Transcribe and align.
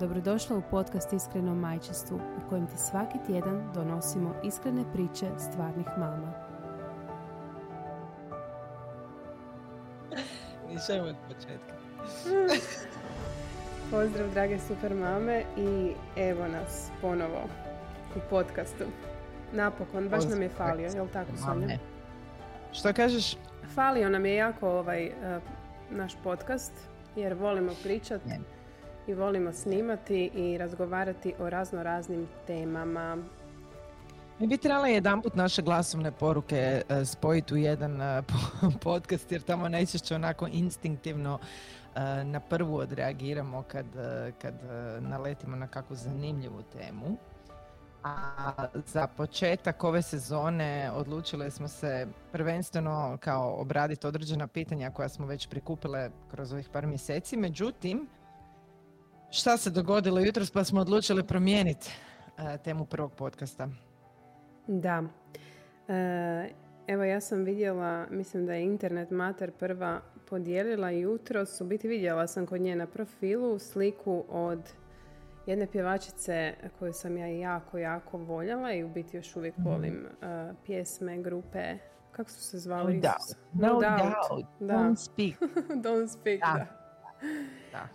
Dobrodošla 0.00 0.56
u 0.56 0.62
podcast 0.70 1.12
Iskreno 1.12 1.54
majčestvu 1.54 2.16
u 2.16 2.48
kojem 2.48 2.66
ti 2.66 2.76
svaki 2.76 3.18
tjedan 3.26 3.70
donosimo 3.74 4.34
iskrene 4.44 4.84
priče 4.92 5.26
stvarnih 5.38 5.86
mama. 5.98 6.32
Nisam 10.68 11.00
od 11.00 11.16
početka. 11.28 11.74
Pozdrav 13.90 14.30
drage 14.34 14.58
super 14.58 14.94
mame 14.94 15.42
i 15.56 15.92
evo 16.16 16.48
nas 16.48 16.90
ponovo 17.00 17.48
u 18.16 18.18
podcastu. 18.30 18.84
Napokon, 19.52 20.08
baš 20.08 20.24
nam 20.24 20.42
je 20.42 20.48
falio, 20.48 20.90
jel 20.94 21.08
tako 21.12 21.36
Sonja? 21.36 21.78
Što 22.72 22.92
kažeš? 22.92 23.36
Falio 23.74 24.10
nam 24.10 24.26
je 24.26 24.34
jako 24.34 24.68
ovaj 24.68 25.06
eh, 25.06 25.40
naš 25.90 26.12
podcast 26.22 26.72
jer 27.16 27.34
volimo 27.34 27.72
pričati 27.82 28.30
i 29.06 29.14
volimo 29.14 29.52
snimati 29.52 30.30
i 30.34 30.58
razgovarati 30.58 31.34
o 31.38 31.50
razno 31.50 31.82
raznim 31.82 32.28
temama. 32.46 33.16
Mi 34.38 34.46
bi 34.46 34.56
trebali 34.56 34.92
jedan 34.92 35.22
put 35.22 35.34
naše 35.34 35.62
glasovne 35.62 36.12
poruke 36.12 36.82
e, 36.88 37.04
spojiti 37.04 37.54
u 37.54 37.56
jedan 37.56 38.00
e, 38.00 38.22
podcast 38.84 39.32
jer 39.32 39.42
tamo 39.42 39.68
najčešće 39.68 40.14
onako 40.14 40.46
instinktivno 40.52 41.38
e, 41.94 42.24
na 42.24 42.40
prvu 42.40 42.76
odreagiramo 42.76 43.62
kad, 43.62 43.86
kad 44.42 44.54
naletimo 45.00 45.56
na 45.56 45.66
kakvu 45.66 45.96
zanimljivu 45.96 46.62
temu. 46.72 47.16
A 48.04 48.66
za 48.86 49.06
početak 49.06 49.84
ove 49.84 50.02
sezone 50.02 50.90
odlučile 50.94 51.50
smo 51.50 51.68
se 51.68 52.06
prvenstveno 52.32 53.18
kao 53.20 53.54
obraditi 53.60 54.06
određena 54.06 54.46
pitanja 54.46 54.90
koja 54.90 55.08
smo 55.08 55.26
već 55.26 55.48
prikupile 55.48 56.10
kroz 56.30 56.52
ovih 56.52 56.68
par 56.68 56.86
mjeseci. 56.86 57.36
Međutim, 57.36 58.08
šta 59.30 59.56
se 59.56 59.70
dogodilo 59.70 60.20
jutros 60.20 60.50
pa 60.50 60.64
smo 60.64 60.80
odlučili 60.80 61.26
promijeniti 61.26 61.90
uh, 62.38 62.62
temu 62.64 62.84
prvog 62.84 63.12
podcasta. 63.12 63.68
Da. 64.66 65.02
E, 65.88 66.50
evo 66.86 67.04
ja 67.04 67.20
sam 67.20 67.44
vidjela, 67.44 68.06
mislim 68.10 68.46
da 68.46 68.54
je 68.54 68.64
Internet 68.64 69.10
Mater 69.10 69.50
prva 69.50 70.00
podijelila 70.28 70.90
jutros, 70.90 71.60
u 71.60 71.64
biti 71.64 71.88
vidjela 71.88 72.26
sam 72.26 72.46
kod 72.46 72.60
nje 72.60 72.76
na 72.76 72.86
profilu 72.86 73.58
sliku 73.58 74.24
od 74.28 74.60
jedne 75.46 75.66
pjevačice 75.66 76.54
koju 76.78 76.92
sam 76.92 77.16
ja 77.16 77.26
jako, 77.26 77.78
jako 77.78 78.18
voljela 78.18 78.72
i 78.72 78.84
u 78.84 78.88
biti 78.88 79.16
još 79.16 79.36
uvijek 79.36 79.56
mhm. 79.58 79.68
volim 79.68 80.06
uh, 80.06 80.56
pjesme, 80.64 81.18
grupe, 81.18 81.78
kako 82.12 82.30
su 82.30 82.40
se 82.42 82.58
zvali? 82.58 82.94
No 82.94 83.00
doubt. 83.00 83.36
No, 83.52 83.68
doubt. 83.68 84.46
Don't 84.60 84.96
speak. 84.96 85.50
Don't 85.84 86.08
speak, 86.20 86.40
da. 86.40 86.85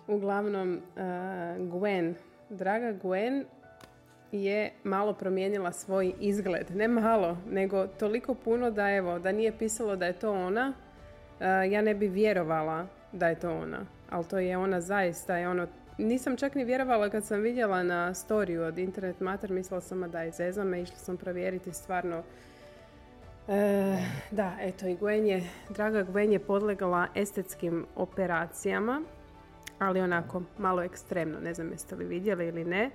Uglavnom, 0.08 0.74
uh, 0.96 1.02
Gwen, 1.72 2.14
draga 2.50 2.94
Gwen 2.94 3.44
je 4.32 4.72
malo 4.84 5.14
promijenila 5.14 5.72
svoj 5.72 6.14
izgled. 6.20 6.76
Ne 6.76 6.88
malo, 6.88 7.38
nego 7.50 7.88
toliko 7.88 8.34
puno 8.34 8.72
da 8.72 8.92
evo, 8.92 9.20
da 9.20 9.32
nije 9.32 9.58
pisalo 9.58 9.96
da 9.96 10.06
je 10.06 10.14
to 10.14 10.34
ona, 10.34 10.74
uh, 11.40 11.72
ja 11.72 11.82
ne 11.82 11.96
bi 11.96 12.08
vjerovala 12.08 12.88
da 13.12 13.28
je 13.28 13.40
to 13.40 13.58
ona. 13.58 13.86
Ali 14.10 14.26
to 14.26 14.40
je 14.40 14.58
ona 14.58 14.82
zaista, 14.82 15.38
je 15.38 15.50
ono, 15.50 15.68
nisam 15.98 16.38
čak 16.38 16.56
ni 16.56 16.64
vjerovala 16.64 17.10
kad 17.10 17.26
sam 17.26 17.42
vidjela 17.42 17.84
na 17.84 18.14
storiju 18.14 18.64
od 18.64 18.78
Internet 18.78 19.20
Mater, 19.20 19.52
mislila 19.52 19.82
sam 19.82 20.12
da 20.12 20.22
je 20.22 20.32
zezame, 20.32 20.82
išla 20.82 20.98
sam 20.98 21.18
provjeriti 21.18 21.74
stvarno 21.74 22.24
E, 23.48 23.98
da, 24.32 24.52
eto 24.60 24.88
i 24.88 24.96
Gwen 24.96 25.26
je, 25.26 25.44
draga 25.70 26.04
Gwen 26.04 26.32
je 26.32 26.40
podlegala 26.40 27.08
estetskim 27.16 27.86
operacijama, 27.96 29.02
ali 29.82 30.02
onako 30.02 30.42
malo 30.58 30.82
ekstremno, 30.82 31.40
ne 31.40 31.54
znam 31.54 31.72
jeste 31.72 31.96
li 31.96 32.06
vidjeli 32.06 32.48
ili 32.48 32.66
ne. 32.66 32.92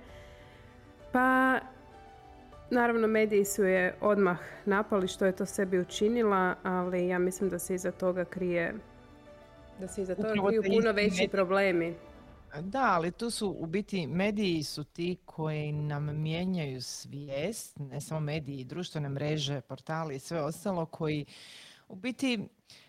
Pa, 1.11 1.59
naravno 2.69 3.07
mediji 3.07 3.45
su 3.45 3.63
je 3.63 3.95
odmah 4.01 4.39
napali 4.65 5.07
što 5.07 5.25
je 5.25 5.35
to 5.35 5.45
sebi 5.45 5.79
učinila, 5.79 6.55
ali 6.63 7.07
ja 7.07 7.19
mislim 7.19 7.49
da 7.49 7.59
se 7.59 7.75
iza 7.75 7.91
toga 7.91 8.25
krije, 8.25 8.73
da 9.79 9.87
se 9.87 10.01
iza 10.01 10.15
toga 10.15 10.33
kriju 10.47 10.63
puno 10.63 10.91
veći 10.91 11.27
problemi. 11.31 11.95
Da, 12.61 12.93
ali 12.93 13.11
tu 13.11 13.29
su 13.29 13.55
u 13.59 13.65
biti 13.65 14.07
mediji 14.07 14.63
su 14.63 14.83
ti 14.83 15.17
koji 15.25 15.71
nam 15.71 16.21
mijenjaju 16.21 16.81
svijest, 16.81 17.79
ne 17.79 18.01
samo 18.01 18.19
mediji, 18.19 18.63
društvene 18.63 19.09
mreže, 19.09 19.61
portali 19.61 20.15
i 20.15 20.19
sve 20.19 20.41
ostalo 20.41 20.85
koji 20.85 21.25
u 21.87 21.95
biti 21.95 22.47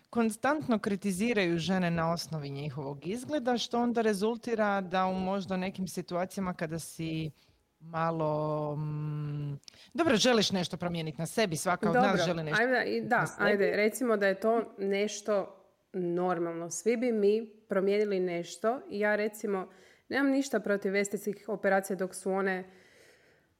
konstantno 0.09 0.79
kritiziraju 0.79 1.57
žene 1.57 1.91
na 1.91 2.13
osnovi 2.13 2.49
njihovog 2.49 3.07
izgleda, 3.07 3.57
što 3.57 3.81
onda 3.81 4.01
rezultira 4.01 4.81
da 4.81 5.05
u 5.05 5.13
možda 5.13 5.57
nekim 5.57 5.87
situacijama 5.87 6.53
kada 6.53 6.79
si 6.79 7.31
malo 7.79 8.75
mm, 8.75 9.59
dobro 9.93 10.15
želiš 10.15 10.51
nešto 10.51 10.77
promijeniti 10.77 11.17
na 11.17 11.25
sebi 11.25 11.55
svaka 11.55 11.89
od 11.89 11.95
nas 11.95 12.25
želi 12.25 12.43
nešto 12.43 12.61
ajde, 12.61 13.01
da 13.01 13.25
ajde 13.37 13.71
recimo 13.75 14.17
da 14.17 14.27
je 14.27 14.39
to 14.39 14.75
nešto 14.77 15.55
normalno. 15.93 16.69
Svi 16.69 16.97
bi 16.97 17.11
mi 17.11 17.49
promijenili 17.69 18.19
nešto. 18.19 18.81
Ja 18.89 19.15
recimo 19.15 19.69
nemam 20.09 20.31
ništa 20.31 20.59
protiv 20.59 20.95
estetskih 20.95 21.49
operacija 21.49 21.95
dok 21.95 22.15
su 22.15 22.31
one 22.31 22.71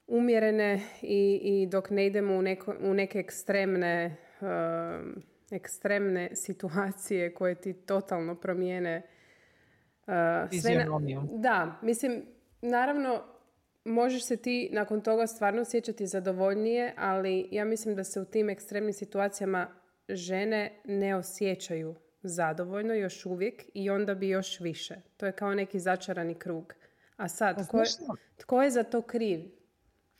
umjerene 0.07 0.81
i, 1.01 1.39
i 1.43 1.67
dok 1.67 1.89
ne 1.89 2.05
idemo 2.05 2.37
u, 2.37 2.41
neko, 2.41 2.75
u 2.81 2.93
neke 2.93 3.19
ekstremne, 3.19 4.15
uh, 4.41 4.47
ekstremne 5.51 6.35
situacije 6.35 7.33
koje 7.33 7.55
ti 7.55 7.73
totalno 7.73 8.35
promijene 8.35 9.01
uh, 10.07 10.61
sve 10.61 10.85
Da, 11.31 11.79
mislim, 11.81 12.25
naravno 12.61 13.23
možeš 13.85 14.23
se 14.23 14.37
ti 14.37 14.69
nakon 14.73 15.01
toga 15.01 15.27
stvarno 15.27 15.61
osjećati 15.61 16.07
zadovoljnije, 16.07 16.93
ali 16.97 17.47
ja 17.51 17.65
mislim 17.65 17.95
da 17.95 18.03
se 18.03 18.21
u 18.21 18.25
tim 18.25 18.49
ekstremnim 18.49 18.93
situacijama 18.93 19.67
žene 20.09 20.81
ne 20.85 21.15
osjećaju 21.15 21.95
zadovoljno 22.21 22.93
još 22.93 23.25
uvijek 23.25 23.63
i 23.73 23.89
onda 23.89 24.15
bi 24.15 24.29
još 24.29 24.59
više. 24.59 24.95
To 25.17 25.25
je 25.25 25.31
kao 25.31 25.53
neki 25.53 25.79
začarani 25.79 26.35
krug. 26.35 26.73
A 27.15 27.27
sad, 27.27 27.55
pa 27.55 27.63
tko 27.63 27.77
je, 27.77 27.85
tko 28.37 28.63
je 28.63 28.69
za 28.69 28.83
to 28.83 29.01
kriv? 29.01 29.39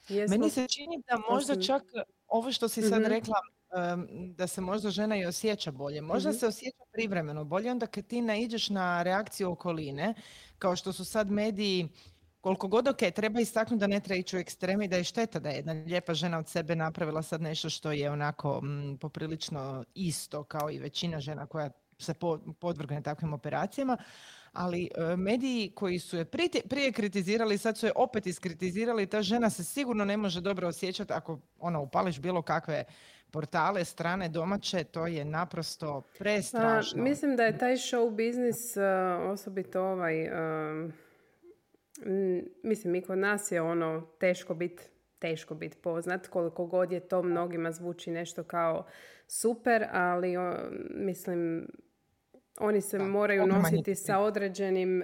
Meni 0.10 0.50
se 0.50 0.68
čini 0.68 1.04
da 1.08 1.18
možda 1.32 1.62
čak 1.62 1.84
ovo 2.28 2.52
što 2.52 2.68
si 2.68 2.82
sad 2.82 3.02
mhm. 3.02 3.10
rekla, 3.10 3.36
da 4.36 4.48
se 4.48 4.62
možda 4.62 4.90
žena 4.90 5.18
i 5.18 5.26
osjeća 5.26 5.72
bolje. 5.72 6.02
Možda 6.02 6.30
mhm. 6.30 6.40
se 6.40 6.48
osjeća 6.48 6.84
privremeno 6.92 7.44
bolje 7.44 7.72
onda 7.72 7.88
kad 7.88 8.08
ti 8.08 8.22
naiđeš 8.22 8.70
na 8.70 9.04
reakciju 9.04 9.52
okoline, 9.52 10.14
kao 10.60 10.76
što 10.76 10.94
su 10.94 11.06
sad 11.06 11.32
mediji 11.32 11.90
koliko 12.42 12.68
god 12.68 12.88
ok, 12.88 12.98
treba 13.16 13.42
istaknuti 13.42 13.80
da 13.80 13.88
ne 13.88 14.00
treba 14.00 14.20
ići 14.20 14.38
u 14.38 14.40
ekstremi, 14.40 14.88
da 14.88 14.96
je 14.96 15.04
šteta 15.04 15.40
da 15.40 15.50
je 15.50 15.56
jedna 15.56 15.74
lijepa 15.74 16.14
žena 16.14 16.38
od 16.40 16.48
sebe 16.48 16.76
napravila 16.76 17.22
sad 17.22 17.42
nešto 17.42 17.70
što 17.70 17.92
je 17.92 18.12
onako 18.12 18.62
poprilično 19.00 19.84
isto 19.94 20.44
kao 20.44 20.72
i 20.72 20.80
većina 20.80 21.20
žena 21.20 21.46
koja 21.46 21.70
se 22.00 22.14
podvrgne 22.60 23.02
takvim 23.02 23.34
operacijama, 23.34 23.98
ali 24.54 24.90
e, 24.96 25.16
mediji 25.16 25.72
koji 25.76 26.00
su 26.00 26.18
je 26.18 26.26
prije 26.70 26.92
kritizirali, 26.92 27.58
sad 27.58 27.78
su 27.78 27.86
je 27.86 27.92
opet 27.96 28.28
iskritizirali, 28.28 29.08
ta 29.08 29.22
žena 29.22 29.50
se 29.50 29.64
sigurno 29.64 30.06
ne 30.06 30.18
može 30.18 30.42
dobro 30.42 30.68
osjećati 30.68 31.14
ako 31.14 31.40
ono, 31.60 31.82
upališ 31.82 32.20
bilo 32.20 32.42
kakve 32.42 32.84
portale, 33.32 33.86
strane, 33.86 34.30
domaće, 34.30 34.84
to 34.84 35.08
je 35.08 35.26
naprosto 35.26 36.02
prestrašno. 36.20 37.04
mislim 37.04 37.36
da 37.36 37.44
je 37.44 37.58
taj 37.58 37.74
show 37.74 38.16
biznis 38.16 38.78
uh, 38.78 38.84
osobito 39.32 39.82
ovaj, 39.82 40.24
uh, 40.24 40.92
mislim 42.64 42.96
i 42.96 43.02
kod 43.02 43.18
nas 43.18 43.52
je 43.52 43.62
ono 43.62 44.02
teško 44.20 44.54
biti 44.54 44.84
teško 45.20 45.56
biti 45.56 45.78
poznat, 45.78 46.28
koliko 46.28 46.66
god 46.66 46.92
je 46.92 47.00
to 47.00 47.24
mnogima 47.24 47.72
zvuči 47.72 48.12
nešto 48.12 48.44
kao 48.44 48.86
super, 49.28 49.86
ali 49.92 50.36
mislim 50.90 51.68
oni 52.60 52.82
se 52.82 53.00
moraju 53.00 53.48
nositi 53.48 53.96
sa 53.96 54.20
određenim 54.20 55.04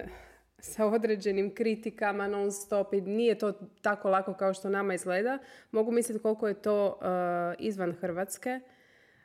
sa 0.58 0.86
određenim 0.86 1.54
kritikama 1.54 2.28
non 2.28 2.52
stop 2.52 2.94
i 2.94 3.00
nije 3.00 3.38
to 3.38 3.52
tako 3.82 4.10
lako 4.10 4.34
kao 4.34 4.54
što 4.54 4.68
nama 4.68 4.94
izgleda. 4.94 5.38
Mogu 5.70 5.90
misliti 5.90 6.22
koliko 6.22 6.48
je 6.48 6.62
to 6.62 6.86
uh, 6.86 7.66
izvan 7.66 7.92
Hrvatske, 7.92 8.60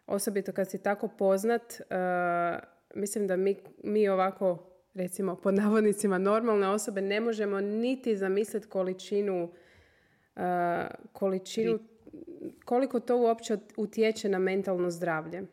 osobito 0.07 0.51
kad 0.51 0.69
si 0.69 0.83
tako 0.83 1.07
poznat. 1.07 1.61
Uh, 1.79 2.59
mislim 2.95 3.27
da 3.27 3.35
mi, 3.35 3.55
mi 3.83 4.09
ovako, 4.09 4.57
recimo 4.93 5.35
pod 5.35 5.53
navodnicima 5.53 6.17
normalne 6.17 6.69
osobe, 6.69 7.01
ne 7.01 7.19
možemo 7.19 7.61
niti 7.61 8.17
zamisliti 8.17 8.67
količinu 8.67 9.51
količinu, 11.13 11.79
koliko 12.65 12.99
to 12.99 13.17
uopće 13.17 13.57
utječe 13.77 14.29
na 14.29 14.39
mentalno 14.39 14.89
zdravlje. 14.89 15.43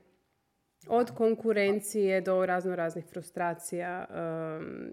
Od 0.89 1.11
konkurencije 1.11 2.21
do 2.21 2.47
razno 2.47 2.77
raznih 2.77 3.05
frustracija 3.05 4.07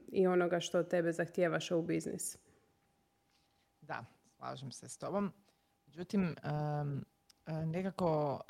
i 0.08 0.28
onoga 0.28 0.60
što 0.60 0.84
tebe 0.84 1.12
zahtijevaš 1.12 1.72
u 1.72 1.82
biznis. 1.82 2.38
Da, 3.82 4.06
slažem 4.38 4.72
se 4.72 4.90
s 4.90 4.98
tobom. 4.98 5.32
Međutim, 5.86 6.36
nekako 7.66 8.42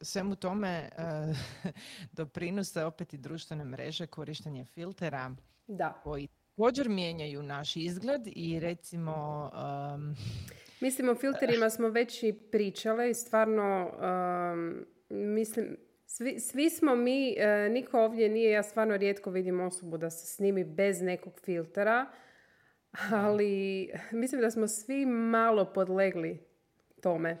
svemu 0.00 0.36
tome 0.36 0.88
doprinose 2.18 2.84
opet 2.84 3.14
i 3.14 3.18
društvene 3.18 3.64
mreže, 3.64 4.06
korištenje 4.06 4.64
filtera 4.64 5.30
da. 5.66 6.00
koji 6.02 6.28
također 6.56 6.88
mijenjaju 6.88 7.42
naš 7.42 7.76
izgled 7.76 8.22
i 8.26 8.60
recimo... 8.60 9.50
Um, 9.94 10.16
Mislim, 10.80 11.08
o 11.08 11.14
filterima 11.14 11.70
smo 11.70 11.88
već 11.88 12.22
i 12.22 12.32
pričale 12.32 13.10
i 13.10 13.14
stvarno 13.14 13.90
mislim, 15.08 15.76
svi, 16.08 16.40
svi 16.40 16.70
smo 16.70 16.96
mi, 16.96 17.34
e, 17.38 17.68
niko 17.68 18.00
ovdje 18.00 18.28
nije, 18.28 18.50
ja 18.50 18.62
stvarno 18.62 18.96
rijetko 18.96 19.30
vidim 19.30 19.60
osobu 19.60 19.98
da 19.98 20.10
se 20.10 20.26
snimi 20.26 20.64
bez 20.64 21.02
nekog 21.02 21.40
filtera, 21.44 22.06
ali 23.10 23.90
mislim 24.12 24.40
da 24.40 24.50
smo 24.50 24.68
svi 24.68 25.06
malo 25.06 25.72
podlegli 25.72 26.38
tome 27.02 27.38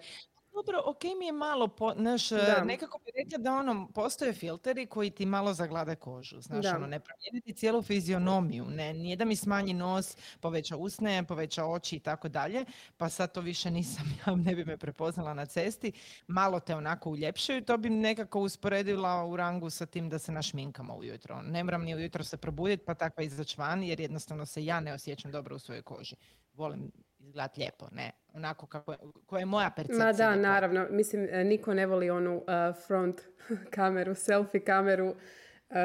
dobro, 0.58 0.82
ok 0.84 1.04
mi 1.18 1.26
je 1.26 1.32
malo, 1.32 1.68
po, 1.68 1.94
naš, 1.94 2.32
e, 2.32 2.62
nekako 2.64 2.98
bi 2.98 3.10
rekla 3.16 3.38
da 3.38 3.52
ono, 3.52 3.88
postoje 3.94 4.32
filteri 4.32 4.86
koji 4.86 5.10
ti 5.10 5.26
malo 5.26 5.54
zaglade 5.54 5.96
kožu, 5.96 6.40
znaš, 6.40 6.66
ono, 6.66 6.86
ne 6.86 7.00
promijeniti 7.00 7.52
cijelu 7.52 7.82
fizionomiju, 7.82 8.64
ne, 8.64 8.94
nije 8.94 9.16
da 9.16 9.24
mi 9.24 9.36
smanji 9.36 9.74
nos, 9.74 10.16
poveća 10.40 10.76
usne, 10.76 11.24
poveća 11.24 11.64
oči 11.64 11.96
i 11.96 12.00
tako 12.00 12.28
dalje, 12.28 12.64
pa 12.96 13.08
sad 13.08 13.32
to 13.32 13.40
više 13.40 13.70
nisam, 13.70 14.04
ja 14.26 14.36
ne 14.36 14.54
bi 14.54 14.64
me 14.64 14.76
prepoznala 14.76 15.34
na 15.34 15.46
cesti, 15.46 15.92
malo 16.26 16.60
te 16.60 16.74
onako 16.74 17.10
uljepšaju, 17.10 17.64
to 17.64 17.78
bi 17.78 17.90
nekako 17.90 18.40
usporedila 18.40 19.26
u 19.26 19.36
rangu 19.36 19.70
sa 19.70 19.86
tim 19.86 20.08
da 20.08 20.18
se 20.18 20.32
našminkamo 20.32 20.94
ujutro. 20.94 21.42
Ne 21.42 21.64
moram 21.64 21.84
ni 21.84 21.94
ujutro 21.94 22.24
se 22.24 22.36
probuditi 22.36 22.84
pa 22.84 22.94
takva 22.94 23.22
izaći 23.22 23.56
van, 23.58 23.82
jer 23.82 24.00
jednostavno 24.00 24.46
se 24.46 24.64
ja 24.64 24.80
ne 24.80 24.92
osjećam 24.92 25.32
dobro 25.32 25.56
u 25.56 25.58
svojoj 25.58 25.82
koži. 25.82 26.16
Volim 26.54 26.92
izgledati 27.28 27.60
lijepo, 27.60 27.88
ne, 27.92 28.12
onako 28.34 28.66
kako 28.66 28.92
je, 28.92 28.98
koja 29.26 29.40
je 29.40 29.46
moja 29.46 29.70
percepcija. 29.70 30.06
Ma 30.06 30.12
da, 30.12 30.36
naravno, 30.36 30.86
mislim, 30.90 31.28
e, 31.30 31.44
niko 31.44 31.74
ne 31.74 31.86
voli 31.86 32.10
onu 32.10 32.36
uh, 32.36 32.44
front 32.86 33.20
kameru, 33.74 34.14
selfie 34.14 34.64
kameru. 34.64 35.08
Uh, 35.08 35.76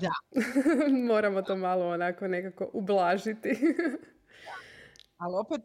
da. 0.00 0.12
moramo 1.08 1.42
to 1.42 1.56
malo 1.56 1.88
onako 1.88 2.28
nekako 2.28 2.70
ublažiti. 2.72 3.50
Ali 5.20 5.34
opet, 5.36 5.62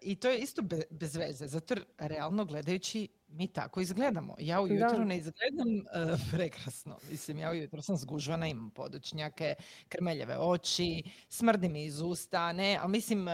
i 0.00 0.16
to 0.16 0.28
je 0.28 0.38
isto 0.38 0.62
bez 0.90 1.16
veze, 1.16 1.46
zato 1.46 1.74
realno 1.98 2.44
gledajući 2.44 3.08
mi 3.28 3.46
tako 3.52 3.80
izgledamo. 3.80 4.34
Ja 4.38 4.60
ujutro 4.60 5.04
ne 5.04 5.16
izgledam 5.16 5.68
uh, 5.68 6.20
prekrasno. 6.32 6.98
Mislim, 7.10 7.38
ja 7.38 7.50
ujutro 7.50 7.82
sam 7.82 7.96
zgužvana, 7.96 8.46
imam 8.46 8.70
podočnjake, 8.70 9.54
krmeljeve 9.88 10.38
oči, 10.38 11.02
smrdi 11.28 11.68
mi 11.68 11.84
iz 11.84 12.00
usta, 12.00 12.52
ne, 12.52 12.78
ali 12.82 12.90
mislim, 12.90 13.26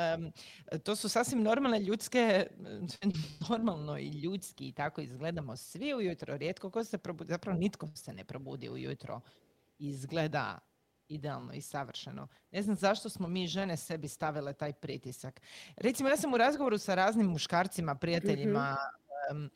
to 0.84 0.96
su 0.96 1.08
sasvim 1.08 1.42
normalne 1.42 1.80
ljudske, 1.80 2.46
normalno 3.48 3.98
i 3.98 4.08
ljudski 4.08 4.68
i 4.68 4.72
tako 4.72 5.00
izgledamo 5.00 5.56
svi 5.56 5.94
ujutro. 5.94 6.36
Rijetko 6.36 6.70
ko 6.70 6.84
se 6.84 6.98
probudi, 6.98 7.32
zapravo 7.32 7.58
nitko 7.58 7.88
se 7.94 8.12
ne 8.12 8.24
probudi 8.24 8.68
ujutro 8.68 9.20
izgleda 9.78 10.58
idealno 11.08 11.52
i 11.52 11.60
savršeno. 11.60 12.28
Ne 12.50 12.62
znam 12.62 12.76
zašto 12.76 13.08
smo 13.08 13.28
mi 13.28 13.46
žene 13.46 13.76
sebi 13.76 14.08
stavile 14.08 14.52
taj 14.52 14.72
pritisak. 14.72 15.40
Recimo, 15.76 16.08
ja 16.08 16.16
sam 16.16 16.34
u 16.34 16.36
razgovoru 16.36 16.78
sa 16.78 16.94
raznim 16.94 17.26
muškarcima, 17.26 17.94
prijateljima, 17.94 18.76
mm 19.32 19.46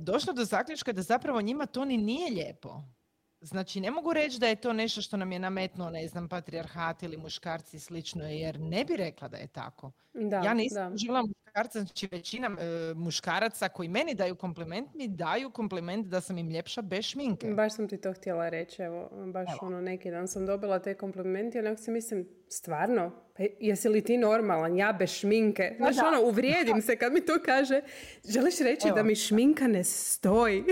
došla 0.00 0.32
do 0.32 0.44
zaključka 0.44 0.92
da 0.92 1.02
zapravo 1.02 1.40
njima 1.40 1.66
to 1.66 1.84
ni 1.84 1.96
nije 1.96 2.30
lijepo. 2.30 2.82
Znači, 3.40 3.80
ne 3.80 3.90
mogu 3.90 4.12
reći 4.12 4.38
da 4.38 4.46
je 4.46 4.56
to 4.56 4.72
nešto 4.72 5.02
što 5.02 5.16
nam 5.16 5.32
je 5.32 5.38
nametnuo, 5.38 5.90
ne 5.90 6.08
znam, 6.08 6.28
patrijarhat 6.28 7.02
ili 7.02 7.16
muškarci 7.16 7.76
i 7.76 7.80
slično, 7.80 8.24
jer 8.24 8.60
ne 8.60 8.84
bi 8.84 8.96
rekla 8.96 9.28
da 9.28 9.36
je 9.36 9.46
tako. 9.46 9.92
Da, 10.12 10.36
ja 10.36 10.54
nisam 10.54 10.98
žila 10.98 11.22
muškarca, 11.54 11.80
znači 11.80 12.08
većina 12.12 12.46
e, 12.46 12.94
muškaraca 12.94 13.68
koji 13.68 13.88
meni 13.88 14.14
daju 14.14 14.34
kompliment, 14.34 14.94
mi 14.94 15.08
daju 15.08 15.50
kompliment 15.50 16.06
da 16.06 16.20
sam 16.20 16.38
im 16.38 16.50
ljepša 16.50 16.82
bez 16.82 17.04
šminke. 17.04 17.50
Baš 17.50 17.74
sam 17.74 17.88
ti 17.88 17.96
to 17.96 18.12
htjela 18.12 18.48
reći, 18.48 18.82
evo, 18.82 19.10
baš 19.32 19.48
ono 19.60 19.80
neki 19.80 20.10
dan 20.10 20.28
sam 20.28 20.46
dobila 20.46 20.78
te 20.78 20.94
komplimente 20.94 21.58
i 21.58 21.60
onako 21.60 21.82
si 21.82 21.90
mislim, 21.90 22.28
stvarno, 22.48 23.10
pa 23.36 23.42
jesi 23.60 23.88
li 23.88 24.04
ti 24.04 24.18
normalan, 24.18 24.76
ja 24.76 24.92
bez 24.92 25.10
šminke? 25.10 25.74
Znaš, 25.76 25.96
ono, 25.98 26.28
uvrijedim 26.28 26.82
se 26.82 26.96
kad 26.96 27.12
mi 27.12 27.20
to 27.20 27.38
kaže, 27.44 27.80
želiš 28.28 28.58
reći 28.58 28.88
da 28.94 29.02
mi 29.02 29.14
šminka 29.14 29.66
ne 29.66 29.84
stoji? 29.84 30.64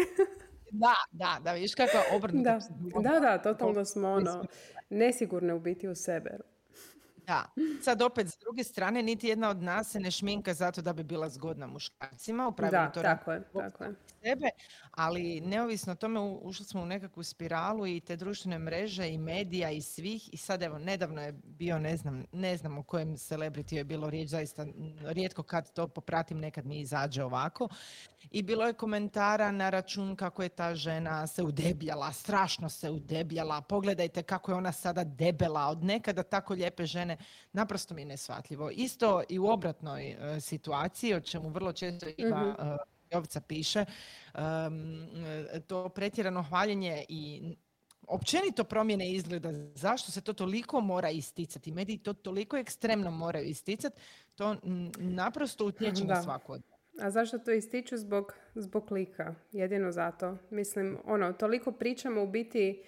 Da, 0.71 0.95
da, 1.13 1.39
da, 1.45 1.53
vidiš 1.53 1.75
kakva 1.75 2.01
obrnuta. 2.13 2.59
Da, 3.03 3.11
da, 3.11 3.21
da, 3.21 3.39
totalno 3.39 3.85
smo 3.85 4.09
ono, 4.09 4.45
nesigurne 4.91 5.55
u 5.55 5.61
biti 5.61 5.89
u 5.89 5.95
sebe. 5.95 6.39
Da, 7.33 7.45
sad 7.85 8.03
opet 8.03 8.29
s 8.29 8.39
druge 8.39 8.65
strane 8.65 9.03
niti 9.03 9.29
jedna 9.29 9.51
od 9.51 9.63
nas 9.63 9.91
se 9.91 10.01
ne 10.01 10.11
šminka 10.11 10.55
zato 10.55 10.83
da 10.83 10.93
bi 10.93 11.03
bila 11.03 11.29
zgodna 11.29 11.67
muškarcima. 11.67 12.49
U 12.49 12.55
da, 12.71 12.91
to 12.91 13.03
tako 13.03 13.33
je, 13.33 13.43
tako 13.53 13.85
je. 13.85 13.95
Sebe, 14.23 14.49
ali 14.91 15.41
neovisno 15.41 15.93
o 15.93 15.97
tome 15.97 16.21
ušli 16.21 16.67
smo 16.67 16.83
u 16.83 16.87
nekakvu 16.87 17.23
spiralu 17.23 17.87
i 17.87 18.01
te 18.01 18.17
društvene 18.17 18.59
mreže 18.59 19.09
i 19.09 19.19
medija 19.19 19.71
i 19.71 19.83
svih 19.83 20.35
i 20.35 20.37
sad 20.37 20.63
evo 20.63 20.79
nedavno 20.79 21.23
je 21.23 21.33
bio 21.33 21.79
ne 21.79 21.97
znam, 21.97 22.25
ne 22.33 22.57
znam 22.57 22.79
o 22.79 22.83
kojem 22.83 23.17
celebrity 23.17 23.75
je 23.75 23.85
bilo 23.85 24.11
riječ, 24.11 24.29
zaista 24.29 24.67
rijetko 25.01 25.43
kad 25.43 25.73
to 25.73 25.89
popratim 25.89 26.39
nekad 26.39 26.67
mi 26.67 26.81
izađe 26.81 27.25
ovako 27.25 27.69
i 28.31 28.43
bilo 28.43 28.67
je 28.67 28.73
komentara 28.73 29.51
na 29.51 29.71
račun 29.71 30.17
kako 30.17 30.43
je 30.43 30.49
ta 30.49 30.75
žena 30.75 31.27
se 31.27 31.43
udebljala, 31.43 32.13
strašno 32.13 32.69
se 32.69 32.91
udebljala, 32.91 33.61
pogledajte 33.61 34.23
kako 34.23 34.51
je 34.51 34.57
ona 34.57 34.73
sada 34.73 35.05
debela 35.05 35.67
od 35.67 35.85
nekada 35.85 36.23
tako 36.23 36.55
lijepe 36.55 36.87
žene, 36.87 37.17
naprosto 37.53 37.95
mi 37.95 38.01
je 38.01 38.07
nesvatljivo. 38.07 38.71
Isto 38.71 39.23
i 39.29 39.39
u 39.39 39.47
obratnoj 39.47 40.11
e, 40.11 40.41
situaciji, 40.41 41.15
o 41.15 41.21
čemu 41.21 41.49
vrlo 41.49 41.73
često 41.73 42.07
ima 42.17 42.57
mm 42.59 42.93
Jovica 43.13 43.41
piše, 43.41 43.85
to 45.67 45.89
pretjerano 45.89 46.43
hvaljenje 46.43 47.05
i 47.09 47.43
općenito 48.09 48.65
promjene 48.65 49.13
izgleda, 49.13 49.53
zašto 49.75 50.13
se 50.13 50.21
to 50.21 50.33
toliko 50.33 50.81
mora 50.81 51.11
isticati, 51.11 51.73
mediji 51.73 51.99
to 51.99 52.13
toliko 52.13 52.57
ekstremno 52.57 53.11
moraju 53.11 53.47
isticati, 53.47 54.01
to 54.35 54.57
naprosto 54.99 55.67
utječe 55.67 56.05
na 56.05 56.23
svako 56.23 56.59
a 57.01 57.11
zašto 57.11 57.39
to 57.39 57.53
ističu? 57.53 57.97
Zbog, 57.97 58.33
zbog 58.55 58.93
lika. 58.93 59.35
Jedino 59.53 59.93
zato. 59.93 60.39
Mislim, 60.51 60.99
ono, 61.05 61.33
toliko 61.33 61.73
pričamo 61.73 62.23
u 62.23 62.27
biti 62.27 62.83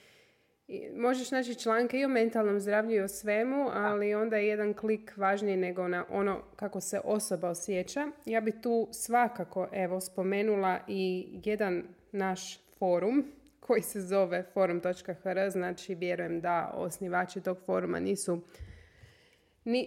Možeš 0.96 1.30
naći 1.30 1.54
članke 1.54 1.98
i 1.98 2.04
o 2.04 2.08
mentalnom 2.08 2.60
zdravlju 2.60 2.96
i 2.96 3.00
o 3.00 3.08
svemu, 3.08 3.68
ali 3.72 4.14
onda 4.14 4.36
je 4.36 4.46
jedan 4.46 4.74
klik 4.74 5.16
važniji 5.16 5.56
nego 5.56 5.88
na 5.88 6.04
ono 6.10 6.42
kako 6.56 6.80
se 6.80 7.00
osoba 7.04 7.48
osjeća. 7.48 8.06
Ja 8.24 8.40
bi 8.40 8.60
tu 8.60 8.88
svakako 8.92 9.68
evo 9.72 10.00
spomenula 10.00 10.78
i 10.88 11.26
jedan 11.44 11.82
naš 12.12 12.60
forum 12.78 13.24
koji 13.60 13.82
se 13.82 14.00
zove 14.00 14.42
forum.hr, 14.54 15.50
znači 15.50 15.94
vjerujem 15.94 16.40
da 16.40 16.72
osnivači 16.74 17.40
tog 17.40 17.58
foruma 17.66 18.00
nisu 18.00 18.40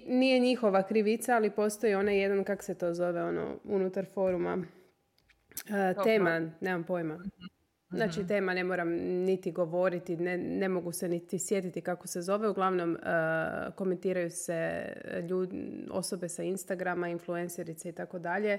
nije 0.08 0.40
njihova 0.40 0.84
krivica, 0.84 1.36
ali 1.36 1.50
postoji 1.50 1.96
onaj 1.96 2.22
jedan, 2.22 2.44
kak 2.44 2.64
se 2.64 2.76
to 2.76 2.94
zove, 2.94 3.24
ono, 3.24 3.60
unutar 3.64 4.06
foruma. 4.14 4.54
Uh, 4.56 6.04
tema, 6.04 6.52
nemam 6.62 6.84
pojma. 6.84 7.20
Znači, 7.90 8.20
mhm. 8.20 8.28
tema 8.28 8.54
ne 8.54 8.64
moram 8.64 8.90
niti 9.00 9.52
govoriti, 9.52 10.18
ne, 10.18 10.38
ne 10.38 10.70
mogu 10.70 10.92
se 10.92 11.10
niti 11.10 11.40
sjetiti 11.40 11.82
kako 11.82 12.08
se 12.08 12.22
zove. 12.22 12.50
Uglavnom, 12.50 12.92
uh, 12.92 13.76
komentiraju 13.76 14.30
se 14.32 14.88
ljudi, 15.30 15.86
osobe 15.92 16.30
sa 16.30 16.44
Instagrama, 16.44 17.10
influencerice 17.10 17.90
i 17.90 17.92
tako 17.92 18.20
dalje. 18.20 18.58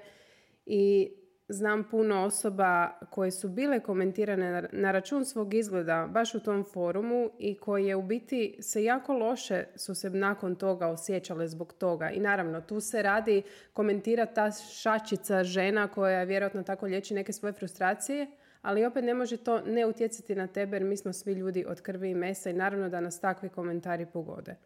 I 0.67 1.11
znam 1.49 1.85
puno 1.91 2.25
osoba 2.25 2.99
koje 3.11 3.31
su 3.31 3.49
bile 3.49 3.81
komentirane 3.81 4.69
na 4.73 4.91
račun 4.91 5.25
svog 5.25 5.55
izgleda 5.55 6.09
baš 6.11 6.35
u 6.35 6.41
tom 6.41 6.65
forumu 6.65 7.31
i 7.39 7.59
koje 7.59 7.97
u 7.97 8.03
biti 8.03 8.57
se 8.61 8.85
jako 8.85 9.13
loše 9.13 9.65
su 9.77 9.95
se 9.95 10.11
nakon 10.11 10.55
toga 10.55 10.87
osjećale 10.87 11.49
zbog 11.49 11.73
toga. 11.73 12.11
I 12.11 12.21
naravno, 12.21 12.61
tu 12.61 12.81
se 12.81 13.03
radi 13.03 13.43
komentira 13.73 14.27
ta 14.27 14.51
šačica 14.51 15.45
žena 15.45 15.89
koja 15.89 16.23
vjerojatno 16.23 16.63
tako 16.63 16.87
liječi 16.87 17.15
neke 17.15 17.33
svoje 17.33 17.53
frustracije, 17.53 18.27
ali 18.69 18.87
opet 18.87 19.05
ne 19.05 19.15
može 19.15 19.37
to 19.37 19.61
ne 19.61 19.87
utjecati 19.87 20.35
na 20.35 20.47
tebe 20.47 20.77
jer 20.77 20.85
mi 20.85 20.97
smo 20.97 21.13
svi 21.13 21.33
ljudi 21.33 21.65
od 21.69 21.81
krvi 21.81 22.11
i 22.11 22.15
mesa 22.15 22.51
i 22.51 22.53
naravno 22.53 22.89
da 22.89 23.01
nas 23.01 23.21
takvi 23.21 23.49
komentari 23.49 24.07
pogode. 24.07 24.57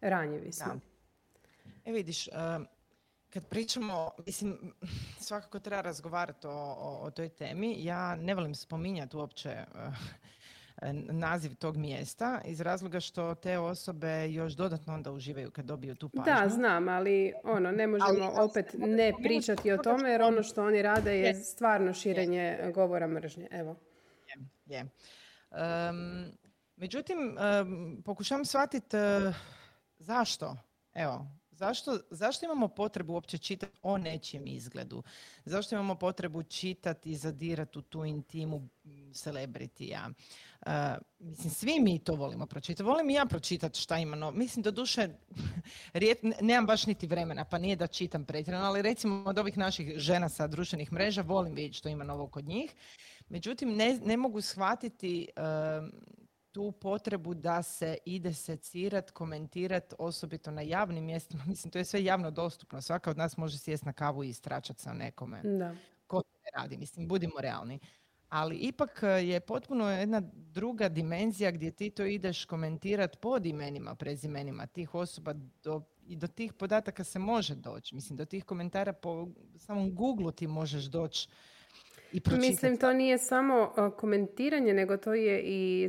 Ranjivi 0.00 0.52
smo. 0.52 0.80
E 1.84 1.92
vidiš, 1.92 2.28
kad 3.30 3.46
pričamo, 3.46 4.10
mislim, 4.26 4.72
svakako 5.20 5.58
treba 5.60 5.82
razgovarati 5.82 6.46
o, 6.46 6.74
o, 7.02 7.10
toj 7.10 7.28
temi. 7.28 7.84
Ja 7.84 8.16
ne 8.16 8.34
volim 8.34 8.54
spominjati 8.54 9.16
uopće 9.16 9.64
uh, 9.74 9.94
naziv 11.10 11.54
tog 11.54 11.76
mjesta 11.76 12.40
iz 12.44 12.60
razloga 12.60 13.00
što 13.00 13.34
te 13.34 13.58
osobe 13.58 14.32
još 14.32 14.52
dodatno 14.52 14.94
onda 14.94 15.12
uživaju 15.12 15.50
kad 15.50 15.64
dobiju 15.64 15.94
tu 15.94 16.08
pažnju. 16.08 16.32
Da, 16.32 16.48
znam, 16.48 16.88
ali 16.88 17.32
ono, 17.44 17.70
ne 17.70 17.86
možemo 17.86 18.32
opet 18.38 18.74
ne 18.78 19.12
pričati 19.22 19.72
o 19.72 19.78
tome 19.78 20.10
jer 20.10 20.22
ono 20.22 20.42
što 20.42 20.64
oni 20.64 20.82
rade 20.82 21.18
je 21.18 21.34
stvarno 21.34 21.94
širenje 21.94 22.70
govora 22.74 23.06
mržnje. 23.06 23.48
Evo. 23.50 23.76
Je, 24.66 24.84
međutim, 26.76 27.36
pokušavam 28.04 28.44
shvatiti 28.44 28.96
uh, 28.96 29.34
zašto. 29.98 30.56
Evo, 30.94 31.26
Zašto, 31.58 31.98
zašto 32.10 32.46
imamo 32.46 32.68
potrebu 32.68 33.12
uopće 33.12 33.38
čitati 33.38 33.78
o 33.82 33.98
nečijem 33.98 34.46
izgledu? 34.46 35.02
Zašto 35.44 35.74
imamo 35.74 35.94
potrebu 35.94 36.42
čitati 36.42 37.10
i 37.10 37.16
zadirati 37.16 37.78
u 37.78 37.82
tu 37.82 38.04
intimu 38.04 38.68
celebritija? 39.14 40.10
Uh, 40.66 40.72
mislim, 41.18 41.50
svi 41.50 41.80
mi 41.80 41.98
to 41.98 42.14
volimo 42.14 42.46
pročitati. 42.46 42.82
Volim 42.82 43.10
i 43.10 43.14
ja 43.14 43.26
pročitati 43.26 43.80
šta 43.80 43.98
ima 43.98 44.16
no. 44.16 44.30
Mislim, 44.30 44.62
do 44.62 44.70
duše, 44.70 45.08
nemam 46.40 46.66
baš 46.66 46.86
niti 46.86 47.06
vremena, 47.06 47.44
pa 47.44 47.58
nije 47.58 47.76
da 47.76 47.86
čitam 47.86 48.24
pretjerano, 48.24 48.66
ali 48.66 48.82
recimo 48.82 49.22
od 49.26 49.38
ovih 49.38 49.58
naših 49.58 49.92
žena 49.96 50.28
sa 50.28 50.46
društvenih 50.46 50.92
mreža 50.92 51.22
volim 51.22 51.54
vidjeti 51.54 51.76
što 51.76 51.88
ima 51.88 52.04
novo 52.04 52.26
kod 52.26 52.48
njih. 52.48 52.74
Međutim, 53.28 53.76
ne, 53.76 53.98
ne 54.04 54.16
mogu 54.16 54.40
shvatiti 54.40 55.28
tu 56.52 56.72
potrebu 56.72 57.34
da 57.34 57.62
se 57.62 57.96
ide 58.04 58.34
secirati, 58.34 59.12
komentirati 59.12 59.94
osobito 59.98 60.50
na 60.50 60.62
javnim 60.62 61.04
mjestima. 61.04 61.44
Mislim, 61.48 61.70
to 61.70 61.78
je 61.78 61.84
sve 61.84 62.04
javno 62.04 62.30
dostupno. 62.30 62.82
Svaka 62.82 63.10
od 63.10 63.18
nas 63.18 63.36
može 63.36 63.58
sjesti 63.58 63.86
na 63.86 63.92
kavu 63.92 64.24
i 64.24 64.28
istračati 64.28 64.82
sa 64.82 64.92
nekome. 64.92 65.40
Da. 65.42 65.74
Ko 66.06 66.22
to 66.22 66.38
ne 66.44 66.62
radi? 66.62 66.76
Mislim, 66.76 67.08
budimo 67.08 67.40
realni. 67.40 67.78
Ali 68.28 68.56
ipak 68.56 69.02
e, 69.02 69.06
je 69.06 69.40
potpuno 69.40 69.90
jedna 69.90 70.22
druga 70.34 70.88
dimenzija 70.88 71.50
gdje 71.50 71.70
ti 71.70 71.90
to 71.90 72.04
ideš 72.04 72.44
komentirati 72.44 73.18
pod 73.18 73.46
imenima, 73.46 73.94
prezimenima 73.94 74.66
tih 74.66 74.94
osoba 74.94 75.34
do, 75.64 75.82
i 76.06 76.16
do 76.16 76.26
tih 76.26 76.52
podataka 76.52 77.04
se 77.04 77.18
može 77.18 77.54
doći. 77.54 77.94
Mislim, 77.94 78.16
do 78.16 78.24
tih 78.24 78.44
komentara 78.44 78.92
po 78.92 79.28
samom 79.58 79.94
Google 79.94 80.32
ti 80.32 80.46
možeš 80.46 80.84
doći 80.84 81.28
Mislim, 82.38 82.76
to 82.76 82.92
nije 82.92 83.18
samo 83.18 83.72
komentiranje, 83.96 84.74
nego 84.74 84.96
to 84.96 85.14
je 85.14 85.42
i 85.42 85.88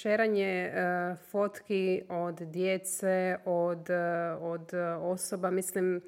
šeranje 0.00 0.44
e, 0.44 1.16
fotki 1.30 2.02
od 2.08 2.34
djece, 2.40 3.36
od, 3.44 3.90
e, 3.90 4.32
od 4.40 4.70
osoba. 5.00 5.50
Mislim, 5.50 6.02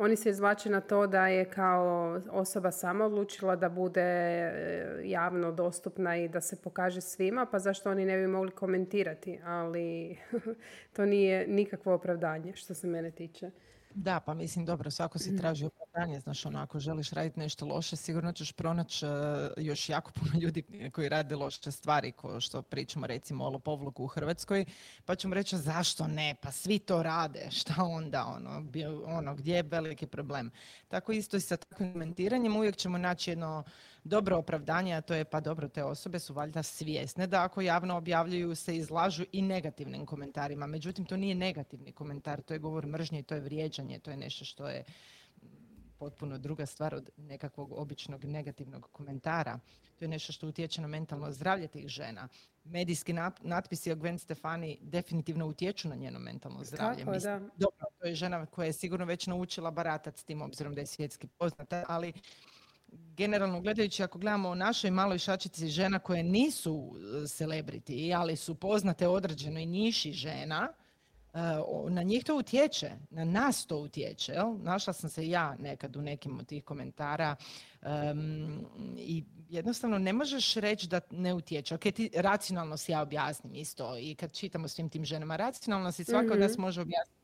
oni 0.00 0.16
se 0.16 0.30
izvlače 0.30 0.70
na 0.70 0.80
to 0.80 1.06
da 1.06 1.26
je 1.28 1.44
kao 1.44 2.20
osoba 2.30 2.70
sama 2.70 3.04
odlučila 3.04 3.56
da 3.56 3.68
bude 3.68 4.00
e, 4.00 5.00
javno 5.04 5.52
dostupna 5.52 6.16
i 6.16 6.28
da 6.28 6.40
se 6.40 6.56
pokaže 6.62 7.00
svima, 7.00 7.46
pa 7.46 7.58
zašto 7.58 7.90
oni 7.90 8.04
ne 8.04 8.16
bi 8.16 8.26
mogli 8.26 8.50
komentirati? 8.50 9.40
Ali 9.44 10.16
to 10.96 11.04
nije 11.04 11.46
nikakvo 11.48 11.94
opravdanje 11.94 12.56
što 12.56 12.74
se 12.74 12.86
mene 12.86 13.10
tiče. 13.10 13.50
Da, 13.94 14.20
pa 14.20 14.34
mislim, 14.34 14.64
dobro, 14.64 14.90
svako 14.90 15.18
si 15.18 15.32
mm. 15.32 15.38
traži 15.38 15.66
opravdanje, 15.66 16.20
znaš, 16.20 16.46
onako, 16.46 16.78
želiš 16.78 17.10
raditi 17.10 17.40
nešto 17.40 17.66
loše, 17.66 17.96
sigurno 17.96 18.32
ćeš 18.32 18.52
pronaći 18.52 19.06
uh, 19.06 19.12
još 19.56 19.88
jako 19.88 20.12
puno 20.12 20.32
ljudi 20.42 20.90
koji 20.92 21.08
rade 21.08 21.36
loše 21.36 21.70
stvari, 21.70 22.12
ko 22.12 22.40
što 22.40 22.62
pričamo 22.62 23.06
recimo 23.06 23.44
o 23.44 23.50
lopovluku 23.50 24.04
u 24.04 24.06
Hrvatskoj, 24.06 24.64
pa 25.04 25.14
ćemo 25.14 25.34
reći 25.34 25.56
zašto 25.56 26.06
ne, 26.06 26.34
pa 26.42 26.52
svi 26.52 26.78
to 26.78 27.02
rade, 27.02 27.48
šta 27.50 27.74
onda, 27.84 28.24
ono, 28.26 28.64
ono 29.04 29.34
gdje 29.34 29.54
je 29.54 29.62
veliki 29.62 30.06
problem. 30.06 30.50
Tako 30.88 31.12
isto 31.12 31.36
i 31.36 31.40
sa 31.40 31.56
takvim 31.56 31.92
komentiranjem, 31.92 32.56
uvijek 32.56 32.76
ćemo 32.76 32.98
naći 32.98 33.30
jedno 33.30 33.64
dobro 34.04 34.36
opravdanje, 34.36 34.94
a 34.94 35.00
to 35.00 35.14
je 35.14 35.24
pa 35.24 35.40
dobro, 35.40 35.68
te 35.68 35.84
osobe 35.84 36.18
su 36.18 36.34
valjda 36.34 36.62
svjesne 36.62 37.26
da 37.26 37.42
ako 37.42 37.60
javno 37.60 37.96
objavljuju 37.96 38.54
se 38.54 38.76
izlažu 38.76 39.24
i 39.32 39.42
negativnim 39.42 40.06
komentarima. 40.06 40.66
Međutim, 40.66 41.04
to 41.04 41.16
nije 41.16 41.34
negativni 41.34 41.92
komentar, 41.92 42.42
to 42.42 42.54
je 42.54 42.58
govor 42.58 42.86
mržnje 42.86 43.18
i 43.18 43.22
to 43.22 43.34
je 43.34 43.40
vrijeđanje, 43.40 43.98
to 43.98 44.10
je 44.10 44.16
nešto 44.16 44.44
što 44.44 44.68
je 44.68 44.84
potpuno 45.98 46.38
druga 46.38 46.66
stvar 46.66 46.94
od 46.94 47.10
nekakvog 47.16 47.72
običnog 47.72 48.24
negativnog 48.24 48.88
komentara. 48.92 49.58
To 49.98 50.04
je 50.04 50.08
nešto 50.08 50.32
što 50.32 50.48
utječe 50.48 50.80
na 50.80 50.88
mentalno 50.88 51.32
zdravlje 51.32 51.68
tih 51.68 51.88
žena. 51.88 52.28
Medijski 52.64 53.14
natpisi 53.40 53.92
o 53.92 53.96
Gwen 53.96 54.18
Stefani 54.18 54.78
definitivno 54.82 55.46
utječu 55.46 55.88
na 55.88 55.94
njeno 55.94 56.18
mentalno 56.18 56.64
zdravlje. 56.64 57.04
Tako, 57.04 57.18
da. 57.18 57.38
Dobro, 57.38 57.86
to 57.98 58.06
je 58.06 58.14
žena 58.14 58.46
koja 58.46 58.66
je 58.66 58.72
sigurno 58.72 59.04
već 59.04 59.26
naučila 59.26 59.70
baratati 59.70 60.20
s 60.20 60.24
tim 60.24 60.42
obzirom 60.42 60.74
da 60.74 60.80
je 60.80 60.86
svjetski 60.86 61.26
poznata, 61.26 61.84
ali 61.88 62.12
generalno 62.92 63.60
gledajući 63.60 64.02
ako 64.02 64.18
gledamo 64.18 64.48
o 64.48 64.54
našoj 64.54 64.90
maloj 64.90 65.18
šačici 65.18 65.68
žena 65.68 65.98
koje 65.98 66.22
nisu 66.22 66.92
e, 66.94 67.00
celebrity, 67.26 68.16
ali 68.16 68.36
su 68.36 68.54
poznate 68.54 69.08
određenoj 69.08 69.66
niši 69.66 70.12
žena, 70.12 70.68
e, 71.34 71.38
na 71.88 72.02
njih 72.02 72.24
to 72.24 72.36
utječe, 72.36 72.90
na 73.10 73.24
nas 73.24 73.66
to 73.66 73.78
utječe. 73.78 74.32
Jel? 74.32 74.56
Našla 74.62 74.92
sam 74.92 75.10
se 75.10 75.28
ja 75.28 75.56
nekad 75.58 75.96
u 75.96 76.02
nekim 76.02 76.38
od 76.38 76.46
tih 76.46 76.64
komentara 76.64 77.36
i 78.96 79.24
jednostavno 79.48 79.98
ne 79.98 80.12
možeš 80.12 80.54
reći 80.54 80.88
da 80.88 81.00
ne 81.10 81.34
utječe. 81.34 81.74
Ok, 81.74 81.80
ti 81.80 82.10
racionalno 82.14 82.76
si 82.76 82.92
ja 82.92 83.02
objasnim 83.02 83.54
isto 83.54 83.98
i 83.98 84.14
kad 84.14 84.32
čitamo 84.32 84.68
svim 84.68 84.88
tim 84.88 85.04
ženama, 85.04 85.36
racionalno 85.36 85.92
si 85.92 86.04
svaka 86.04 86.32
od 86.32 86.40
nas 86.40 86.52
mhm. 86.52 86.60
može 86.60 86.80
objasniti 86.80 87.19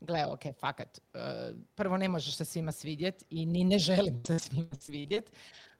gle, 0.00 0.26
ok, 0.26 0.40
fakat, 0.58 0.98
e, 0.98 1.52
prvo 1.74 1.96
ne 1.96 2.08
možeš 2.08 2.36
se 2.36 2.44
svima 2.44 2.72
svidjet 2.72 3.24
i 3.30 3.46
ni 3.46 3.64
ne 3.64 3.78
želim 3.78 4.22
se 4.26 4.38
svima 4.38 4.74
svidjet, 4.80 5.30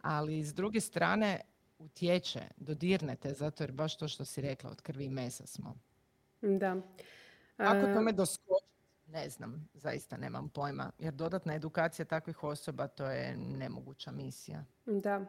ali 0.01 0.45
s 0.45 0.55
druge 0.55 0.81
strane 0.81 1.41
utječe, 1.79 2.41
dodirnete, 2.57 3.33
zato 3.35 3.63
jer 3.63 3.73
baš 3.73 3.97
to 3.97 4.09
što 4.09 4.25
si 4.25 4.41
rekla, 4.41 4.71
od 4.71 4.83
krvi 4.83 5.05
i 5.05 5.11
mesa 5.11 5.47
smo. 5.47 5.75
Da. 6.43 6.77
Kako 7.57 7.87
e, 7.87 7.95
tome 7.95 8.13
doskočiti? 8.13 8.71
Ne 9.07 9.29
znam, 9.29 9.69
zaista 9.75 10.17
nemam 10.17 10.49
pojma, 10.49 10.91
jer 10.99 11.15
dodatna 11.15 11.55
edukacija 11.55 12.07
takvih 12.07 12.45
osoba 12.45 12.87
to 12.87 13.07
je 13.07 13.37
nemoguća 13.37 14.11
misija. 14.11 14.65
Da. 14.87 15.27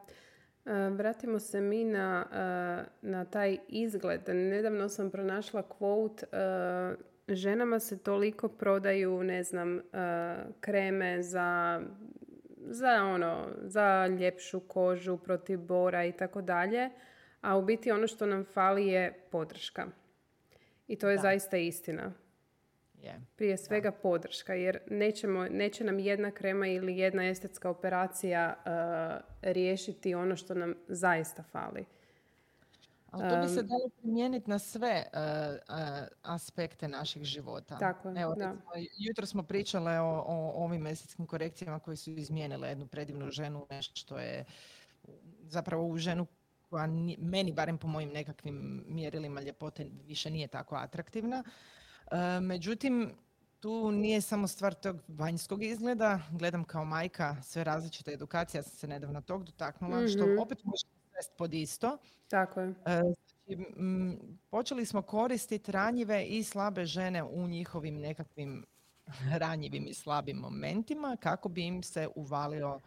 E, 0.65 0.89
vratimo 0.89 1.39
se 1.39 1.61
mi 1.61 1.83
na, 1.83 2.25
na 3.01 3.25
taj 3.25 3.57
izgled. 3.67 4.21
Nedavno 4.27 4.89
sam 4.89 5.11
pronašla 5.11 5.63
quote 5.79 6.23
ženama 7.35 7.79
se 7.79 7.97
toliko 7.97 8.47
prodaju, 8.47 9.23
ne 9.23 9.43
znam, 9.43 9.75
uh, 9.75 9.81
kreme 10.59 11.23
za, 11.23 11.81
za 12.57 13.03
ono, 13.03 13.47
za 13.63 14.07
ljepšu 14.07 14.59
kožu, 14.59 15.17
protiv 15.17 15.59
bora 15.59 16.05
i 16.05 16.11
tako 16.11 16.41
dalje, 16.41 16.89
a 17.41 17.57
u 17.57 17.61
biti 17.61 17.91
ono 17.91 18.07
što 18.07 18.25
nam 18.25 18.45
fali 18.45 18.87
je 18.87 19.13
podrška. 19.31 19.87
I 20.87 20.95
to 20.95 21.09
je 21.09 21.17
zaista 21.17 21.57
istina. 21.57 22.11
Yeah. 23.03 23.19
Prije 23.35 23.57
svega 23.57 23.91
podrška, 23.91 24.53
jer 24.53 24.79
nećemo, 24.89 25.47
neće 25.49 25.83
nam 25.83 25.99
jedna 25.99 26.31
krema 26.31 26.67
ili 26.67 26.97
jedna 26.97 27.29
estetska 27.29 27.69
operacija 27.69 28.55
uh, 28.57 29.21
riješiti 29.41 30.15
ono 30.15 30.35
što 30.35 30.53
nam 30.53 30.75
zaista 30.87 31.43
fali. 31.43 31.85
Ali 33.11 33.29
to 33.29 33.41
bi 33.41 33.47
se 33.47 33.63
dalo 33.63 33.89
primijeniti 34.01 34.49
na 34.49 34.59
sve 34.59 35.05
uh, 35.13 35.19
uh, 35.19 36.07
aspekte 36.21 36.87
naših 36.87 37.23
života. 37.23 37.77
Tako 37.77 38.13
Evo, 38.17 38.35
da. 38.35 38.55
jutro 38.97 39.25
smo 39.25 39.43
pričale 39.43 39.99
o, 39.99 40.23
o 40.27 40.63
ovim 40.65 40.81
mesetskim 40.81 41.25
korekcijama 41.25 41.79
koji 41.79 41.97
su 41.97 42.11
izmijenile 42.11 42.69
jednu 42.69 42.87
predivnu 42.87 43.31
ženu, 43.31 43.67
nešto 43.69 43.95
što 43.95 44.17
je 44.17 44.45
zapravo 45.43 45.87
u 45.87 45.97
ženu 45.97 46.25
koja 46.69 46.87
meni, 47.17 47.53
barem 47.53 47.77
po 47.77 47.87
mojim 47.87 48.09
nekakvim 48.09 48.83
mjerilima 48.87 49.41
ljepote, 49.41 49.89
više 50.05 50.29
nije 50.29 50.47
tako 50.47 50.75
atraktivna. 50.75 51.43
Uh, 52.05 52.17
međutim, 52.41 53.11
tu 53.59 53.91
nije 53.91 54.21
samo 54.21 54.47
stvar 54.47 54.73
tog 54.73 54.97
vanjskog 55.07 55.63
izgleda, 55.63 56.19
gledam 56.31 56.63
kao 56.63 56.85
majka 56.85 57.35
sve 57.43 57.63
različite 57.63 58.11
edukacije, 58.11 58.59
ja 58.59 58.63
sam 58.63 58.71
se 58.71 58.87
nedavno 58.87 59.21
tog 59.21 59.43
dotaknula, 59.43 60.07
što 60.07 60.25
mhm. 60.25 60.39
opet 60.39 60.63
može 60.63 61.00
pod 61.37 61.53
isto. 61.53 61.97
Tako 62.27 62.61
je. 62.61 62.69
E, 62.69 62.73
znači, 62.85 63.65
počeli 64.49 64.85
smo 64.85 65.01
koristiti 65.01 65.71
ranjive 65.71 66.25
i 66.25 66.43
slabe 66.43 66.85
žene 66.85 67.23
u 67.23 67.47
njihovim 67.47 67.99
nekakvim 67.99 68.65
ranjivim 69.43 69.87
i 69.87 69.93
slabim 69.93 70.37
momentima 70.37 71.17
kako 71.19 71.49
bi 71.49 71.65
im 71.65 71.83
se 71.83 72.07
uvalio 72.15 72.79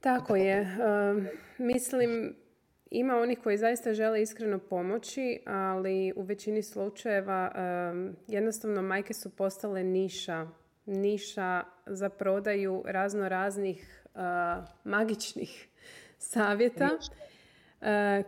tako 0.00 0.36
je. 0.36 0.76
mislim, 1.58 2.36
ima 2.90 3.16
onih 3.16 3.38
koji 3.42 3.58
zaista 3.58 3.94
žele 3.94 4.22
iskreno 4.22 4.58
pomoći, 4.58 5.40
ali 5.46 6.12
u 6.16 6.22
većini 6.22 6.62
slučajeva 6.62 7.52
jednostavno 8.28 8.82
majke 8.82 9.14
su 9.14 9.30
postale 9.30 9.84
niša. 9.84 10.46
Niša 10.86 11.64
za 11.86 12.08
prodaju 12.08 12.82
razno 12.86 13.28
raznih 13.28 14.04
magičnih 14.84 15.68
savjeta. 16.18 16.84
E, 16.84 17.27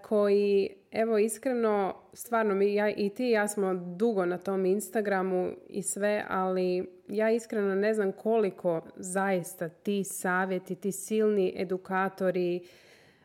koji, 0.03 0.71
evo 0.91 1.19
iskreno, 1.19 1.95
stvarno 2.13 2.55
mi, 2.55 2.75
ja, 2.75 2.91
i 2.91 3.09
ti 3.09 3.29
i 3.29 3.31
ja 3.31 3.49
smo 3.49 3.75
dugo 3.75 4.27
na 4.27 4.39
tom 4.39 4.67
Instagramu 4.67 5.51
i 5.69 5.83
sve, 5.83 6.25
ali 6.29 6.91
ja 7.09 7.31
iskreno 7.31 7.75
ne 7.75 7.95
znam 7.95 8.13
koliko 8.13 8.81
zaista 8.97 9.69
ti 9.69 10.05
savjeti, 10.05 10.75
ti 10.75 10.93
silni 10.93 11.55
edukatori, 11.57 12.67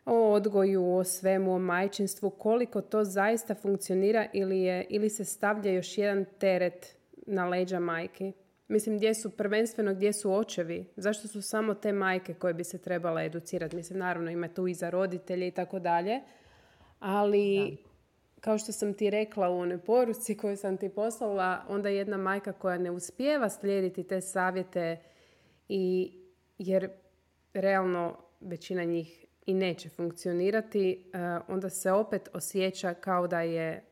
o 0.05 0.31
odgoju, 0.31 0.95
o 0.95 1.03
svemu, 1.03 1.55
o 1.55 1.59
majčinstvu, 1.59 2.29
koliko 2.29 2.81
to 2.81 3.03
zaista 3.03 3.55
funkcionira 3.55 4.27
ili, 4.33 4.59
je, 4.59 4.85
ili 4.89 5.09
se 5.09 5.25
stavlja 5.25 5.71
još 5.71 5.97
jedan 5.97 6.25
teret 6.39 6.97
na 7.27 7.47
leđa 7.47 7.79
majki. 7.79 8.33
Mislim, 8.67 8.97
gdje 8.97 9.13
su 9.13 9.29
prvenstveno, 9.29 9.93
gdje 9.93 10.13
su 10.13 10.33
očevi? 10.33 10.85
Zašto 10.95 11.27
su 11.27 11.41
samo 11.41 11.73
te 11.73 11.91
majke 11.91 12.33
koje 12.33 12.53
bi 12.53 12.63
se 12.63 12.77
trebala 12.77 13.23
educirati? 13.23 13.75
Mislim, 13.75 13.99
naravno 13.99 14.31
ima 14.31 14.47
tu 14.47 14.67
i 14.67 14.73
za 14.73 14.89
roditelje 14.89 15.47
i 15.47 15.51
tako 15.51 15.79
dalje. 15.79 16.21
Ali, 16.99 17.77
kao 18.39 18.57
što 18.57 18.71
sam 18.71 18.93
ti 18.93 19.09
rekla 19.09 19.49
u 19.49 19.59
onoj 19.59 19.77
poruci 19.77 20.37
koju 20.37 20.57
sam 20.57 20.77
ti 20.77 20.89
poslala, 20.89 21.65
onda 21.69 21.89
jedna 21.89 22.17
majka 22.17 22.53
koja 22.53 22.77
ne 22.77 22.91
uspijeva 22.91 23.49
slijediti 23.49 24.03
te 24.03 24.21
savjete 24.21 24.97
i 25.69 26.13
jer 26.57 26.89
realno 27.53 28.17
većina 28.41 28.83
njih 28.83 29.25
i 29.45 29.53
neće 29.53 29.89
funkcionirati, 29.89 31.11
eh, 31.13 31.39
onda 31.47 31.69
se 31.69 31.91
opet 31.91 32.29
osjeća 32.33 32.93
kao 32.93 33.27
da 33.27 33.41
je, 33.41 33.71
eh, 33.71 33.83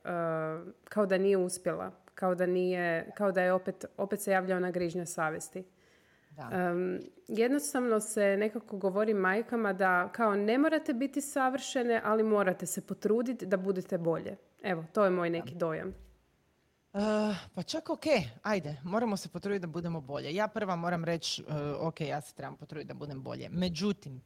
kao 0.84 1.06
da 1.06 1.18
nije 1.18 1.38
uspjela, 1.38 1.92
kao 2.16 2.36
da 2.36 2.46
nije, 2.46 3.12
kao 3.16 3.32
da 3.32 3.42
je 3.42 3.54
opet, 3.54 3.86
opet 3.98 4.22
se 4.22 4.32
javlja 4.32 4.58
ona 4.58 4.72
grižnja 4.72 5.06
savjesti. 5.06 5.64
Da. 6.38 6.74
jednostavno 7.28 8.00
se 8.00 8.38
nekako 8.38 8.78
govori 8.78 9.14
majkama 9.14 9.74
da 9.74 10.10
kao 10.12 10.36
ne 10.36 10.58
morate 10.58 10.94
biti 10.94 11.22
savršene, 11.22 12.02
ali 12.04 12.24
morate 12.24 12.66
se 12.66 12.82
potruditi 12.82 13.46
da 13.46 13.58
budete 13.58 13.98
bolje. 13.98 14.38
Evo, 14.64 14.86
to 14.94 15.04
je 15.04 15.10
moj 15.10 15.30
neki 15.30 15.56
dojam. 15.56 15.94
Uh, 16.94 17.02
pa 17.56 17.64
čak 17.64 17.90
ok, 17.90 18.04
ajde, 18.42 18.76
moramo 18.84 19.18
se 19.18 19.30
potruditi 19.30 19.62
da 19.62 19.68
budemo 19.68 20.02
bolje. 20.02 20.36
Ja 20.36 20.48
prva 20.48 20.76
moram 20.76 21.06
reći, 21.06 21.44
uh, 21.44 21.88
ok, 21.88 22.02
ja 22.02 22.22
se 22.22 22.36
trebam 22.36 22.58
potruditi 22.58 22.88
da 22.88 22.94
budem 22.94 23.24
bolje. 23.24 23.50
Međutim, 23.50 24.22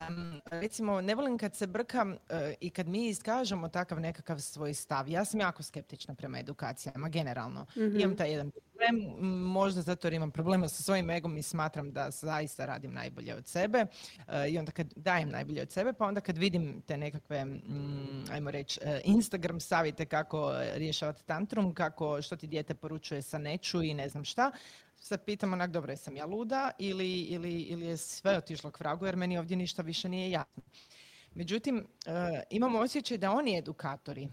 Um, 0.00 0.40
recimo, 0.50 1.00
ne 1.00 1.14
volim 1.14 1.38
kad 1.38 1.54
se 1.54 1.66
brkam 1.66 2.12
e, 2.12 2.54
i 2.60 2.70
kad 2.70 2.88
mi 2.88 3.08
iskažemo 3.08 3.68
takav 3.68 4.00
nekakav 4.00 4.38
svoj 4.38 4.74
stav. 4.74 5.08
Ja 5.08 5.24
sam 5.24 5.40
jako 5.40 5.62
skeptična 5.62 6.14
prema 6.14 6.38
edukacijama, 6.38 7.08
generalno. 7.08 7.66
mm 7.76 8.00
Imam 8.00 8.16
taj 8.16 8.30
jedan 8.30 8.50
problem, 8.50 9.14
možda 9.42 9.82
zato 9.82 10.06
jer 10.06 10.14
imam 10.14 10.30
problema 10.30 10.68
sa 10.68 10.82
svojim 10.82 11.10
egom 11.10 11.36
i 11.36 11.42
smatram 11.42 11.92
da 11.92 12.10
zaista 12.10 12.66
radim 12.66 12.92
najbolje 12.92 13.34
od 13.34 13.46
sebe. 13.46 13.86
Uh, 14.18 14.34
I 14.48 14.58
onda 14.58 14.72
kad 14.72 14.86
dajem 14.96 15.30
najbolje 15.30 15.62
od 15.62 15.70
sebe, 15.70 15.92
pa 15.92 16.06
onda 16.06 16.20
kad 16.20 16.38
vidim 16.38 16.82
te 16.86 16.96
nekakve, 16.96 17.44
mm, 17.44 18.24
ajmo 18.32 18.50
reći, 18.50 18.80
uh, 18.82 18.88
Instagram 19.04 19.60
savjete 19.60 20.06
kako 20.06 20.52
rješavati 20.74 21.24
tantrum, 21.26 21.74
kako, 21.74 22.22
što 22.22 22.36
ti 22.36 22.46
dijete 22.46 22.74
poručuje 22.74 23.22
sa 23.22 23.38
neću 23.38 23.82
i 23.82 23.94
ne 23.94 24.08
znam 24.08 24.24
šta, 24.24 24.50
se 25.00 25.18
pitam 25.18 25.52
onak, 25.52 25.70
dobro, 25.70 25.92
jesam 25.92 26.16
ja 26.16 26.26
luda 26.26 26.70
ili, 26.78 27.20
ili, 27.20 27.60
ili 27.60 27.86
je 27.86 27.96
sve 27.96 28.36
otišlo 28.36 28.70
k 28.70 28.80
vragu 28.80 29.06
jer 29.06 29.16
meni 29.16 29.38
ovdje 29.38 29.56
ništa 29.56 29.82
više 29.82 30.08
nije 30.08 30.30
jasno. 30.30 30.62
Međutim, 31.34 31.76
uh, 31.76 32.12
imamo 32.50 32.78
osjećaj 32.78 33.18
da 33.18 33.32
oni 33.32 33.58
edukatori 33.58 34.28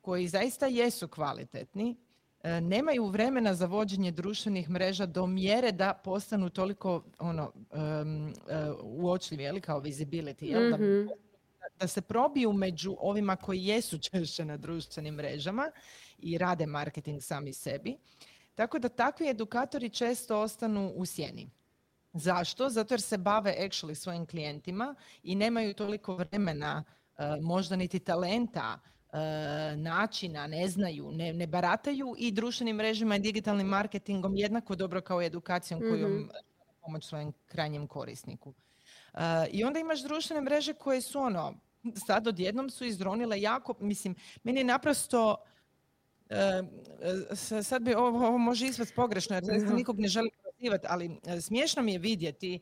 koji 0.00 0.28
zaista 0.28 0.66
jesu 0.66 1.08
kvalitetni, 1.08 1.96
e, 2.42 2.60
nemaju 2.60 3.06
vremena 3.06 3.54
za 3.54 3.66
vođenje 3.66 4.10
društvenih 4.10 4.70
mreža 4.70 5.06
do 5.06 5.26
mjere 5.26 5.72
da 5.72 6.00
postanu 6.04 6.50
toliko 6.50 7.04
ono, 7.18 7.52
um, 7.70 8.34
uočljivi, 8.82 9.42
jeli, 9.42 9.60
kao 9.60 9.80
visibility, 9.80 10.44
jel? 10.44 10.70
Da, 10.70 10.76
mhm. 10.76 11.08
da 11.78 11.86
se 11.86 12.00
probiju 12.00 12.52
među 12.52 12.96
ovima 12.98 13.36
koji 13.36 13.64
jesu 13.64 13.98
češće 13.98 14.44
na 14.44 14.56
društvenim 14.56 15.14
mrežama 15.14 15.70
i 16.18 16.38
rade 16.38 16.66
marketing 16.66 17.22
sami 17.22 17.52
sebi. 17.52 17.96
Tako 18.58 18.78
da 18.78 18.88
takvi 18.88 19.28
edukatori 19.28 19.90
često 19.90 20.40
ostanu 20.40 20.92
u 20.96 21.06
sjeni. 21.06 21.50
Zašto? 22.12 22.68
Zato 22.68 22.94
jer 22.94 23.00
se 23.00 23.18
bave 23.18 23.56
actually 23.60 23.94
svojim 23.94 24.26
klijentima 24.26 24.94
i 25.22 25.34
nemaju 25.34 25.74
toliko 25.74 26.16
vremena, 26.16 26.84
e, 27.18 27.22
možda 27.42 27.76
niti 27.76 27.98
talenta, 27.98 28.80
e, 29.12 29.18
načina, 29.76 30.46
ne 30.46 30.68
znaju, 30.68 31.12
ne, 31.12 31.32
ne 31.32 31.46
barataju 31.46 32.14
i 32.18 32.32
društvenim 32.32 32.76
mrežama 32.76 33.16
i 33.16 33.18
digitalnim 33.18 33.66
marketingom 33.66 34.36
jednako 34.36 34.74
dobro 34.74 35.00
kao 35.00 35.22
edukacijom 35.22 35.80
kojom 35.80 36.12
mm 36.12 36.28
pomoć 36.82 37.06
svojem 37.06 37.32
krajnjem 37.46 37.86
korisniku. 37.86 38.54
E, 39.14 39.20
I 39.50 39.64
onda 39.64 39.78
imaš 39.78 40.02
društvene 40.02 40.40
mreže 40.40 40.72
koje 40.72 41.00
su 41.00 41.20
ono, 41.20 41.54
sad 42.06 42.26
odjednom 42.26 42.70
su 42.70 42.84
izronile 42.84 43.40
jako, 43.40 43.74
mislim, 43.80 44.14
meni 44.42 44.60
je 44.60 44.64
naprosto 44.64 45.36
sad 47.62 47.82
bi 47.82 47.94
ovo, 47.94 48.26
ovo 48.26 48.38
može 48.38 48.66
ispast 48.66 48.94
pogrešno 48.94 49.36
jer 49.36 49.72
nikog 49.72 50.00
ne 50.00 50.08
želim 50.08 50.30
prozivati, 50.42 50.86
ali 50.90 51.20
e, 51.26 51.40
smiješno 51.40 51.82
mi 51.82 51.92
je 51.92 51.98
vidjeti 51.98 52.54
e, 52.54 52.60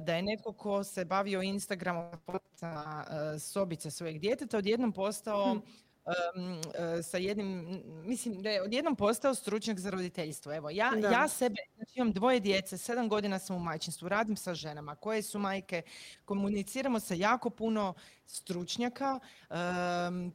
da 0.00 0.14
je 0.14 0.22
netko 0.22 0.52
ko 0.52 0.84
se 0.84 1.04
bavio 1.04 1.42
Instagramom 1.42 2.12
e, 2.14 3.38
sobice 3.38 3.90
svojeg 3.90 4.18
djeteta 4.18 4.58
odjednom 4.58 4.92
postao 4.92 5.54
hm. 5.54 5.60
E, 6.04 7.02
sa 7.02 7.16
jednim, 7.16 7.82
mislim 8.04 8.42
da 8.42 8.50
je 8.50 8.62
odjednom 8.62 8.96
postao 8.96 9.34
stručnjak 9.34 9.78
za 9.78 9.90
roditeljstvo. 9.90 10.54
Evo, 10.54 10.70
ja, 10.70 10.92
ja 11.12 11.28
sebe, 11.28 11.56
znači 11.76 11.92
imam 11.94 12.12
dvoje 12.12 12.40
djece, 12.40 12.78
sedam 12.78 13.08
godina 13.08 13.38
sam 13.38 13.56
u 13.56 13.58
majčinstvu, 13.58 14.08
radim 14.08 14.36
sa 14.36 14.54
ženama 14.54 14.94
koje 14.94 15.22
su 15.22 15.38
majke, 15.38 15.82
komuniciramo 16.24 17.00
sa 17.00 17.14
jako 17.14 17.50
puno 17.50 17.94
stručnjaka, 18.26 19.20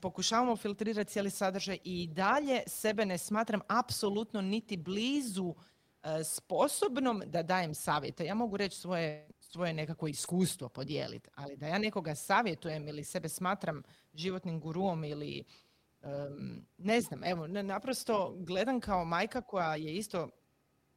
pokušavamo 0.01 0.55
filtrirati 0.55 1.11
cijeli 1.11 1.29
sadržaj 1.29 1.77
i 1.83 2.07
dalje 2.07 2.63
sebe 2.67 3.05
ne 3.05 3.17
smatram 3.17 3.61
apsolutno 3.67 4.41
niti 4.41 4.77
blizu 4.77 5.55
e, 6.03 6.23
sposobnom 6.23 7.23
da 7.25 7.43
dajem 7.43 7.75
savjete. 7.75 8.25
Ja 8.25 8.35
mogu 8.35 8.57
reći 8.57 8.77
svoje, 8.77 9.29
svoje 9.39 9.73
nekako 9.73 10.07
iskustvo 10.07 10.69
podijeliti, 10.69 11.29
ali 11.35 11.57
da 11.57 11.67
ja 11.67 11.77
nekoga 11.77 12.15
savjetujem 12.15 12.87
ili 12.87 13.03
sebe 13.03 13.29
smatram 13.29 13.83
životnim 14.17 14.59
guruom 14.59 15.03
ili 15.03 15.43
ne 16.77 17.01
znam, 17.01 17.23
evo, 17.23 17.47
naprosto 17.47 18.35
gledam 18.39 18.79
kao 18.79 19.05
majka 19.05 19.41
koja 19.41 19.75
je 19.75 19.95
isto 19.95 20.29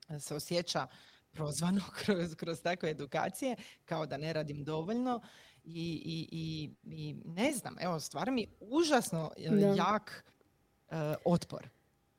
e, 0.08 0.20
se 0.20 0.34
osjeća 0.34 0.86
prozvano 1.30 1.80
kroz, 2.04 2.34
kroz 2.34 2.62
takve 2.62 2.90
edukacije, 2.90 3.56
kao 3.84 4.06
da 4.06 4.16
ne 4.16 4.32
radim 4.32 4.64
dovoljno 4.64 5.20
i, 5.64 6.02
i, 6.04 6.28
i, 6.32 6.70
i 6.84 7.14
ne 7.24 7.52
znam, 7.52 7.76
evo, 7.80 8.00
stvar 8.00 8.30
mi 8.30 8.46
užasno 8.60 9.32
e, 9.36 9.74
jak 9.76 10.24
uh, 10.88 10.96
otpor. 11.24 11.68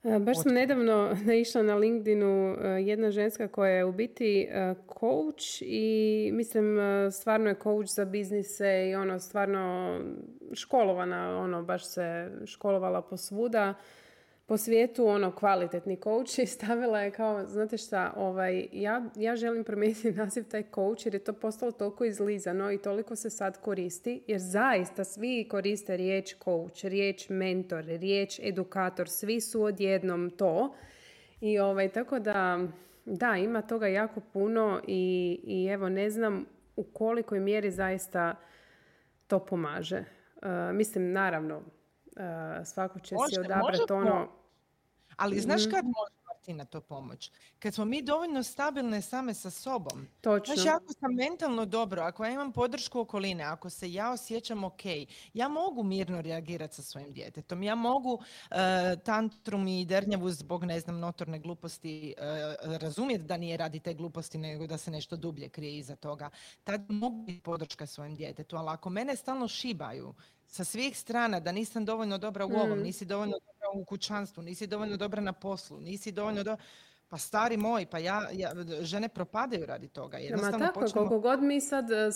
Baš 0.04 0.44
sam 0.44 0.54
nedavno 0.54 1.16
naišla 1.28 1.62
na 1.62 1.76
LinkedInu 1.76 2.58
jedna 2.80 3.12
ženska 3.12 3.48
koja 3.48 3.72
je 3.72 3.86
u 3.86 3.92
biti 3.92 4.50
coach 5.00 5.62
i 5.62 6.30
mislim 6.34 6.78
stvarno 7.12 7.50
je 7.50 7.56
coach 7.64 7.90
za 7.90 8.06
biznise 8.06 8.90
i 8.90 8.96
ono 8.96 9.20
stvarno 9.20 9.98
školovana, 10.54 11.38
ono 11.38 11.64
baš 11.64 11.86
se 11.86 12.32
školovala 12.46 13.02
posvuda 13.02 13.74
po 14.52 14.58
svijetu 14.58 15.08
ono 15.08 15.32
kvalitetni 15.32 15.98
coach 16.04 16.40
i 16.40 16.46
stavila 16.46 17.02
je 17.02 17.12
kao, 17.12 17.46
znate 17.48 17.78
šta, 17.78 18.14
ovaj, 18.16 18.68
ja, 18.72 19.04
ja 19.16 19.36
želim 19.36 19.64
promijeniti 19.64 20.12
naziv 20.22 20.44
taj 20.44 20.64
coach 20.76 21.06
jer 21.06 21.14
je 21.14 21.24
to 21.24 21.34
postalo 21.34 21.72
toliko 21.72 22.06
izlizano 22.06 22.72
i 22.72 22.78
toliko 22.78 23.16
se 23.16 23.30
sad 23.30 23.62
koristi 23.62 24.24
jer 24.28 24.40
zaista 24.40 25.04
svi 25.04 25.48
koriste 25.50 25.98
riječ 25.98 26.36
coach, 26.44 26.86
riječ 26.86 27.30
mentor, 27.30 27.84
riječ 27.84 28.40
edukator, 28.44 29.10
svi 29.10 29.42
su 29.42 29.64
odjednom 29.64 30.30
to 30.30 30.76
i 31.42 31.60
ovaj, 31.60 31.90
tako 31.90 32.20
da 32.20 32.60
da, 33.06 33.36
ima 33.36 33.62
toga 33.62 33.88
jako 33.88 34.20
puno 34.20 34.82
i, 34.88 35.40
i 35.44 35.66
evo 35.66 35.90
ne 35.90 36.10
znam 36.10 36.46
u 36.76 36.84
kolikoj 36.84 37.40
mjeri 37.40 37.72
zaista 37.72 38.36
to 39.28 39.40
pomaže. 39.40 40.00
Uh, 40.36 40.76
mislim, 40.76 41.12
naravno, 41.12 41.58
uh, 41.58 41.64
svako 42.66 43.00
će 43.00 43.16
si 43.30 43.40
odabrati 43.40 43.94
ono 43.94 44.41
ali 45.22 45.40
znaš 45.40 45.62
mhm. 45.62 45.72
kad 45.72 45.86
može 45.86 46.22
Martina 46.28 46.66
to 46.66 46.82
pomoć? 46.82 47.32
Kad 47.60 47.74
smo 47.74 47.86
mi 47.86 48.02
dovoljno 48.02 48.44
stabilne 48.44 49.02
same 49.02 49.34
sa 49.34 49.50
sobom. 49.50 50.08
Točno. 50.22 50.56
Znači 50.56 50.70
ako 50.70 50.94
sam 50.94 51.14
mentalno 51.16 51.66
dobro, 51.66 52.02
ako 52.02 52.26
ja 52.26 52.32
imam 52.32 52.52
podršku 52.54 53.00
okoline, 53.00 53.44
ako 53.44 53.70
se 53.70 53.92
ja 53.92 54.12
osjećam 54.12 54.64
ok, 54.64 54.82
ja 55.34 55.48
mogu 55.48 55.84
mirno 55.84 56.22
reagirati 56.22 56.76
sa 56.76 56.82
svojim 56.82 57.14
djetetom. 57.14 57.64
Ja 57.64 57.76
mogu 57.76 58.14
uh, 58.14 58.58
tantrum 59.06 59.68
i 59.68 59.86
dernjavu 59.86 60.30
zbog, 60.30 60.64
ne 60.64 60.80
znam, 60.80 61.00
notorne 61.00 61.40
gluposti 61.40 62.14
uh, 62.18 62.78
razumjeti 62.78 63.24
da 63.24 63.38
nije 63.38 63.58
radi 63.58 63.80
te 63.80 63.94
gluposti, 63.94 64.38
nego 64.38 64.68
da 64.68 64.78
se 64.78 64.92
nešto 64.92 65.18
dublje 65.18 65.50
krije 65.50 65.78
iza 65.78 65.96
toga. 65.96 66.30
Tad 66.64 66.92
mogu 66.92 67.24
biti 67.24 67.42
podrška 67.42 67.86
svojim 67.86 68.16
djetetu, 68.16 68.58
ali 68.58 68.70
ako 68.70 68.90
mene 68.90 69.16
stalno 69.16 69.48
šibaju, 69.48 70.14
sa 70.52 70.64
svih 70.64 70.98
strana 70.98 71.40
da 71.40 71.52
nisam 71.52 71.86
dovoljno 71.86 72.18
dobra 72.18 72.46
u 72.46 72.52
ovom, 72.52 72.80
mm. 72.80 72.84
nisi 72.84 73.06
dovoljno 73.06 73.38
dobra 73.40 73.82
u 73.82 73.86
kućanstvu, 73.86 74.44
nisi 74.44 74.68
dovoljno 74.68 74.98
dobra 74.98 75.22
na 75.22 75.34
poslu, 75.34 75.80
nisi 75.80 76.12
dovoljno 76.12 76.44
dobra... 76.44 76.64
Pa 77.12 77.18
stari 77.18 77.58
moj, 77.58 77.86
pa 77.86 77.98
ja, 77.98 78.28
ja 78.34 78.52
žene 78.82 79.10
propadaju 79.10 79.66
radi 79.66 79.88
toga. 79.88 80.18
Jednostavno 80.18 80.58
Ma 80.60 80.66
tako, 80.68 80.80
počnemo... 80.80 81.08
koliko 81.08 81.20
god 81.20 81.44
mi 81.44 81.62
sad 81.62 81.92
e, 81.92 82.12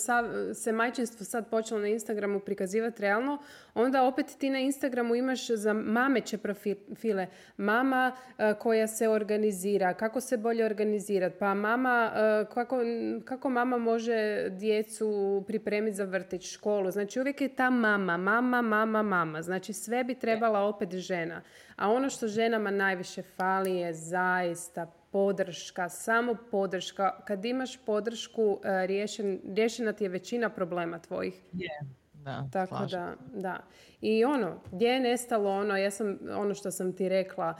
se 0.54 0.72
majčinstvo 0.72 1.24
sad 1.24 1.50
počelo 1.50 1.80
na 1.80 1.88
Instagramu 1.88 2.40
prikazivati 2.40 3.02
realno, 3.02 3.38
onda 3.74 4.02
opet 4.02 4.26
ti 4.38 4.50
na 4.50 4.58
Instagramu 4.58 5.14
imaš 5.14 5.50
za 5.50 5.72
mameće 5.72 6.38
profile. 6.38 7.26
Mama 7.56 8.16
e, 8.38 8.54
koja 8.54 8.86
se 8.86 9.08
organizira, 9.08 9.94
kako 9.94 10.20
se 10.20 10.36
bolje 10.36 10.64
organizirati, 10.64 11.36
pa 11.38 11.54
mama, 11.54 12.12
e, 12.14 12.44
kako, 12.54 12.76
kako 13.24 13.50
mama 13.50 13.78
može 13.78 14.50
djecu 14.50 15.44
pripremiti 15.46 15.96
za 15.96 16.04
vrtić, 16.04 16.52
školu. 16.52 16.90
Znači 16.90 17.20
uvijek 17.20 17.40
je 17.40 17.48
ta 17.48 17.70
mama, 17.70 18.16
mama, 18.16 18.62
mama, 18.62 19.02
mama. 19.02 19.42
Znači 19.42 19.72
sve 19.72 20.04
bi 20.04 20.14
trebala 20.14 20.60
opet 20.60 20.94
žena. 20.94 21.42
A 21.76 21.90
ono 21.90 22.10
što 22.10 22.28
ženama 22.28 22.70
najviše 22.70 23.22
fali 23.22 23.76
je 23.76 23.94
zaista 23.94 24.86
podrška, 25.12 25.88
samo 25.88 26.36
podrška. 26.50 27.20
Kad 27.24 27.44
imaš 27.44 27.84
podršku, 27.84 28.60
e, 28.64 28.86
riješen, 28.86 29.40
riješena 29.54 29.92
ti 29.92 30.04
je 30.04 30.08
većina 30.08 30.50
problema 30.50 30.98
tvojih. 30.98 31.34
Je, 31.52 31.80
da, 32.12 32.48
Tako 32.52 32.86
da, 32.90 33.14
da. 33.34 33.58
I 34.00 34.24
ono, 34.24 34.60
gdje 34.72 34.86
je 34.86 35.00
nestalo 35.00 35.50
ono, 35.50 35.76
ja 35.76 35.90
sam, 35.90 36.18
ono 36.30 36.54
što 36.54 36.70
sam 36.70 36.92
ti 36.92 37.08
rekla, 37.08 37.54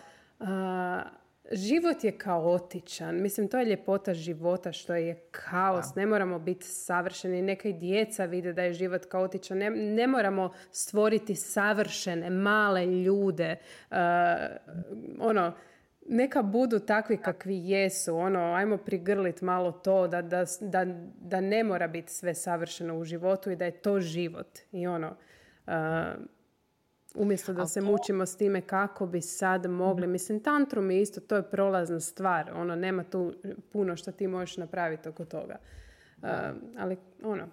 život 1.53 2.05
je 2.05 2.19
kaotičan. 2.19 3.23
Mislim, 3.23 3.49
to 3.49 3.59
je 3.59 3.65
ljepota 3.65 4.15
života 4.15 4.73
što 4.73 4.95
je 4.95 5.15
kaos. 5.31 5.95
Ne 5.95 6.07
moramo 6.07 6.39
biti 6.39 6.67
savršeni. 6.67 7.43
Neka 7.43 7.69
i 7.69 7.73
djeca 7.73 8.25
vide 8.25 8.53
da 8.53 8.63
je 8.63 8.73
život 8.73 9.05
kaotičan. 9.05 9.59
Ne, 9.59 9.71
ne 9.71 10.07
moramo 10.07 10.53
stvoriti 10.71 11.35
savršene, 11.35 12.31
male 12.31 12.87
ljude. 12.87 13.57
Uh, 13.91 13.97
ono, 15.21 15.53
neka 16.09 16.43
budu 16.43 16.79
takvi 16.79 17.17
kakvi 17.17 17.69
jesu. 17.69 18.17
Ono, 18.17 18.55
ajmo 18.55 18.77
prigrlit 18.77 19.41
malo 19.43 19.73
to 19.73 20.09
da, 20.09 20.23
da, 20.23 20.45
da, 20.61 20.85
da 21.21 21.41
ne 21.41 21.65
mora 21.65 21.89
biti 21.89 22.13
sve 22.13 22.35
savršeno 22.35 22.99
u 22.99 23.05
životu 23.05 23.51
i 23.51 23.57
da 23.57 23.65
je 23.65 23.83
to 23.83 24.01
život. 24.01 24.59
I 24.73 24.87
ono, 24.87 25.17
uh, 25.67 25.73
Umjesto 27.16 27.52
da 27.52 27.66
se 27.66 27.81
mučimo 27.81 28.26
s 28.26 28.37
time 28.37 28.61
kako 28.61 29.07
bi 29.07 29.20
sad 29.20 29.66
mogli. 29.66 30.07
Mhm. 30.07 30.12
Mislim, 30.12 30.40
tantrum 30.40 30.90
je 30.90 31.00
isto, 31.00 31.20
to 31.20 31.37
je 31.37 31.50
prolazna 31.50 32.00
stvar. 32.00 32.50
Ono, 32.55 32.76
nema 32.76 33.05
tu 33.05 33.33
puno 33.72 33.96
što 33.96 34.12
ti 34.12 34.26
možeš 34.26 34.57
napraviti 34.57 35.09
oko 35.09 35.24
toga. 35.24 35.57
Uh, 36.22 36.29
ali, 36.79 36.96
ono, 37.22 37.48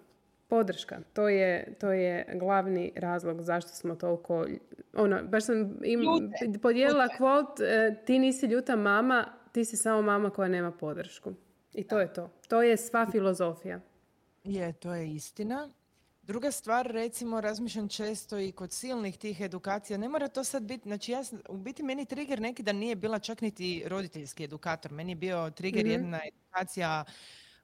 podrška. 0.54 1.00
To 1.14 1.30
je, 1.30 1.74
to 1.80 1.92
je 1.92 2.26
glavni 2.34 2.92
razlog 2.96 3.42
zašto 3.42 3.70
smo 3.70 3.96
toliko... 3.96 4.46
Ono, 4.94 5.24
baš 5.24 5.46
sam 5.46 5.80
im 5.84 6.02
podijelila 6.62 7.08
kvot, 7.18 7.60
e, 7.60 7.96
ti 8.06 8.20
nisi 8.20 8.46
ljuta 8.46 8.76
mama, 8.76 9.26
ti 9.52 9.66
si 9.66 9.78
samo 9.78 10.02
mama 10.02 10.30
koja 10.30 10.48
nema 10.48 10.72
podršku. 10.72 11.34
I 11.74 11.84
to 11.84 12.00
je 12.00 12.14
to. 12.14 12.30
To 12.48 12.62
je 12.62 12.78
sva 12.78 13.08
filozofija. 13.12 13.80
Je, 14.44 14.74
to 14.74 14.94
je 14.94 15.14
istina. 15.14 15.70
Druga 16.24 16.52
stvar, 16.52 16.88
recimo, 16.88 17.42
razmišljam 17.42 17.88
često 17.90 18.40
i 18.40 18.52
kod 18.52 18.72
silnih 18.72 19.18
tih 19.18 19.42
edukacija, 19.42 19.98
ne 19.98 20.10
mora 20.10 20.28
to 20.28 20.44
sad 20.44 20.64
biti, 20.64 20.90
znači 20.90 21.12
ja, 21.12 21.24
u 21.50 21.58
biti 21.58 21.84
meni 21.84 22.06
trigger 22.06 22.42
neki 22.42 22.64
da 22.64 22.74
nije 22.74 22.96
bila 22.96 23.20
čak 23.20 23.42
niti 23.42 23.84
roditeljski 23.88 24.44
edukator, 24.44 24.92
meni 24.92 25.12
je 25.12 25.16
bio 25.16 25.50
trigger 25.50 25.86
mm 25.86 25.90
jedna 25.90 26.20
edukacija 26.28 27.04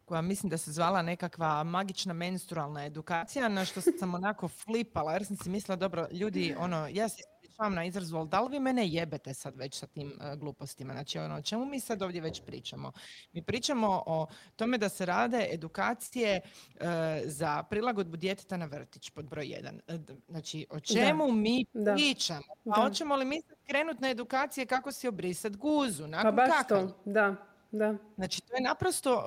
koja 0.05 0.21
mislim 0.21 0.49
da 0.49 0.57
se 0.57 0.71
zvala 0.71 1.01
nekakva 1.01 1.63
magična 1.63 2.13
menstrualna 2.13 2.85
edukacija, 2.85 3.47
na 3.49 3.65
što 3.65 3.81
sam 3.81 4.13
onako 4.13 4.47
flipala, 4.47 5.13
jer 5.13 5.25
sam 5.25 5.37
si 5.37 5.49
mislila, 5.49 5.75
dobro, 5.75 6.07
ljudi, 6.11 6.55
ono, 6.57 6.87
ja 6.87 7.09
se 7.09 7.23
ispričavam 7.59 7.75
na 7.75 7.85
izrazu, 7.85 8.17
ali 8.17 8.29
da 8.29 8.41
li 8.41 8.49
vi 8.51 8.59
mene 8.59 8.87
jebete 8.87 9.33
sad 9.33 9.55
već 9.55 9.79
sa 9.79 9.87
tim 9.87 10.07
uh, 10.07 10.39
glupostima? 10.39 10.93
Znači, 10.93 11.19
ono, 11.19 11.35
o 11.35 11.41
čemu 11.41 11.65
mi 11.65 11.79
sad 11.79 12.01
ovdje 12.01 12.21
već 12.21 12.41
pričamo? 12.45 12.91
Mi 13.33 13.41
pričamo 13.41 14.03
o 14.05 14.27
tome 14.55 14.77
da 14.77 14.89
se 14.89 15.05
rade 15.05 15.47
edukacije 15.51 16.41
uh, 16.41 16.81
za 17.25 17.63
prilagodbu 17.63 18.17
djeteta 18.17 18.57
na 18.57 18.65
vrtić, 18.65 19.09
pod 19.09 19.25
broj 19.25 19.45
jedan. 19.47 19.81
Uh, 19.87 19.95
znači, 20.29 20.65
o 20.69 20.79
čemu 20.79 21.31
mi 21.31 21.65
pričamo? 21.95 22.41
Pa 22.65 22.81
hoćemo 22.81 23.15
li 23.15 23.25
mi 23.25 23.41
sad 23.41 23.57
krenuti 23.67 24.01
na 24.01 24.09
edukacije 24.09 24.65
kako 24.65 24.91
si 24.91 25.07
obrisat 25.07 25.57
guzu? 25.57 26.07
Nakon 26.07 26.35
pa 26.35 26.47
baš 26.47 26.67
to, 26.67 27.01
da. 27.05 27.48
Da. 27.71 27.95
Znači, 28.15 28.41
to 28.41 28.55
je 28.55 28.61
naprosto, 28.61 29.23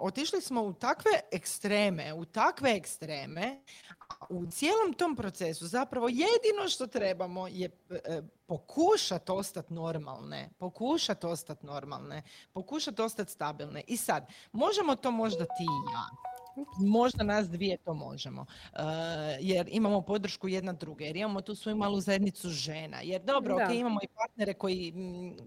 otišli 0.00 0.40
smo 0.40 0.62
u 0.62 0.72
takve 0.72 1.10
ekstreme, 1.32 2.12
u 2.14 2.24
takve 2.24 2.70
ekstreme, 2.70 3.60
u 4.28 4.46
cijelom 4.46 4.92
tom 4.92 5.16
procesu 5.16 5.66
zapravo 5.66 6.08
jedino 6.08 6.68
što 6.68 6.86
trebamo 6.86 7.48
je 7.48 7.70
e, 7.90 8.22
pokušati 8.46 9.32
ostati 9.32 9.74
normalne, 9.74 10.50
pokušati 10.58 11.26
ostati 11.26 11.66
normalne, 11.66 12.22
pokušati 12.52 13.02
ostati 13.02 13.32
stabilne. 13.32 13.82
I 13.86 13.96
sad, 13.96 14.26
možemo 14.52 14.96
to 14.96 15.10
možda 15.10 15.44
ti 15.44 15.62
i 15.62 15.92
ja. 15.92 16.32
Možda 16.78 17.24
nas 17.24 17.48
dvije 17.48 17.76
to 17.76 17.94
možemo. 17.94 18.40
Uh, 18.40 18.78
jer 19.40 19.68
imamo 19.70 20.02
podršku 20.02 20.48
jedna 20.48 20.72
druge, 20.72 21.04
jer 21.04 21.16
imamo 21.16 21.40
tu 21.40 21.54
svoju 21.54 21.76
malu 21.76 22.00
zajednicu 22.00 22.50
žena. 22.50 23.00
Jer 23.00 23.22
dobro, 23.22 23.54
ok, 23.54 23.74
imamo 23.74 24.00
i 24.02 24.08
partnere 24.08 24.54
koji 24.54 24.94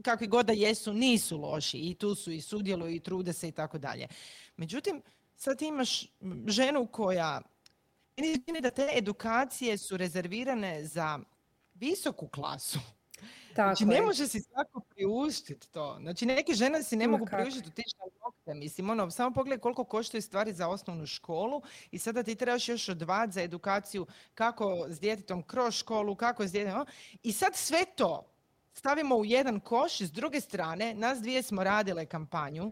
kakvi 0.04 0.28
god 0.28 0.46
da 0.46 0.54
jesu, 0.54 0.94
nisu 0.94 1.38
loši 1.38 1.78
i 1.78 1.96
tu 1.96 2.16
su 2.16 2.32
i 2.32 2.42
sudjeluju 2.42 2.96
i 2.96 3.00
trude 3.00 3.34
se 3.34 3.48
i 3.48 3.52
tako 3.52 3.78
dalje. 3.78 4.08
Međutim, 4.58 5.02
sad 5.36 5.62
imaš 5.62 6.08
ženu 6.48 6.88
koja 6.88 7.42
meni 8.18 8.46
čini 8.46 8.62
da 8.62 8.70
te 8.70 8.90
edukacije 8.94 9.78
su 9.78 9.98
rezervirane 9.98 10.86
za 10.86 11.20
visoku 11.74 12.28
klasu. 12.28 12.80
Tako 13.56 13.76
znači, 13.76 13.86
ne 13.86 14.02
može 14.02 14.28
si 14.28 14.42
svako 14.42 14.80
priuštiti 14.80 15.72
to. 15.72 15.98
Znači, 16.02 16.26
neke 16.26 16.54
žene 16.54 16.84
si 16.84 16.96
ne 16.96 17.08
mogu 17.08 17.26
priuštiti 17.26 17.68
otići 17.68 17.96
na 18.00 18.06
Mislim, 18.54 18.90
ono, 18.90 19.12
samo 19.12 19.34
pogledaj 19.34 19.60
koliko 19.60 19.84
koštaju 19.84 20.22
stvari 20.22 20.54
za 20.54 20.68
osnovnu 20.68 21.06
školu 21.06 21.62
i 21.92 22.00
sada 22.00 22.24
ti 22.24 22.36
trebaš 22.36 22.70
još 22.70 22.90
odvat 22.90 23.32
za 23.32 23.42
edukaciju 23.42 24.08
kako 24.34 24.86
s 24.90 25.00
djetetom 25.00 25.44
kroz 25.44 25.74
školu, 25.74 26.16
kako 26.16 26.48
s 26.48 26.52
djetetom. 26.52 26.86
I 27.24 27.32
sad 27.32 27.56
sve 27.56 27.86
to 27.96 28.32
stavimo 28.74 29.16
u 29.16 29.26
jedan 29.26 29.60
koš. 29.60 30.02
S 30.02 30.12
druge 30.12 30.42
strane, 30.42 30.94
nas 30.94 31.20
dvije 31.20 31.44
smo 31.44 31.64
radile 31.64 32.06
kampanju 32.06 32.72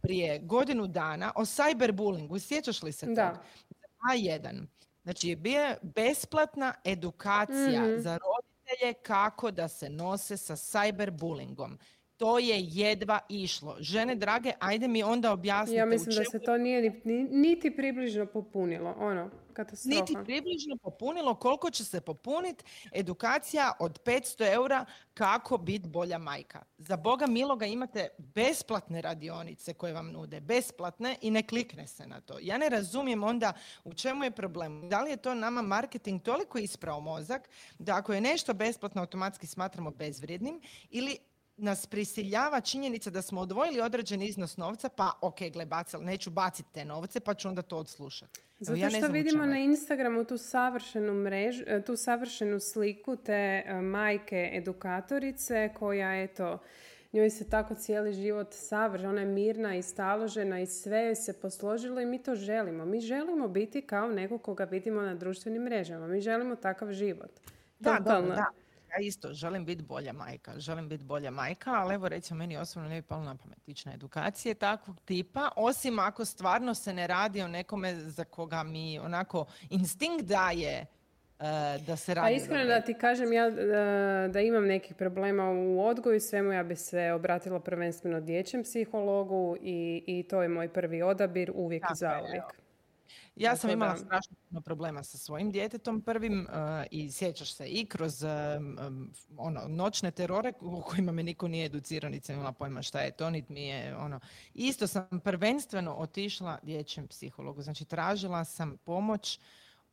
prije 0.00 0.38
godinu 0.38 0.86
dana 0.86 1.32
o 1.36 1.40
cyberbullingu. 1.40 2.38
Sjećaš 2.38 2.82
li 2.82 2.92
se 2.92 3.06
toga? 3.06 3.42
A1. 4.12 4.66
Znači 5.02 5.28
je 5.28 5.36
bila 5.36 5.74
besplatna 5.82 6.74
edukacija 6.84 7.82
mm 7.82 8.00
za 8.00 8.18
roditelje 8.18 8.94
kako 9.02 9.50
da 9.50 9.68
se 9.68 9.90
nose 9.90 10.36
sa 10.36 10.56
cyberbullyingom. 10.56 11.76
To 12.16 12.38
je 12.38 12.60
jedva 12.60 13.18
išlo. 13.28 13.76
Žene 13.80 14.14
drage, 14.14 14.52
ajde 14.60 14.88
mi 14.88 15.02
onda 15.02 15.32
objasnite. 15.32 15.78
Ja 15.78 15.86
mislim 15.86 16.16
da 16.16 16.24
se 16.24 16.38
to 16.38 16.58
nije 16.58 17.02
niti 17.30 17.76
približno 17.76 18.26
popunilo. 18.26 18.94
Ono, 18.98 19.30
katastrofa. 19.52 20.00
Niti 20.00 20.16
približno 20.24 20.76
popunilo 20.76 21.34
koliko 21.34 21.70
će 21.70 21.84
se 21.84 22.00
popuniti 22.00 22.64
edukacija 22.92 23.72
od 23.78 24.02
500 24.04 24.52
eura 24.52 24.84
kako 25.14 25.58
biti 25.58 25.88
bolja 25.88 26.18
majka. 26.18 26.62
Za 26.78 26.96
Boga 26.96 27.26
miloga 27.26 27.66
imate 27.66 28.08
besplatne 28.18 29.02
radionice 29.02 29.74
koje 29.74 29.92
vam 29.92 30.12
nude. 30.12 30.40
Besplatne 30.40 31.16
i 31.20 31.30
ne 31.30 31.42
klikne 31.42 31.86
se 31.86 32.06
na 32.06 32.20
to. 32.20 32.38
Ja 32.40 32.58
ne 32.58 32.68
razumijem 32.68 33.24
onda 33.24 33.52
u 33.84 33.94
čemu 33.94 34.24
je 34.24 34.30
problem. 34.30 34.88
Da 34.88 35.02
li 35.02 35.10
je 35.10 35.16
to 35.16 35.34
nama 35.34 35.62
marketing 35.62 36.22
toliko 36.22 36.58
isprao 36.58 37.00
mozak 37.00 37.48
da 37.78 37.96
ako 37.96 38.12
je 38.12 38.20
nešto 38.20 38.54
besplatno 38.54 39.00
automatski 39.00 39.46
smatramo 39.46 39.90
bezvrijednim 39.90 40.60
ili 40.90 41.18
nas 41.56 41.86
prisiljava 41.86 42.60
činjenica 42.60 43.10
da 43.10 43.22
smo 43.22 43.40
odvojili 43.40 43.80
određeni 43.80 44.26
iznos 44.26 44.56
novca, 44.56 44.88
pa 44.88 45.12
ok, 45.20 45.38
gle, 45.52 45.66
bacil, 45.66 46.00
neću 46.02 46.30
baciti 46.30 46.68
te 46.72 46.84
novce, 46.84 47.20
pa 47.20 47.34
ću 47.34 47.48
onda 47.48 47.62
to 47.62 47.76
odslušati. 47.76 48.40
Zato 48.58 48.78
ja 48.78 48.90
što 48.90 49.08
vidimo 49.08 49.46
na 49.46 49.58
Instagramu 49.58 50.24
tu 50.24 50.38
savršenu 50.38 51.14
mrežu, 51.14 51.64
e, 51.66 51.82
tu 51.82 51.96
savršenu 51.96 52.60
sliku 52.60 53.16
te 53.16 53.62
e, 53.66 53.74
majke 53.74 54.50
edukatorice 54.52 55.70
koja 55.78 56.22
eto 56.22 56.58
njoj 57.12 57.30
se 57.30 57.50
tako 57.50 57.74
cijeli 57.74 58.12
život 58.12 58.48
savrši, 58.50 59.06
ona 59.06 59.20
je 59.20 59.26
mirna 59.26 59.76
i 59.76 59.82
staložena 59.82 60.60
i 60.60 60.66
sve 60.66 60.98
je 60.98 61.14
se 61.14 61.40
posložilo 61.40 62.00
i 62.00 62.06
mi 62.06 62.22
to 62.22 62.34
želimo. 62.34 62.84
Mi 62.84 63.00
želimo 63.00 63.48
biti 63.48 63.82
kao 63.82 64.08
neko 64.08 64.38
koga 64.38 64.64
vidimo 64.64 65.02
na 65.02 65.14
društvenim 65.14 65.62
mrežama. 65.62 66.06
Mi 66.06 66.20
želimo 66.20 66.56
takav 66.56 66.92
život. 66.92 67.30
Da, 67.80 67.98
da, 68.00 68.20
da 68.20 68.46
ja 68.96 69.06
isto 69.06 69.32
želim 69.32 69.64
biti 69.64 69.82
bolja 69.82 70.12
majka, 70.12 70.52
želim 70.56 70.88
biti 70.88 71.04
bolja 71.04 71.30
majka, 71.30 71.70
ali 71.70 71.94
evo 71.94 72.08
recimo 72.08 72.38
meni 72.38 72.56
osobno 72.56 72.88
ne 72.88 73.00
bi 73.00 73.06
palo 73.06 73.24
na 73.24 73.36
pamet 73.36 73.58
edukacije 73.94 74.54
takvog 74.54 75.00
tipa, 75.04 75.50
osim 75.56 75.98
ako 75.98 76.24
stvarno 76.24 76.74
se 76.74 76.92
ne 76.92 77.06
radi 77.06 77.42
o 77.42 77.48
nekome 77.48 77.94
za 77.94 78.24
koga 78.24 78.62
mi 78.62 78.98
onako 78.98 79.46
instinkt 79.70 80.24
daje 80.24 80.86
uh, 81.38 81.86
da 81.86 81.96
se 81.96 82.14
radi. 82.14 82.28
A 82.28 82.36
iskreno 82.36 82.64
da 82.64 82.80
ti 82.80 82.94
kažem 82.94 83.32
ja 83.32 83.50
da, 83.50 84.28
da 84.32 84.40
imam 84.40 84.66
nekih 84.66 84.96
problema 84.96 85.50
u 85.50 85.86
odgoju 85.86 86.20
svemu, 86.20 86.52
ja 86.52 86.62
bi 86.62 86.76
se 86.76 87.12
obratila 87.12 87.60
prvenstveno 87.60 88.20
dječjem 88.20 88.62
psihologu 88.62 89.56
i, 89.62 90.04
i 90.06 90.22
to 90.22 90.42
je 90.42 90.48
moj 90.48 90.68
prvi 90.68 91.02
odabir 91.02 91.52
uvijek 91.54 91.82
i 91.82 91.96
zauvijek. 91.96 92.63
Ja 93.36 93.56
sam 93.56 93.70
imala 93.70 93.96
strašno 93.96 94.60
problema 94.64 95.02
sa 95.02 95.18
svojim 95.18 95.52
djetetom 95.52 96.00
prvim 96.00 96.40
uh, 96.40 96.56
i 96.90 97.10
sjećaš 97.10 97.54
se 97.54 97.66
i 97.68 97.86
kroz 97.86 98.22
um, 98.22 99.12
ono, 99.36 99.60
noćne 99.68 100.10
terore 100.10 100.52
u 100.60 100.82
kojima 100.82 101.12
me 101.12 101.22
niko 101.22 101.48
nije 101.48 101.66
educirao, 101.66 102.10
niti 102.10 102.26
sam 102.26 102.34
imala 102.34 102.52
pojma 102.52 102.82
šta 102.82 103.00
je 103.00 103.10
to, 103.10 103.30
niti 103.30 103.52
mi 103.52 103.62
je 103.66 103.96
ono. 103.96 104.20
Isto 104.54 104.86
sam 104.86 105.20
prvenstveno 105.24 105.94
otišla 105.94 106.58
dječjem 106.62 107.08
psihologu, 107.08 107.62
znači 107.62 107.84
tražila 107.84 108.44
sam 108.44 108.76
pomoć 108.84 109.40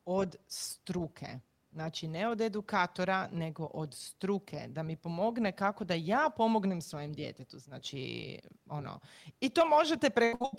od 0.05 0.35
struke 0.47 1.39
Znači 1.71 2.07
ne 2.07 2.27
od 2.27 2.41
edukatora, 2.41 3.27
nego 3.31 3.65
od 3.65 3.93
struke, 3.93 4.67
da 4.67 4.83
mi 4.83 4.95
pomogne 4.95 5.51
kako 5.51 5.83
da 5.83 5.93
ja 5.93 6.29
pomognem 6.37 6.81
svojem 6.81 7.13
djetetu. 7.13 7.59
Znači, 7.59 8.39
ono, 8.69 8.99
i 9.39 9.49
to 9.49 9.65
možete 9.65 10.09
preko 10.09 10.51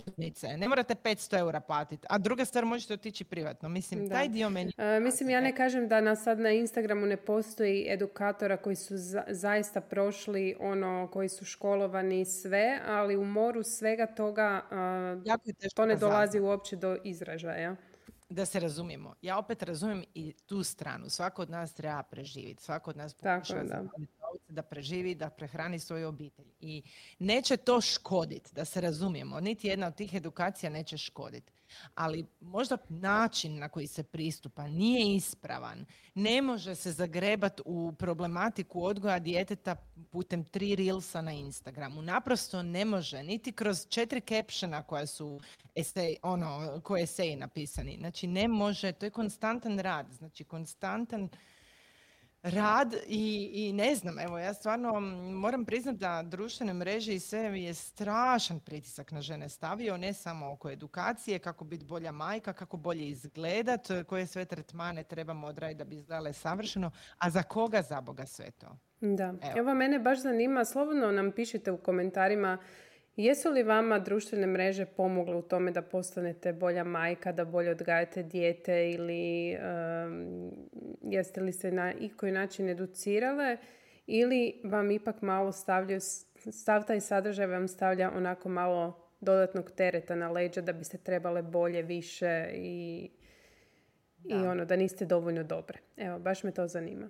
ne 0.57 0.67
morate 0.67 0.95
500 0.95 1.39
eura 1.39 1.59
platiti, 1.59 2.07
a 2.09 2.17
druga 2.17 2.45
stvar 2.45 2.65
možete 2.65 2.93
otići 2.93 3.23
privatno. 3.23 3.69
Mislim, 3.69 4.09
taj 4.09 4.27
dio 4.27 4.49
meni... 4.49 4.71
E, 4.77 4.99
mislim, 4.99 5.29
ja 5.29 5.41
ne 5.41 5.55
kažem 5.55 5.87
da 5.87 6.01
na 6.01 6.15
sad 6.15 6.39
na 6.39 6.51
Instagramu 6.51 7.05
ne 7.05 7.17
postoji 7.17 7.85
edukatora 7.89 8.57
koji 8.57 8.75
su 8.75 8.93
zaista 9.27 9.81
prošli, 9.81 10.55
ono, 10.59 11.09
koji 11.13 11.29
su 11.29 11.45
školovani 11.45 12.25
sve, 12.25 12.79
ali 12.87 13.15
u 13.15 13.25
moru 13.25 13.63
svega 13.63 14.05
toga 14.05 14.61
uh, 15.25 15.73
to 15.75 15.85
ne 15.85 15.95
dolazi 15.95 16.39
uopće 16.39 16.75
do 16.75 16.97
izražaja 17.03 17.75
da 18.33 18.45
se 18.45 18.59
razumijemo, 18.59 19.15
ja 19.21 19.37
opet 19.37 19.63
razumijem 19.63 20.03
i 20.13 20.33
tu 20.45 20.63
stranu. 20.63 21.09
Svako 21.09 21.41
od 21.41 21.49
nas 21.49 21.73
treba 21.73 22.03
preživjeti. 22.03 22.63
Svako 22.63 22.89
od 22.89 22.97
nas 22.97 23.13
pokušava 23.13 23.83
da. 24.47 24.53
da 24.53 24.61
preživi, 24.61 25.15
da 25.15 25.29
prehrani 25.29 25.79
svoju 25.79 26.07
obitelj. 26.07 26.47
I 26.59 26.83
neće 27.19 27.57
to 27.57 27.81
škoditi, 27.81 28.53
da 28.53 28.65
se 28.65 28.81
razumijemo. 28.81 29.39
Niti 29.39 29.67
jedna 29.67 29.87
od 29.87 29.95
tih 29.95 30.13
edukacija 30.13 30.69
neće 30.69 30.97
škoditi 30.97 31.51
ali 31.95 32.25
možda 32.39 32.77
način 32.89 33.59
na 33.59 33.69
koji 33.69 33.87
se 33.87 34.03
pristupa 34.03 34.67
nije 34.67 35.15
ispravan. 35.15 35.85
Ne 36.15 36.41
može 36.41 36.75
se 36.75 36.91
zagrebat 36.91 37.61
u 37.65 37.93
problematiku 37.99 38.85
odgoja 38.85 39.19
djeteta 39.19 39.75
putem 40.11 40.45
tri 40.45 40.75
reelsa 40.75 41.21
na 41.21 41.31
Instagramu. 41.31 42.01
Naprosto 42.01 42.63
ne 42.63 42.85
može, 42.85 43.23
niti 43.23 43.51
kroz 43.51 43.87
četiri 43.89 44.21
captiona 44.21 44.83
koja 44.83 45.05
su 45.05 45.39
esej, 45.75 46.15
ono, 46.21 46.81
koje 46.83 47.03
eseji 47.03 47.35
napisani. 47.35 47.97
Znači 47.99 48.27
ne 48.27 48.47
može, 48.47 48.91
to 48.91 49.05
je 49.05 49.09
konstantan 49.09 49.79
rad, 49.79 50.11
znači 50.11 50.43
konstantan 50.43 51.29
rad 52.43 52.95
i, 53.07 53.51
i 53.53 53.73
ne 53.73 53.95
znam, 53.95 54.19
evo 54.19 54.39
ja 54.39 54.53
stvarno 54.53 54.99
moram 55.33 55.65
priznati 55.65 55.97
da 55.97 56.23
društvene 56.25 56.73
mreže 56.73 57.13
i 57.13 57.19
sve 57.19 57.39
je 57.39 57.73
strašan 57.73 58.59
pritisak 58.59 59.11
na 59.11 59.21
žene 59.21 59.49
stavio, 59.49 59.97
ne 59.97 60.13
samo 60.13 60.51
oko 60.51 60.69
edukacije, 60.69 61.39
kako 61.39 61.65
biti 61.65 61.85
bolja 61.85 62.11
majka, 62.11 62.53
kako 62.53 62.77
bolje 62.77 63.07
izgledat, 63.07 63.87
koje 64.07 64.27
sve 64.27 64.45
tretmane 64.45 65.03
trebamo 65.03 65.47
odraditi 65.47 65.77
da 65.77 65.83
bi 65.83 65.95
izgledale 65.95 66.33
savršeno, 66.33 66.91
a 67.17 67.29
za 67.29 67.43
koga 67.43 67.81
za 67.81 68.01
Boga 68.01 68.25
sve 68.25 68.51
to? 68.51 68.77
Da, 69.01 69.23
evo. 69.23 69.53
evo 69.55 69.73
mene 69.73 69.99
baš 69.99 70.21
zanima, 70.21 70.65
slobodno 70.65 71.11
nam 71.11 71.31
pišite 71.31 71.71
u 71.71 71.77
komentarima 71.77 72.57
Jesu 73.15 73.49
li 73.51 73.63
vama 73.63 73.99
društvene 73.99 74.47
mreže 74.47 74.85
pomogle 74.85 75.35
u 75.35 75.41
tome 75.41 75.71
da 75.71 75.81
postanete 75.81 76.53
bolja 76.53 76.83
majka, 76.83 77.31
da 77.31 77.45
bolje 77.45 77.71
odgajate 77.71 78.23
dijete 78.23 78.91
ili 78.91 79.57
jeste 81.01 81.41
li 81.41 81.53
se 81.53 81.71
na 81.71 81.93
ikoji 81.93 82.31
način 82.31 82.69
educirale 82.69 83.57
ili 84.07 84.61
vam 84.63 84.91
ipak 84.91 85.21
malo 85.21 85.51
stavljaju, 85.51 85.99
stav 86.51 86.85
taj 86.85 86.99
sadržaj 86.99 87.45
vam 87.45 87.67
stavlja 87.67 88.11
onako 88.15 88.49
malo 88.49 89.09
dodatnog 89.21 89.71
tereta 89.71 90.15
na 90.15 90.31
leđa 90.31 90.61
da 90.61 90.73
biste 90.73 90.97
trebale 90.97 91.41
bolje, 91.41 91.81
više 91.81 92.49
i, 92.53 93.09
i 94.23 94.33
ono 94.33 94.65
da 94.65 94.75
niste 94.75 95.05
dovoljno 95.05 95.43
dobre. 95.43 95.79
Evo, 95.97 96.19
baš 96.19 96.43
me 96.43 96.51
to 96.51 96.67
zanima. 96.67 97.09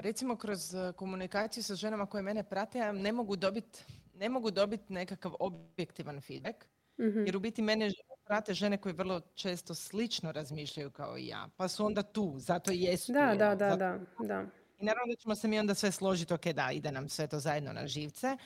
recimo 0.00 0.36
kroz 0.36 0.60
komunikaciju 0.96 1.62
sa 1.62 1.74
ženama 1.74 2.06
koje 2.06 2.22
mene 2.22 2.42
prate, 2.42 2.78
ja 2.78 2.92
ne 2.92 3.12
mogu 3.12 3.36
dobiti 3.36 3.84
ne 4.14 4.28
mogu 4.28 4.50
dobiti 4.50 4.92
nekakav 4.92 5.32
objektivan 5.40 6.20
feedback, 6.20 6.64
mm 6.98 7.26
jer 7.26 7.36
u 7.36 7.40
biti 7.40 7.62
mene 7.62 7.90
prate 8.24 8.54
žene 8.54 8.76
koje 8.76 8.92
vrlo 8.92 9.20
često 9.34 9.74
slično 9.74 10.32
razmišljaju 10.32 10.90
kao 10.90 11.18
i 11.18 11.26
ja, 11.26 11.48
pa 11.56 11.68
su 11.68 11.86
onda 11.86 12.02
tu, 12.02 12.34
zato 12.38 12.72
i 12.72 12.80
jesu 12.80 13.12
da, 13.12 13.32
tu. 13.32 13.38
Da, 13.38 13.54
da, 13.54 13.76
da, 13.76 13.98
da. 14.18 14.44
I 14.78 14.84
naravno 14.84 15.12
da 15.12 15.16
ćemo 15.16 15.34
se 15.34 15.48
mi 15.48 15.58
onda 15.58 15.74
sve 15.74 15.92
složiti, 15.92 16.34
ok, 16.34 16.46
da, 16.46 16.70
ide 16.72 16.92
nam 16.92 17.08
sve 17.08 17.26
to 17.26 17.38
zajedno 17.38 17.72
na 17.72 17.86
živce. 17.86 18.36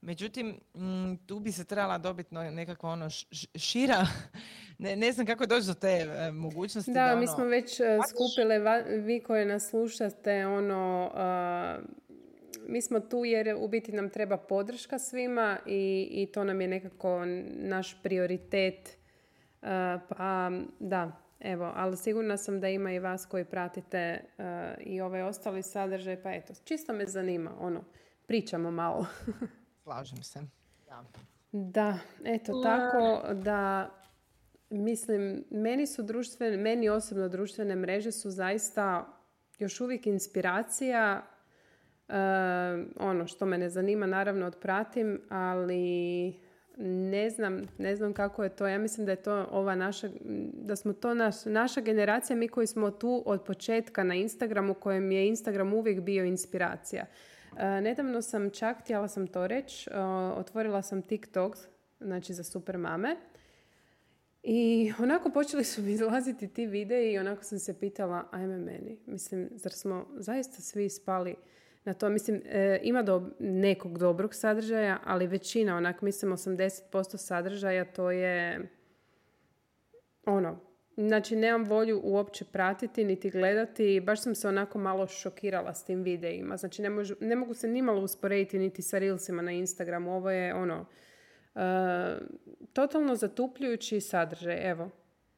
Međutim, 0.00 0.60
mm, 0.74 1.16
tu 1.26 1.38
bi 1.38 1.52
se 1.52 1.64
trebala 1.64 1.98
dobiti 1.98 2.34
nekakva 2.34 2.90
ono 2.90 3.08
šira, 3.54 4.06
ne, 4.78 4.96
ne 4.96 5.12
znam 5.12 5.26
kako 5.26 5.46
doći 5.46 5.66
do 5.66 5.74
te 5.74 5.88
e, 5.88 6.30
mogućnosti. 6.30 6.92
Da, 6.92 7.06
da 7.06 7.16
mi 7.16 7.26
ono, 7.26 7.34
smo 7.34 7.44
već 7.44 7.80
uh, 7.80 7.86
skupile, 8.10 8.82
vi 9.00 9.22
koje 9.22 9.46
nas 9.46 9.70
slušate, 9.70 10.46
ono, 10.46 11.10
mi 12.68 12.82
smo 12.82 13.00
tu 13.00 13.24
jer 13.24 13.56
u 13.60 13.68
biti 13.68 13.92
nam 13.92 14.10
treba 14.10 14.36
podrška 14.36 14.98
svima 14.98 15.58
i, 15.66 16.08
i 16.10 16.32
to 16.32 16.44
nam 16.44 16.60
je 16.60 16.68
nekako 16.68 17.24
naš 17.46 18.02
prioritet. 18.02 18.98
Uh, 19.62 19.68
pa 20.08 20.50
da, 20.80 21.12
evo, 21.40 21.72
ali 21.74 21.96
sigurna 21.96 22.36
sam 22.36 22.60
da 22.60 22.68
ima 22.68 22.92
i 22.92 22.98
vas 22.98 23.26
koji 23.26 23.44
pratite 23.44 24.24
uh, 24.38 24.44
i 24.80 25.00
ovaj 25.00 25.22
ostali 25.22 25.62
sadržaj, 25.62 26.22
pa 26.22 26.32
eto, 26.32 26.54
čisto 26.64 26.92
me 26.92 27.06
zanima, 27.06 27.50
ono, 27.60 27.84
pričamo 28.26 28.70
malo. 28.70 29.06
Slažem 29.82 30.22
se. 30.22 30.40
Da. 30.86 31.04
Da, 31.52 31.98
eto, 32.24 32.62
tako 32.62 33.34
da 33.34 33.90
mislim, 34.70 35.44
meni 35.50 35.86
su 35.86 36.02
društvene, 36.02 36.56
meni 36.56 36.88
osobno 36.88 37.28
društvene 37.28 37.76
mreže 37.76 38.12
su 38.12 38.30
zaista 38.30 39.06
još 39.58 39.80
uvijek 39.80 40.06
inspiracija 40.06 41.26
ono 42.96 43.26
što 43.26 43.46
me 43.46 43.58
ne 43.58 43.70
zanima 43.70 44.06
naravno 44.06 44.46
odpratim, 44.46 45.20
ali 45.28 46.34
ne 46.76 47.30
znam, 47.30 47.62
ne 47.78 47.96
znam 47.96 48.12
kako 48.12 48.44
je 48.44 48.56
to. 48.56 48.66
Ja 48.66 48.78
mislim 48.78 49.06
da 49.06 49.12
je 49.12 49.22
to 49.22 49.46
ova 49.50 49.74
naša, 49.74 50.08
da 50.52 50.76
smo 50.76 50.92
to 50.92 51.14
naš, 51.14 51.44
naša 51.44 51.80
generacija, 51.80 52.36
mi 52.36 52.48
koji 52.48 52.66
smo 52.66 52.90
tu 52.90 53.22
od 53.26 53.44
početka 53.44 54.04
na 54.04 54.14
Instagramu, 54.14 54.74
kojem 54.74 55.12
je 55.12 55.28
Instagram 55.28 55.74
uvijek 55.74 56.00
bio 56.00 56.24
inspiracija. 56.24 57.06
Uh, 57.52 57.58
nedavno 57.58 58.22
sam 58.22 58.50
čak, 58.50 58.80
htjela 58.80 59.08
sam 59.08 59.26
to 59.26 59.46
reći, 59.46 59.90
otvorila 60.36 60.82
sam 60.82 61.02
TikTok, 61.02 61.56
znači 62.00 62.34
za 62.34 62.44
super 62.44 62.78
mame. 62.78 63.16
I 64.42 64.92
onako 64.98 65.30
počeli 65.30 65.64
su 65.64 65.82
mi 65.82 65.92
izlaziti 65.92 66.48
ti 66.48 66.66
videi 66.66 67.12
i 67.12 67.18
onako 67.18 67.42
sam 67.42 67.58
se 67.58 67.80
pitala, 67.80 68.28
ajme 68.30 68.58
meni, 68.58 68.98
mislim, 69.06 69.48
zar 69.52 69.72
smo 69.72 70.06
zaista 70.16 70.62
svi 70.62 70.90
spali 70.90 71.34
na 71.84 71.94
to. 71.94 72.08
Mislim, 72.08 72.42
e, 72.44 72.80
ima 72.82 73.02
do 73.02 73.30
nekog 73.38 73.98
dobrog 73.98 74.34
sadržaja, 74.34 74.98
ali 75.04 75.26
većina, 75.26 75.76
onak 75.76 76.02
mislim 76.02 76.32
80% 76.32 77.16
sadržaja 77.16 77.84
to 77.84 78.10
je 78.10 78.68
ono, 80.26 80.60
znači 80.96 81.36
nemam 81.36 81.64
volju 81.64 82.00
uopće 82.04 82.44
pratiti 82.44 83.04
niti 83.04 83.30
gledati. 83.30 84.00
Baš 84.00 84.22
sam 84.22 84.34
se 84.34 84.48
onako 84.48 84.78
malo 84.78 85.06
šokirala 85.06 85.74
s 85.74 85.84
tim 85.84 86.02
videima. 86.02 86.56
Znači 86.56 86.82
ne, 86.82 86.90
ne 87.20 87.36
mogu 87.36 87.54
se 87.54 87.68
nimalo 87.68 88.02
usporediti 88.02 88.58
niti 88.58 88.82
sa 88.82 88.98
Reelsima 88.98 89.42
na 89.42 89.52
Instagramu. 89.52 90.16
Ovo 90.16 90.30
je 90.30 90.54
ono, 90.54 90.86
uh, 91.54 91.60
totalno 92.72 93.14
zatupljujući 93.14 94.00
sadržaj. 94.00 94.70
Evo, 94.70 94.90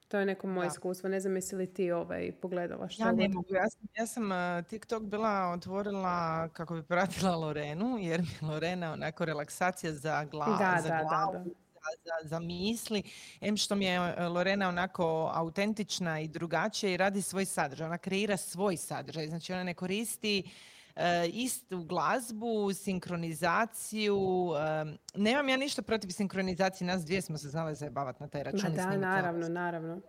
to 0.09 0.19
je 0.19 0.27
neko 0.27 0.47
moje 0.47 0.67
iskustvo. 0.67 1.09
Ne 1.09 1.21
znam 1.21 1.37
jesi 1.37 1.57
li 1.57 1.75
ti 1.75 1.93
ovaj, 1.93 2.33
pogledala 2.33 2.89
što 2.89 3.03
Ja 3.03 3.13
ne 3.13 3.29
mogu. 3.29 3.55
Ja 3.55 3.71
sam, 3.71 3.81
ja 3.97 4.07
sam 4.07 4.31
TikTok 4.69 5.03
bila 5.03 5.53
otvorila 5.57 6.49
kako 6.49 6.75
bi 6.75 6.83
pratila 6.83 7.37
Lorenu, 7.47 7.99
jer 7.99 8.21
mi 8.21 8.49
Lorena 8.49 8.93
onako 8.93 9.25
relaksacija 9.25 9.93
za, 9.93 10.25
gla, 10.25 10.47
da, 10.47 10.83
za 10.83 10.89
da, 10.89 11.03
glavu. 11.09 11.33
Da, 11.33 12.21
za, 12.23 12.29
za 12.29 12.39
misli. 12.39 13.03
Em 13.41 13.57
što 13.57 13.75
mi 13.75 13.85
je 13.85 13.95
e, 13.95 14.29
Lorena 14.29 14.69
onako 14.69 15.31
autentična 15.35 16.21
i 16.21 16.29
drugačija 16.29 16.93
i 16.93 16.97
radi 16.97 17.23
svoj 17.23 17.45
sadržaj. 17.45 17.87
Ona 17.87 17.99
kreira 17.99 18.37
svoj 18.37 18.77
sadržaj. 18.77 19.27
Znači 19.27 19.53
ona 19.53 19.63
ne 19.63 19.75
koristi 19.75 20.39
E, 20.39 20.51
istu 21.33 21.85
glazbu, 21.85 22.73
sinkronizaciju. 22.73 24.51
Nemam 25.15 25.49
ja 25.49 25.57
ništa 25.57 25.83
protiv 25.83 26.09
sinkronizacije, 26.11 26.87
nas 26.87 27.05
dvije 27.05 27.23
smo 27.23 27.39
se 27.39 27.49
znale 27.49 27.75
zajebavati 27.75 28.23
na 28.23 28.29
taj 28.29 28.43
račun. 28.43 28.75
da, 28.75 28.97
naravno, 28.97 29.49
naravno. 29.49 30.01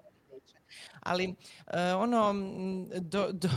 Ali 1.00 1.36
e, 1.68 1.94
ono, 1.94 2.34
do, 3.00 3.32
do, 3.32 3.50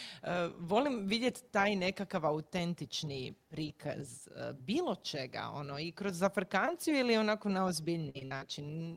volim 0.70 1.06
vidjeti 1.06 1.42
taj 1.50 1.76
nekakav 1.76 2.26
autentični 2.26 3.34
prikaz 3.48 4.28
bilo 4.58 4.94
čega, 4.94 5.50
ono, 5.52 5.78
i 5.78 5.92
kroz 5.92 6.16
zafrkanciju 6.16 6.98
ili 6.98 7.16
onako 7.16 7.48
na 7.48 7.64
ozbiljniji 7.64 8.24
način. 8.24 8.96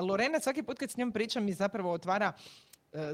Lorena 0.00 0.40
svaki 0.40 0.62
put 0.62 0.78
kad 0.78 0.90
s 0.90 0.96
njom 0.96 1.12
pričam 1.12 1.44
mi 1.44 1.52
zapravo 1.52 1.92
otvara 1.92 2.32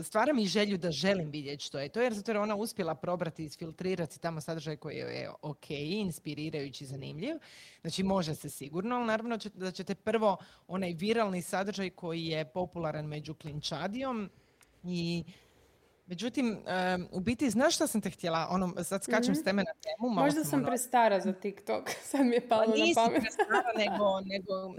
stvara 0.03 0.33
mi 0.33 0.47
želju 0.47 0.79
da 0.79 0.91
želim 0.91 1.31
vidjeti 1.31 1.65
što 1.65 1.79
je 1.79 1.89
to, 1.89 2.03
jer 2.03 2.13
zato 2.15 2.33
je 2.33 2.39
ona 2.39 2.55
uspjela 2.55 2.95
probrati 2.95 3.43
i 3.43 3.47
isfiltrirati 3.47 4.21
tamo 4.21 4.41
sadržaj 4.41 4.77
koji 4.77 4.97
je 4.97 5.31
ok, 5.43 5.71
inspirirajući, 5.71 6.87
zanimljiv. 6.87 7.35
Znači 7.81 8.03
može 8.03 8.35
se 8.35 8.51
sigurno, 8.51 8.97
ali 8.97 9.07
naravno 9.07 9.39
da 9.55 9.71
ćete 9.71 9.95
prvo 9.95 10.37
onaj 10.69 10.93
viralni 10.93 11.43
sadržaj 11.43 11.91
koji 11.91 12.25
je 12.25 12.45
popularan 12.45 13.07
među 13.07 13.35
klinčadijom 13.35 14.31
i 14.85 15.25
Međutim, 16.07 16.59
u 17.11 17.21
biti, 17.21 17.51
znaš 17.51 17.75
što 17.75 17.87
sam 17.87 18.01
te 18.01 18.11
htjela? 18.11 18.47
Ono, 18.51 18.85
sad 18.85 19.05
skačem 19.05 19.35
s 19.35 19.45
teme 19.45 19.63
na 19.63 19.73
temu. 19.73 20.15
Možda 20.15 20.45
sam 20.45 20.59
ono... 20.59 20.69
prestara 20.69 21.21
za 21.21 21.33
TikTok, 21.33 21.91
sad 22.11 22.27
mi 22.27 22.35
je 22.35 22.49
palo 22.49 22.65
pa 22.65 22.69
na 22.69 22.85
pamet. 22.95 23.23
Nisi 23.23 23.37
prestara, 23.37 23.73
nego, 23.77 24.21
nego 24.21 24.75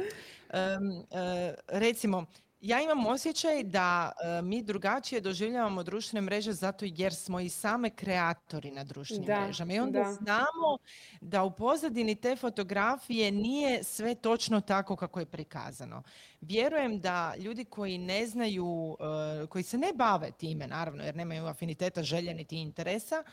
recimo, 1.68 2.26
ja 2.66 2.82
imam 2.82 3.06
osjećaj 3.06 3.64
da 3.64 4.12
e, 4.12 4.42
mi 4.42 4.64
drugačije 4.64 5.22
doživljavamo 5.22 5.84
društvene 5.84 6.22
mreže 6.22 6.54
zato 6.54 6.86
jer 6.88 7.16
smo 7.16 7.40
i 7.40 7.50
same 7.50 7.90
kreatori 7.90 8.72
na 8.72 8.84
društvenim 8.84 9.26
mrežama. 9.44 9.74
I 9.74 9.80
onda 9.80 10.04
znamo 10.04 10.78
da 11.22 11.44
u 11.44 11.52
pozadini 11.52 12.16
te 12.16 12.36
fotografije 12.36 13.32
nije 13.32 13.84
sve 13.84 14.16
točno 14.16 14.62
tako 14.62 14.96
kako 14.96 15.20
je 15.20 15.26
prikazano. 15.26 16.04
Vjerujem 16.42 17.00
da 17.00 17.34
ljudi 17.38 17.66
koji 17.66 17.98
ne 17.98 18.28
znaju, 18.28 18.98
e, 19.44 19.48
koji 19.48 19.64
se 19.64 19.78
ne 19.78 19.94
bave 19.96 20.32
time, 20.32 20.68
naravno, 20.68 21.04
jer 21.04 21.16
nemaju 21.16 21.46
afiniteta, 21.46 22.04
želje 22.04 22.34
niti 22.34 22.58
interesa, 22.58 23.24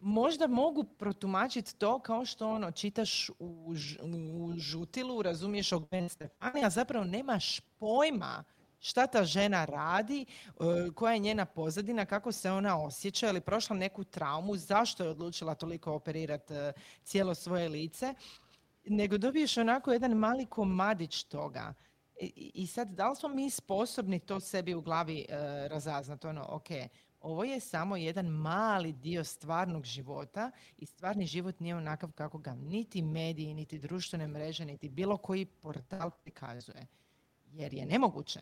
možda 0.00 0.46
mogu 0.46 0.84
protumačiti 0.84 1.78
to 1.78 1.98
kao 1.98 2.24
što 2.24 2.50
ono 2.50 2.70
čitaš 2.70 3.30
u, 3.38 3.74
u 4.32 4.52
žutilu, 4.58 5.22
razumiješ 5.22 5.72
o 5.72 5.82
Stefani, 6.08 6.64
a 6.64 6.70
zapravo 6.70 7.04
nemaš 7.04 7.60
pojma 7.60 8.44
šta 8.86 9.06
ta 9.06 9.24
žena 9.24 9.64
radi, 9.64 10.24
e, 10.24 10.90
koja 10.94 11.12
je 11.12 11.18
njena 11.18 11.44
pozadina, 11.44 12.04
kako 12.04 12.32
se 12.32 12.50
ona 12.50 12.82
osjeća, 12.82 13.28
ili 13.28 13.40
prošla 13.40 13.76
neku 13.76 14.04
traumu, 14.04 14.56
zašto 14.56 15.04
je 15.04 15.10
odlučila 15.10 15.54
toliko 15.54 15.92
operirati 15.92 16.54
e, 16.54 16.72
cijelo 17.02 17.34
svoje 17.34 17.68
lice, 17.68 18.14
nego 18.84 19.18
dobiješ 19.18 19.56
onako 19.56 19.92
jedan 19.92 20.12
mali 20.12 20.46
komadić 20.46 21.24
toga. 21.24 21.74
I 22.36 22.66
sad, 22.66 22.88
da 22.88 23.08
li 23.08 23.16
smo 23.16 23.28
mi 23.28 23.50
sposobni 23.50 24.18
to 24.18 24.40
sebi 24.40 24.74
u 24.74 24.80
glavi 24.80 25.26
e, 25.28 25.68
razaznati? 25.68 26.26
Ono, 26.26 26.46
ok, 26.48 26.68
ovo 27.20 27.44
je 27.44 27.60
samo 27.60 27.96
jedan 27.96 28.26
mali 28.26 28.92
dio 28.92 29.24
stvarnog 29.24 29.84
života 29.84 30.50
i 30.78 30.86
stvarni 30.86 31.26
život 31.26 31.60
nije 31.60 31.76
onakav 31.76 32.12
kako 32.12 32.38
ga 32.38 32.54
niti 32.54 33.02
mediji, 33.02 33.54
niti 33.54 33.78
društvene 33.78 34.28
mreže, 34.28 34.64
niti 34.64 34.88
bilo 34.88 35.16
koji 35.16 35.44
portal 35.44 36.10
prikazuje. 36.10 36.86
Jer 37.52 37.74
je 37.74 37.86
nemoguće. 37.86 38.40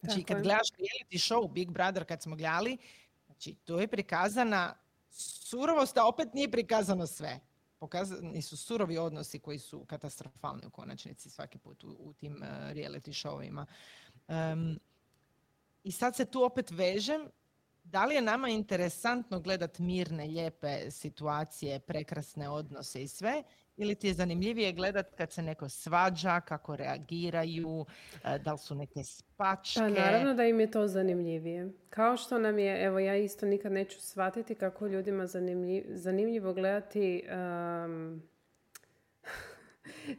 Znači, 0.00 0.24
kad 0.24 0.42
gledaš 0.42 0.68
reality 0.70 1.32
show 1.32 1.52
Big 1.52 1.70
Brother 1.70 2.04
kad 2.04 2.22
smo 2.22 2.36
gledali, 2.36 2.78
znači, 3.26 3.54
to 3.54 3.80
je 3.80 3.88
prikazana 3.88 4.74
surovost, 5.10 5.96
a 5.98 6.06
opet 6.06 6.34
nije 6.34 6.50
prikazano 6.50 7.06
sve. 7.06 7.40
Pokazani 7.78 8.42
su 8.42 8.56
surovi 8.56 8.98
odnosi 8.98 9.38
koji 9.38 9.58
su 9.58 9.84
katastrofalni 9.84 10.66
u 10.66 10.70
konačnici 10.70 11.30
svaki 11.30 11.58
put 11.58 11.84
u, 11.84 11.96
u 11.98 12.12
tim 12.12 12.36
uh, 12.36 12.48
reality 12.48 13.12
showima. 13.12 13.66
Um, 14.28 14.80
I 15.84 15.92
sad 15.92 16.16
se 16.16 16.24
tu 16.24 16.44
opet 16.44 16.70
vežem 16.70 17.28
da 17.84 18.04
li 18.04 18.14
je 18.14 18.22
nama 18.22 18.48
interesantno 18.48 19.40
gledati 19.40 19.82
mirne, 19.82 20.26
lijepe 20.26 20.90
situacije, 20.90 21.80
prekrasne 21.80 22.48
odnose 22.48 23.02
i 23.02 23.08
sve, 23.08 23.42
ili 23.80 23.94
ti 23.94 24.06
je 24.06 24.14
zanimljivije 24.14 24.72
gledat 24.72 25.14
kad 25.14 25.32
se 25.32 25.42
neko 25.42 25.68
svađa, 25.68 26.40
kako 26.40 26.76
reagiraju, 26.76 27.86
e, 28.24 28.38
da 28.38 28.52
li 28.52 28.58
su 28.58 28.74
neke 28.74 29.04
spačke? 29.04 29.80
Pa 29.80 29.88
naravno 29.88 30.34
da 30.34 30.44
im 30.44 30.60
je 30.60 30.70
to 30.70 30.86
zanimljivije. 30.86 31.72
Kao 31.90 32.16
što 32.16 32.38
nam 32.38 32.58
je, 32.58 32.84
evo 32.84 32.98
ja 32.98 33.16
isto 33.16 33.46
nikad 33.46 33.72
neću 33.72 34.00
shvatiti 34.00 34.54
kako 34.54 34.86
ljudima 34.86 35.26
zanimljivo 35.94 36.52
gledati 36.52 37.24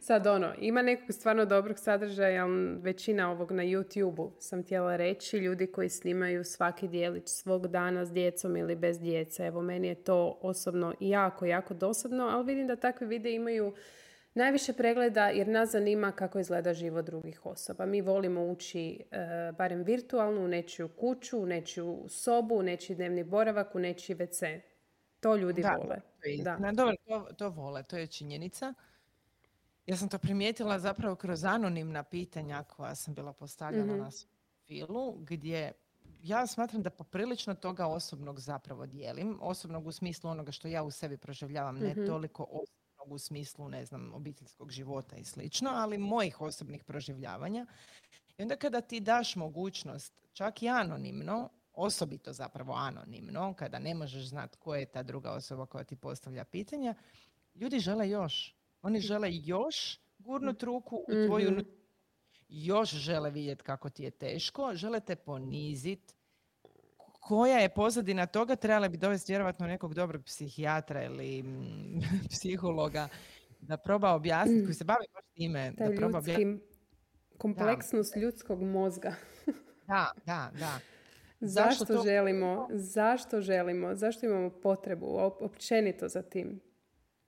Sad 0.00 0.26
ono, 0.26 0.52
ima 0.58 0.82
nekog 0.82 1.12
stvarno 1.12 1.44
dobrog 1.44 1.78
sadržaja, 1.78 2.44
ali 2.44 2.76
većina 2.80 3.30
ovog 3.30 3.52
na 3.52 3.62
YouTube-u 3.62 4.32
sam 4.38 4.62
htjela 4.62 4.96
reći, 4.96 5.36
ljudi 5.36 5.66
koji 5.66 5.88
snimaju 5.88 6.44
svaki 6.44 6.88
dijelić 6.88 7.28
svog 7.28 7.68
dana 7.68 8.04
s 8.04 8.12
djecom 8.12 8.56
ili 8.56 8.76
bez 8.76 9.00
djece. 9.00 9.46
Evo, 9.46 9.62
meni 9.62 9.88
je 9.88 9.94
to 9.94 10.38
osobno 10.42 10.94
jako, 11.00 11.46
jako 11.46 11.74
dosadno, 11.74 12.24
ali 12.24 12.46
vidim 12.46 12.66
da 12.66 12.76
takve 12.76 13.06
videe 13.06 13.34
imaju 13.34 13.74
najviše 14.34 14.72
pregleda 14.72 15.28
jer 15.28 15.48
nas 15.48 15.70
zanima 15.70 16.12
kako 16.12 16.38
izgleda 16.38 16.74
život 16.74 17.04
drugih 17.04 17.46
osoba. 17.46 17.86
Mi 17.86 18.00
volimo 18.00 18.44
ući 18.46 19.04
e, 19.10 19.52
barem 19.58 19.82
virtualno 19.82 20.40
u 20.40 20.48
nečiju 20.48 20.88
kuću, 20.88 21.38
u 21.38 21.46
nečiju 21.46 22.04
sobu, 22.08 22.54
u 22.54 22.62
nečiji 22.62 22.96
dnevni 22.96 23.24
boravak, 23.24 23.74
u 23.74 23.78
nečiji 23.78 24.16
WC. 24.16 24.60
To 25.20 25.36
ljudi 25.36 25.62
vole. 25.62 25.96
Da. 26.42 26.58
Dobro, 26.72 26.94
to, 27.04 27.26
to 27.38 27.48
vole, 27.48 27.82
to 27.82 27.96
je 27.96 28.06
činjenica. 28.06 28.74
Ja 29.86 29.96
sam 29.96 30.08
to 30.08 30.18
primijetila 30.18 30.78
zapravo 30.78 31.16
kroz 31.16 31.44
anonimna 31.44 32.02
pitanja 32.02 32.62
koja 32.62 32.94
sam 32.94 33.14
bila 33.14 33.32
postavljena 33.32 33.96
mm 33.96 33.98
na 33.98 34.10
filu, 34.66 35.12
gdje 35.12 35.72
ja 36.22 36.46
smatram 36.46 36.82
da 36.82 36.90
poprilično 36.90 37.54
toga 37.54 37.86
osobnog 37.86 38.40
zapravo 38.40 38.86
dijelim. 38.86 39.38
Osobnog 39.40 39.86
u 39.86 39.92
smislu 39.92 40.30
onoga 40.30 40.52
što 40.52 40.68
ja 40.68 40.82
u 40.82 40.90
sebi 40.90 41.16
proživljavam, 41.16 41.78
ne 41.78 41.90
mhm. 41.90 42.06
toliko 42.06 42.42
osobnog 42.42 43.12
u 43.12 43.18
smislu, 43.18 43.68
ne 43.68 43.84
znam, 43.84 44.14
obiteljskog 44.14 44.70
života 44.70 45.16
i 45.16 45.24
slično, 45.24 45.70
ali 45.70 45.98
mojih 45.98 46.40
osobnih 46.40 46.84
proživljavanja. 46.84 47.66
I 48.38 48.42
onda 48.42 48.56
kada 48.56 48.80
ti 48.80 49.00
daš 49.00 49.36
mogućnost, 49.36 50.14
čak 50.32 50.62
i 50.62 50.68
anonimno, 50.68 51.48
osobito 51.72 52.32
zapravo 52.32 52.72
anonimno, 52.72 53.54
kada 53.54 53.78
ne 53.78 53.94
možeš 53.94 54.24
znati 54.24 54.58
ko 54.58 54.74
je 54.74 54.86
ta 54.86 55.02
druga 55.02 55.30
osoba 55.30 55.66
koja 55.66 55.84
ti 55.84 55.96
postavlja 55.96 56.44
pitanja, 56.44 56.94
ljudi 57.54 57.78
žele 57.78 58.10
još. 58.10 58.61
Oni 58.82 59.00
žele 59.00 59.28
još 59.32 60.00
gurnut 60.18 60.62
ruku 60.62 60.96
u 60.96 61.26
tvoju 61.26 61.50
mm 61.50 61.82
još 62.52 62.90
žele 62.90 63.30
vidjeti 63.30 63.62
kako 63.62 63.90
ti 63.90 64.02
je 64.02 64.10
teško, 64.10 64.70
žele 64.74 65.00
te 65.00 65.16
ponizit. 65.16 66.14
Koja 67.20 67.58
je 67.58 67.68
pozadina 67.68 68.26
toga, 68.26 68.56
trebala 68.56 68.88
bi 68.88 68.96
dovesti 68.96 69.32
vjerojatno 69.32 69.66
nekog 69.66 69.94
dobrog 69.94 70.24
psihijatra 70.24 71.04
ili 71.04 71.42
mm, 71.42 72.00
psihologa 72.30 73.08
da 73.60 73.76
proba 73.76 74.14
objasniti, 74.14 74.64
koji 74.64 74.74
se 74.74 74.84
bavi 74.84 75.06
baš 75.14 75.24
time. 75.34 75.72
Da, 75.78 75.88
da 75.88 75.94
proba 75.96 76.18
objasniti. 76.18 76.64
Kompleksnost 77.38 78.16
ljudskog 78.16 78.62
mozga. 78.62 79.14
da, 79.88 80.12
da, 80.26 80.50
da. 80.58 80.78
Zašto, 81.40 81.84
zašto 81.84 82.02
želimo, 82.02 82.68
zašto 82.72 83.40
želimo, 83.40 83.94
zašto 83.94 84.26
imamo 84.26 84.50
potrebu 84.50 85.06
općenito 85.40 86.08
za 86.08 86.22
tim? 86.22 86.60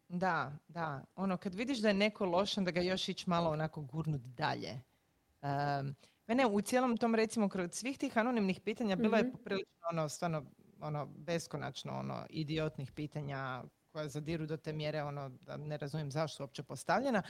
Da, 0.09 0.53
da. 0.69 1.05
Ono, 1.17 1.37
kad 1.37 1.55
vidiš 1.55 1.79
da 1.79 1.89
je 1.89 1.95
neko 1.95 2.27
loš, 2.27 2.55
da 2.55 2.71
ga 2.71 2.81
još 2.81 3.09
ići 3.09 3.31
malo 3.31 3.51
onako 3.51 3.81
gurnut 3.81 4.21
dalje. 4.21 4.81
Um, 5.43 5.95
mene 6.27 6.47
u 6.47 6.61
cijelom 6.61 6.97
tom, 6.97 7.15
recimo, 7.15 7.49
kroz 7.49 7.71
svih 7.73 7.99
tih 7.99 8.19
anonimnih 8.19 8.61
pitanja 8.61 8.97
bilo 8.97 9.17
je 9.17 9.23
mhm. 9.23 9.33
poprilično 9.33 9.87
ono, 9.91 10.09
stvarno, 10.09 10.45
ono, 10.81 11.07
beskonačno, 11.07 11.99
ono, 11.99 12.27
idiotnih 12.31 12.93
pitanja 12.93 13.63
koja 13.93 14.09
zadiru 14.09 14.47
do 14.47 14.57
te 14.57 14.73
mjere, 14.73 15.03
ono, 15.03 15.29
da 15.29 15.57
ne 15.57 15.77
razumijem 15.77 16.11
zašto 16.11 16.43
uopće 16.43 16.63
postavljena. 16.63 17.23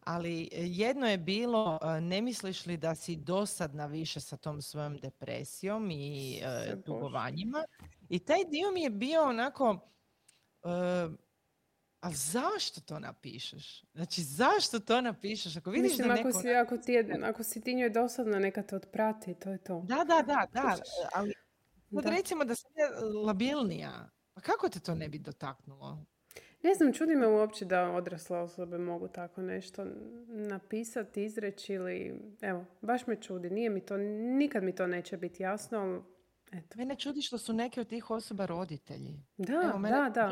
Ali 0.00 0.48
jedno 0.52 1.06
je 1.06 1.18
bilo, 1.18 1.78
e, 1.82 2.00
ne 2.00 2.20
misliš 2.20 2.66
li 2.66 2.76
da 2.76 2.94
si 2.94 3.16
dosadna 3.16 3.86
više 3.86 4.20
sa 4.20 4.36
tom 4.36 4.62
svojom 4.62 4.96
depresijom 4.96 5.90
i 5.90 6.40
uh, 6.42 6.84
dugovanjima? 6.86 7.64
I 8.08 8.18
taj 8.18 8.44
dio 8.44 8.70
mi 8.70 8.82
je 8.82 8.90
bio 8.90 9.22
onako, 9.22 9.70
uh, 10.62 11.14
a 12.04 12.10
zašto 12.10 12.80
to 12.80 12.98
napišeš? 12.98 13.84
Znači, 13.94 14.22
zašto 14.22 14.80
to 14.80 15.00
napišeš? 15.00 15.56
Ako 15.56 15.70
vidiš 15.70 15.90
Mislim, 15.90 16.08
da 16.08 16.14
neko... 16.14 16.28
ako, 16.28 16.40
si, 16.40 16.54
ako, 16.54 16.76
ti 16.76 16.92
je, 16.92 17.20
ako 17.22 17.42
si 17.42 17.60
ti 17.60 17.74
njoj 17.74 17.90
dosadna, 17.90 18.38
neka 18.38 18.62
te 18.62 18.76
otprati, 18.76 19.34
to 19.34 19.50
je 19.50 19.58
to. 19.58 19.84
Da, 19.88 19.94
da, 19.96 20.22
da, 20.26 20.46
da. 20.52 20.76
Ali 21.14 21.34
da. 21.90 22.10
recimo 22.10 22.44
da 22.44 22.54
sam 22.54 22.70
labilnija. 23.26 24.10
Pa 24.34 24.40
kako 24.40 24.68
te 24.68 24.80
to 24.80 24.94
ne 24.94 25.08
bi 25.08 25.18
dotaknulo? 25.18 26.04
Ne 26.62 26.74
znam, 26.74 26.92
čudi 26.92 27.14
me 27.14 27.26
uopće 27.26 27.64
da 27.64 27.90
odrasle 27.90 28.38
osobe 28.38 28.78
mogu 28.78 29.08
tako 29.08 29.42
nešto 29.42 29.86
napisati, 30.28 31.24
izreći 31.24 31.72
ili... 31.72 32.20
Evo, 32.40 32.64
baš 32.80 33.06
me 33.06 33.20
čudi. 33.20 33.50
Nije 33.50 33.70
mi 33.70 33.80
to, 33.80 33.96
nikad 34.36 34.62
mi 34.62 34.74
to 34.74 34.86
neće 34.86 35.16
biti 35.16 35.42
jasno, 35.42 36.04
Eto. 36.52 36.78
Mene 36.78 36.96
čudi 36.96 37.22
što 37.22 37.38
su 37.38 37.52
neke 37.52 37.80
od 37.80 37.88
tih 37.88 38.10
osoba 38.10 38.46
roditelji. 38.46 39.22
Da, 39.36 39.52
Evo, 39.52 39.78
da, 39.78 40.10
da. 40.14 40.30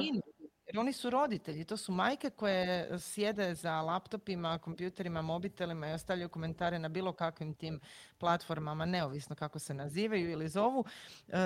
Jer 0.73 0.81
oni 0.81 0.93
su 0.93 1.11
roditelji, 1.11 1.65
to 1.65 1.77
su 1.77 1.93
majke 1.93 2.31
koje 2.31 2.99
sjede 2.99 3.55
za 3.55 3.81
laptopima, 3.81 4.59
kompjuterima, 4.59 5.23
mobitelima 5.23 5.89
i 5.89 5.93
ostavljaju 5.93 6.29
komentare 6.29 6.79
na 6.79 6.89
bilo 6.89 7.13
kakvim 7.13 7.55
tim 7.55 7.81
platformama, 8.19 8.87
neovisno 8.87 9.37
kako 9.37 9.59
se 9.59 9.75
nazivaju 9.75 10.31
ili 10.31 10.49
zovu. 10.49 10.85
E, 11.29 11.39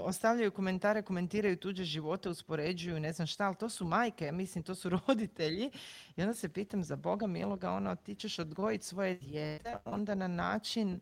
ostavljaju 0.00 0.50
komentare, 0.50 1.02
komentiraju 1.02 1.56
tuđe 1.56 1.84
živote, 1.84 2.28
uspoređuju, 2.28 3.00
ne 3.00 3.12
znam 3.12 3.26
šta, 3.26 3.46
ali 3.46 3.56
to 3.56 3.68
su 3.68 3.84
majke, 3.84 4.32
mislim, 4.32 4.64
to 4.64 4.74
su 4.74 4.88
roditelji. 5.06 5.70
I 6.16 6.22
onda 6.22 6.34
se 6.34 6.48
pitam 6.48 6.84
za 6.84 6.96
Boga 6.96 7.26
miloga, 7.26 7.70
ono, 7.70 7.96
ti 7.96 8.14
ćeš 8.14 8.38
odgojiti 8.38 8.86
svoje 8.86 9.14
dijete 9.14 9.76
onda 9.84 10.14
na 10.14 10.28
način 10.28 11.00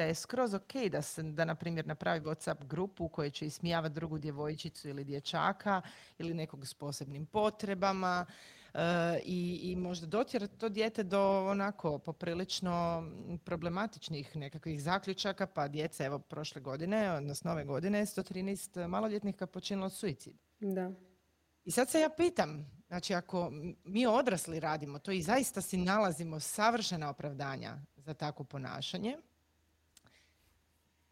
da 0.00 0.06
je 0.06 0.14
skroz 0.14 0.54
ok 0.54 0.74
da 0.90 1.02
se, 1.02 1.22
da 1.22 1.44
na 1.44 1.54
primjer 1.54 1.86
napravi 1.86 2.20
Whatsapp 2.20 2.64
grupu 2.64 3.04
u 3.04 3.08
kojoj 3.08 3.30
će 3.30 3.46
ismijavati 3.46 3.94
drugu 3.94 4.18
djevojčicu 4.18 4.88
ili 4.88 5.04
dječaka 5.04 5.82
ili 6.18 6.34
nekog 6.34 6.66
s 6.66 6.74
posebnim 6.74 7.26
potrebama 7.26 8.26
e, 8.74 8.80
i, 9.24 9.60
i 9.62 9.76
možda 9.76 10.06
dotjerati 10.06 10.58
to 10.58 10.68
dijete 10.68 11.02
do 11.02 11.46
onako 11.48 11.98
poprilično 11.98 13.04
problematičnih 13.44 14.36
nekakvih 14.36 14.82
zaključaka, 14.82 15.46
pa 15.46 15.68
djeca 15.68 16.04
evo 16.04 16.18
prošle 16.18 16.60
godine, 16.60 17.12
odnosno 17.12 17.50
nove 17.50 17.64
godine, 17.64 18.06
113 18.06 18.86
maloljetnika 18.86 19.46
počinilo 19.46 19.88
suicid. 19.88 20.36
Da. 20.60 20.90
I 21.64 21.70
sad 21.70 21.90
se 21.90 22.00
ja 22.00 22.08
pitam, 22.08 22.70
znači 22.86 23.14
ako 23.14 23.50
mi 23.84 24.06
odrasli 24.06 24.60
radimo 24.60 24.98
to 24.98 25.10
i 25.12 25.22
zaista 25.22 25.60
si 25.60 25.76
nalazimo 25.76 26.40
savršena 26.40 27.10
opravdanja 27.10 27.76
za 27.96 28.14
takvo 28.14 28.44
ponašanje, 28.44 29.16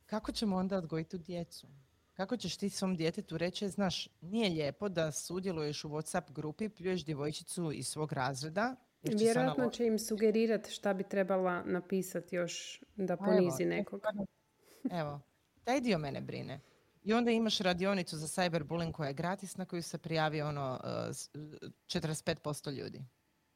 kako 0.08 0.32
ćemo 0.32 0.56
onda 0.56 0.76
odgojiti 0.76 1.10
tu 1.10 1.18
djecu? 1.18 1.66
Kako 2.14 2.36
ćeš 2.36 2.56
ti 2.56 2.70
svom 2.70 2.96
djetetu 2.96 3.38
reći, 3.38 3.68
znaš, 3.68 4.08
nije 4.20 4.50
lijepo 4.50 4.88
da 4.88 5.12
sudjeluješ 5.12 5.84
u 5.84 5.88
Whatsapp 5.88 6.32
grupi, 6.32 6.68
pljuješ 6.68 7.04
djevojčicu 7.04 7.72
iz 7.72 7.88
svog 7.88 8.12
razreda. 8.12 8.76
Vjerojatno 9.02 9.70
će 9.70 9.86
im 9.86 9.98
sugerirati 9.98 10.70
šta 10.70 10.94
bi 10.94 11.04
trebala 11.08 11.62
napisati 11.62 12.36
još 12.36 12.82
da 12.96 13.16
ponizi 13.16 13.62
evo, 13.62 13.70
nekog. 13.70 14.02
Evo, 14.90 15.20
taj 15.64 15.80
dio 15.80 15.98
mene 15.98 16.20
brine. 16.20 16.60
I 17.04 17.12
onda 17.12 17.30
imaš 17.30 17.58
radionicu 17.58 18.16
za 18.16 18.26
cyberbullying 18.26 18.92
koja 18.92 19.08
je 19.08 19.14
gratis 19.14 19.56
na 19.56 19.64
koju 19.64 19.82
se 19.82 19.98
prijavi 19.98 20.42
ono 20.42 20.80
45% 20.84 22.72
ljudi. 22.72 23.04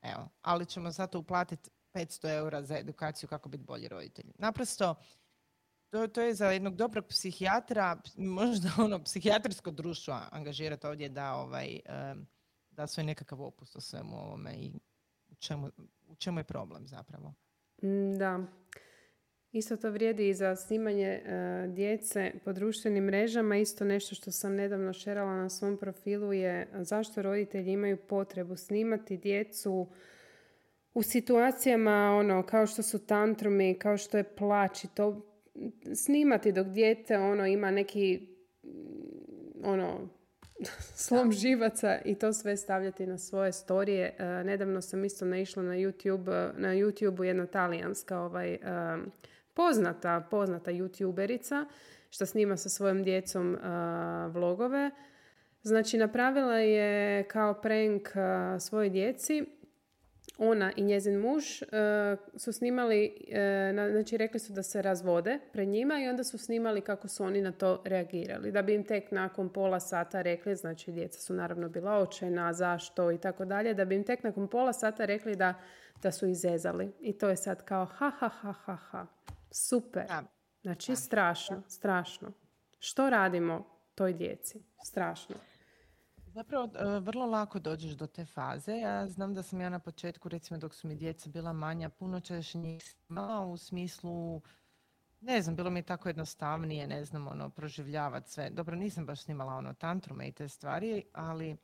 Evo, 0.03 0.29
ali 0.43 0.67
ćemo 0.67 0.91
zato 0.91 1.19
uplatiti 1.19 1.71
500 1.95 2.37
eura 2.37 2.63
za 2.63 2.79
edukaciju 2.79 3.29
kako 3.29 3.49
biti 3.49 3.65
bolji 3.65 3.89
roditelji. 3.89 4.33
Naprosto, 4.39 4.95
to, 5.93 6.07
to 6.07 6.21
je 6.21 6.35
za 6.35 6.47
jednog 6.47 6.77
dobrog 6.77 7.07
psihijatra, 7.09 7.97
možda 8.17 8.69
ono 8.85 9.05
psihijatrijsko 9.05 9.71
društvo 9.71 10.21
angažirati 10.31 10.87
ovdje 10.87 11.09
da, 11.09 11.35
ovaj, 11.35 11.81
da 12.71 12.87
svoj 12.87 13.05
nekakav 13.05 13.43
opust 13.43 13.77
o 13.77 13.81
svemu 13.81 14.17
ovome 14.17 14.55
i 14.55 14.73
u 15.31 15.35
čemu, 15.35 15.71
u 16.09 16.15
čemu 16.15 16.41
je 16.41 16.45
problem 16.45 16.87
zapravo. 16.87 17.35
Mm, 17.83 18.19
da. 18.19 18.41
Isto 19.53 19.77
to 19.77 19.91
vrijedi 19.91 20.29
i 20.29 20.35
za 20.35 20.57
snimanje 20.57 21.07
e, 21.07 21.67
djece 21.69 22.33
po 22.45 22.53
društvenim 22.53 23.05
mrežama. 23.05 23.57
Isto 23.57 23.85
nešto 23.85 24.15
što 24.15 24.31
sam 24.31 24.55
nedavno 24.55 24.93
šerala 24.93 25.37
na 25.37 25.49
svom 25.49 25.77
profilu 25.77 26.33
je 26.33 26.69
zašto 26.75 27.23
roditelji 27.23 27.73
imaju 27.73 27.97
potrebu 28.09 28.57
snimati 28.57 29.17
djecu 29.17 29.89
u 30.95 31.03
situacijama 31.03 32.17
ono 32.17 32.43
kao 32.47 32.67
što 32.67 32.83
su 32.83 33.07
tantrumi, 33.07 33.79
kao 33.79 33.97
što 33.97 34.17
je 34.17 34.37
plać 34.37 34.85
i 34.85 34.89
to 34.95 35.32
snimati 35.95 36.53
dok 36.53 36.67
dijete 36.67 37.19
ono 37.19 37.47
ima 37.47 37.71
neki 37.71 38.29
ono 39.65 40.09
slom 41.05 41.33
živaca 41.33 41.99
i 42.05 42.15
to 42.15 42.33
sve 42.33 42.57
stavljati 42.57 43.07
na 43.07 43.19
svoje 43.19 43.53
storije. 43.53 44.17
E, 44.19 44.25
nedavno 44.45 44.81
sam 44.81 45.05
isto 45.05 45.25
naišla 45.25 45.63
na 45.63 45.75
YouTube, 45.75 46.53
na 46.57 46.69
YouTubeu 46.69 47.23
jedna 47.23 47.47
talijanska 47.47 48.21
ovaj, 48.21 48.59
poznata, 49.55 50.29
poznata 50.31 50.71
youtuberica 50.71 51.65
što 52.11 52.27
snima 52.27 52.57
sa 52.57 52.69
svojom 52.69 53.03
djecom 53.03 53.59
vlogove. 54.29 54.91
Znači 55.63 55.99
napravila 55.99 56.57
je 56.57 57.23
kao 57.23 57.55
prank 57.55 58.09
svojoj 58.61 58.91
djeci 58.91 59.45
ona 60.39 60.73
i 60.77 60.83
njezin 60.83 61.19
muž 61.19 61.45
su 62.37 62.53
snimali, 62.53 63.17
znači 63.91 64.17
rekli 64.17 64.41
su 64.41 64.53
da 64.53 64.63
se 64.63 64.83
razvode 64.83 65.39
pred 65.53 65.69
njima 65.69 66.01
i 66.01 66.09
onda 66.09 66.25
su 66.25 66.39
snimali 66.39 66.81
kako 66.81 67.09
su 67.09 67.25
oni 67.25 67.41
na 67.41 67.53
to 67.53 67.83
reagirali. 67.85 68.53
Da 68.53 68.63
bi 68.63 68.75
im 68.75 68.85
tek 68.85 69.11
nakon 69.11 69.53
pola 69.53 69.81
sata 69.81 70.23
rekli, 70.23 70.57
znači 70.57 70.93
djeca 70.93 71.21
su 71.21 71.35
naravno 71.35 71.69
bila 71.69 71.99
očajna, 71.99 72.53
zašto 72.53 73.13
i 73.13 73.19
tako 73.19 73.45
dalje, 73.45 73.75
da 73.75 73.85
bi 73.85 73.95
im 73.95 74.05
tek 74.05 74.23
nakon 74.23 74.49
pola 74.49 74.73
sata 74.73 75.05
rekli 75.05 75.37
da, 75.37 75.55
da 76.03 76.13
su 76.13 76.27
izezali. 76.27 76.93
I 77.01 77.19
to 77.19 77.29
je 77.29 77.37
sad 77.37 77.65
kao 77.65 77.85
ha 77.85 78.11
ha 78.11 78.29
ha 78.29 78.53
ha 78.53 78.77
ha. 78.77 79.07
Super. 79.51 80.07
Znači, 80.63 80.97
strašno, 80.97 81.63
strašno. 81.69 82.33
Što 82.79 83.11
radimo 83.11 83.67
toj 83.95 84.13
djeci? 84.13 84.63
Strašno. 84.85 85.37
Zapravo, 86.35 86.71
e, 86.75 87.01
vrlo 87.01 87.27
lako 87.27 87.59
dođeš 87.59 87.93
do 87.93 88.07
te 88.07 88.25
faze. 88.25 88.77
Ja 88.77 89.09
znam 89.09 89.35
da 89.35 89.43
sam 89.43 89.61
ja 89.61 89.69
na 89.69 89.79
početku, 89.79 90.29
recimo 90.29 90.59
dok 90.59 90.75
su 90.75 90.89
mi 90.89 90.95
djeca 90.95 91.31
bila 91.31 91.53
manja, 91.53 91.89
puno 91.89 92.21
češ 92.21 92.55
njih 92.55 92.83
snimala 92.83 93.47
u 93.47 93.57
smislu, 93.57 94.43
ne 95.21 95.43
znam, 95.43 95.57
bilo 95.57 95.71
mi 95.71 95.79
je 95.79 95.83
tako 95.83 96.09
jednostavnije, 96.09 96.87
ne 96.87 97.05
znam, 97.05 97.29
ono, 97.29 97.51
proživljavati 97.51 98.31
sve. 98.31 98.51
Dobro, 98.51 98.77
nisam 98.77 99.07
baš 99.07 99.23
snimala 99.23 99.55
ono 99.55 99.75
tantrume 99.75 100.29
i 100.29 100.33
te 100.33 100.49
stvari, 100.49 101.05
ali 101.13 101.57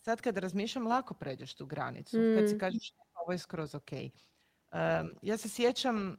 sad 0.00 0.20
kad 0.20 0.38
razmišljam, 0.38 0.86
lako 0.86 1.14
pređeš 1.14 1.54
tu 1.54 1.66
granicu. 1.66 2.16
Kad 2.38 2.48
si 2.48 2.54
mm. 2.54 2.58
kažeš, 2.58 2.92
ovo 3.14 3.32
je 3.32 3.38
skroz 3.38 3.74
ok. 3.74 3.92
ja 5.22 5.36
se 5.36 5.48
sjećam 5.48 6.16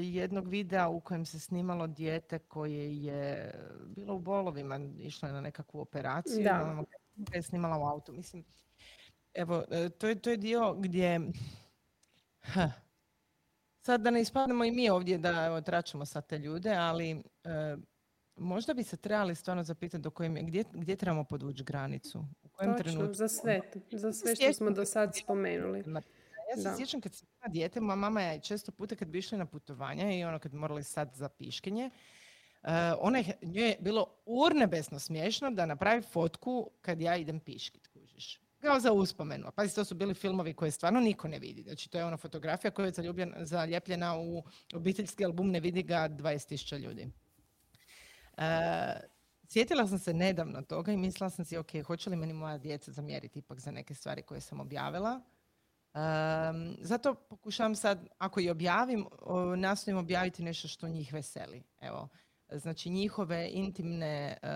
jednog 0.00 0.48
videa 0.48 0.88
u 0.88 1.00
kojem 1.00 1.26
se 1.26 1.40
snimalo 1.40 1.86
dijete 1.86 2.38
koje 2.38 3.02
je 3.02 3.54
bilo 3.86 4.14
u 4.14 4.20
bolovima, 4.20 4.80
išlo 4.98 5.28
je 5.28 5.32
na 5.32 5.40
nekakvu 5.40 5.80
operaciju, 5.80 6.44
da. 6.44 6.84
je 7.34 7.42
snimala 7.42 7.78
u 7.78 7.86
autu. 7.86 8.12
Mislim, 8.12 8.44
evo, 9.34 9.64
e, 9.70 9.88
to 9.88 10.08
je, 10.08 10.14
to 10.14 10.30
je 10.30 10.36
dio 10.36 10.74
gdje... 10.74 11.20
Ha, 12.40 12.70
sad 13.80 14.00
da 14.00 14.10
ne 14.10 14.20
ispadnemo 14.20 14.64
i 14.64 14.70
mi 14.70 14.90
ovdje 14.90 15.18
da 15.18 15.44
evo, 15.46 15.60
tračimo 15.60 16.06
sad 16.06 16.26
te 16.26 16.38
ljude, 16.38 16.70
ali 16.70 17.10
e, 17.44 17.76
možda 18.36 18.74
bi 18.74 18.82
se 18.82 18.96
trebali 18.96 19.34
stvarno 19.34 19.64
zapitati 19.64 20.02
do 20.02 20.10
kojim, 20.10 20.38
gdje, 20.46 20.64
gdje 20.72 20.96
trebamo 20.96 21.24
podvući 21.24 21.64
granicu. 21.64 22.24
U 22.42 22.48
kojem 22.48 22.72
Točno, 22.72 22.92
trenutku? 22.92 23.14
za 23.14 23.28
sve, 23.28 23.60
za 23.92 24.12
sve 24.12 24.34
što 24.34 24.52
smo 24.52 24.70
do 24.70 24.84
sad 24.84 25.16
spomenuli. 25.16 25.84
Ja 26.50 26.56
se 26.56 26.76
sjećam 26.76 27.00
kad 27.00 27.14
sam 27.14 27.28
bila 27.42 27.52
dijete, 27.52 27.80
moja 27.80 27.96
mama 27.96 28.22
je 28.22 28.40
često 28.40 28.72
puta 28.72 28.96
kad 28.96 29.08
bi 29.08 29.18
išli 29.18 29.38
na 29.38 29.46
putovanja 29.46 30.12
i 30.12 30.24
ono 30.24 30.38
kad 30.38 30.54
morali 30.54 30.84
sad 30.84 31.14
za 31.14 31.28
piškenje, 31.28 31.90
uh, 32.62 32.68
ona 33.00 33.18
je, 33.18 33.38
njoj 33.42 33.68
je 33.68 33.76
bilo 33.80 34.06
urnebesno 34.26 34.98
smiješno 34.98 35.50
da 35.50 35.66
napravi 35.66 36.02
fotku 36.02 36.70
kad 36.80 37.00
ja 37.00 37.16
idem 37.16 37.40
piškit, 37.40 37.88
kužiš. 37.88 38.40
Kao 38.60 38.80
za 38.80 38.92
uspomenu. 38.92 39.50
Pazi, 39.56 39.74
to 39.74 39.84
su 39.84 39.94
bili 39.94 40.14
filmovi 40.14 40.54
koje 40.54 40.70
stvarno 40.70 41.00
niko 41.00 41.28
ne 41.28 41.38
vidi. 41.38 41.62
Znači, 41.62 41.90
to 41.90 41.98
je 41.98 42.04
ona 42.04 42.16
fotografija 42.16 42.70
koja 42.70 42.86
je 42.86 42.92
zaljepljena 43.36 44.18
u 44.18 44.42
obiteljski 44.74 45.24
album, 45.24 45.50
ne 45.50 45.60
vidi 45.60 45.82
ga 45.82 46.08
20.000 46.08 46.78
ljudi. 46.78 47.10
Uh, 48.36 48.42
Sjetila 49.48 49.86
sam 49.86 49.98
se 49.98 50.14
nedavno 50.14 50.62
toga 50.62 50.92
i 50.92 50.96
mislila 50.96 51.30
sam 51.30 51.44
si, 51.44 51.56
ok, 51.56 51.70
hoće 51.86 52.10
li 52.10 52.16
meni 52.16 52.32
moja 52.32 52.58
djeca 52.58 52.92
zamjeriti 52.92 53.38
ipak 53.38 53.58
za 53.58 53.70
neke 53.70 53.94
stvari 53.94 54.22
koje 54.22 54.40
sam 54.40 54.60
objavila? 54.60 55.20
Um, 55.94 56.76
zato 56.80 57.14
pokušavam 57.14 57.74
sad, 57.74 58.08
ako 58.18 58.40
i 58.40 58.50
objavim, 58.50 59.06
nastojim 59.56 59.98
objaviti 59.98 60.42
nešto 60.42 60.68
što 60.68 60.88
njih 60.88 61.12
veseli. 61.12 61.62
Evo, 61.80 62.08
znači 62.52 62.90
njihove 62.90 63.48
intimne 63.52 64.36
uh, 64.42 64.48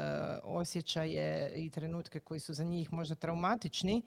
osjećaje 0.42 1.52
i 1.56 1.70
trenutke 1.70 2.20
koji 2.20 2.40
su 2.40 2.54
za 2.54 2.64
njih 2.64 2.92
možda 2.92 3.14
traumatični, 3.14 4.02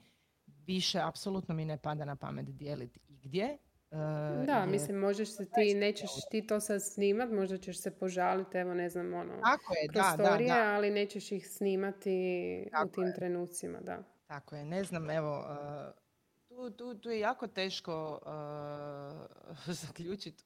više 0.46 1.00
apsolutno 1.00 1.54
mi 1.54 1.64
ne 1.64 1.76
pada 1.76 2.04
na 2.04 2.16
pamet 2.16 2.46
dijeliti 2.46 3.00
igdje. 3.08 3.58
Uh, 3.90 4.46
da, 4.46 4.66
mislim, 4.66 4.96
možeš 4.96 5.36
se 5.36 5.46
ti, 5.54 5.74
nećeš 5.74 6.10
ti 6.30 6.46
to 6.46 6.60
sad 6.60 6.80
snimat, 6.82 7.30
možda 7.30 7.58
ćeš 7.58 7.80
se 7.80 7.90
požaliti, 7.90 8.58
evo 8.58 8.74
ne 8.74 8.88
znam, 8.88 9.14
ono, 9.14 9.32
Tako 9.40 9.74
je, 9.74 9.88
da, 9.92 10.14
da, 10.16 10.44
da. 10.46 10.74
ali 10.74 10.90
nećeš 10.90 11.32
ih 11.32 11.48
snimati 11.48 12.68
Tako 12.70 12.88
u 12.88 12.92
tim 12.92 13.06
je. 13.06 13.14
trenucima, 13.14 13.80
da. 13.80 14.02
Tako 14.26 14.56
je, 14.56 14.64
ne 14.64 14.84
znam, 14.84 15.10
evo, 15.10 15.38
uh, 15.38 16.09
tu, 16.50 16.70
tu, 16.70 16.94
tu 16.94 17.10
je 17.10 17.20
jako 17.20 17.46
teško 17.46 18.20
uh, 18.22 19.74
zaključiti 19.82 20.44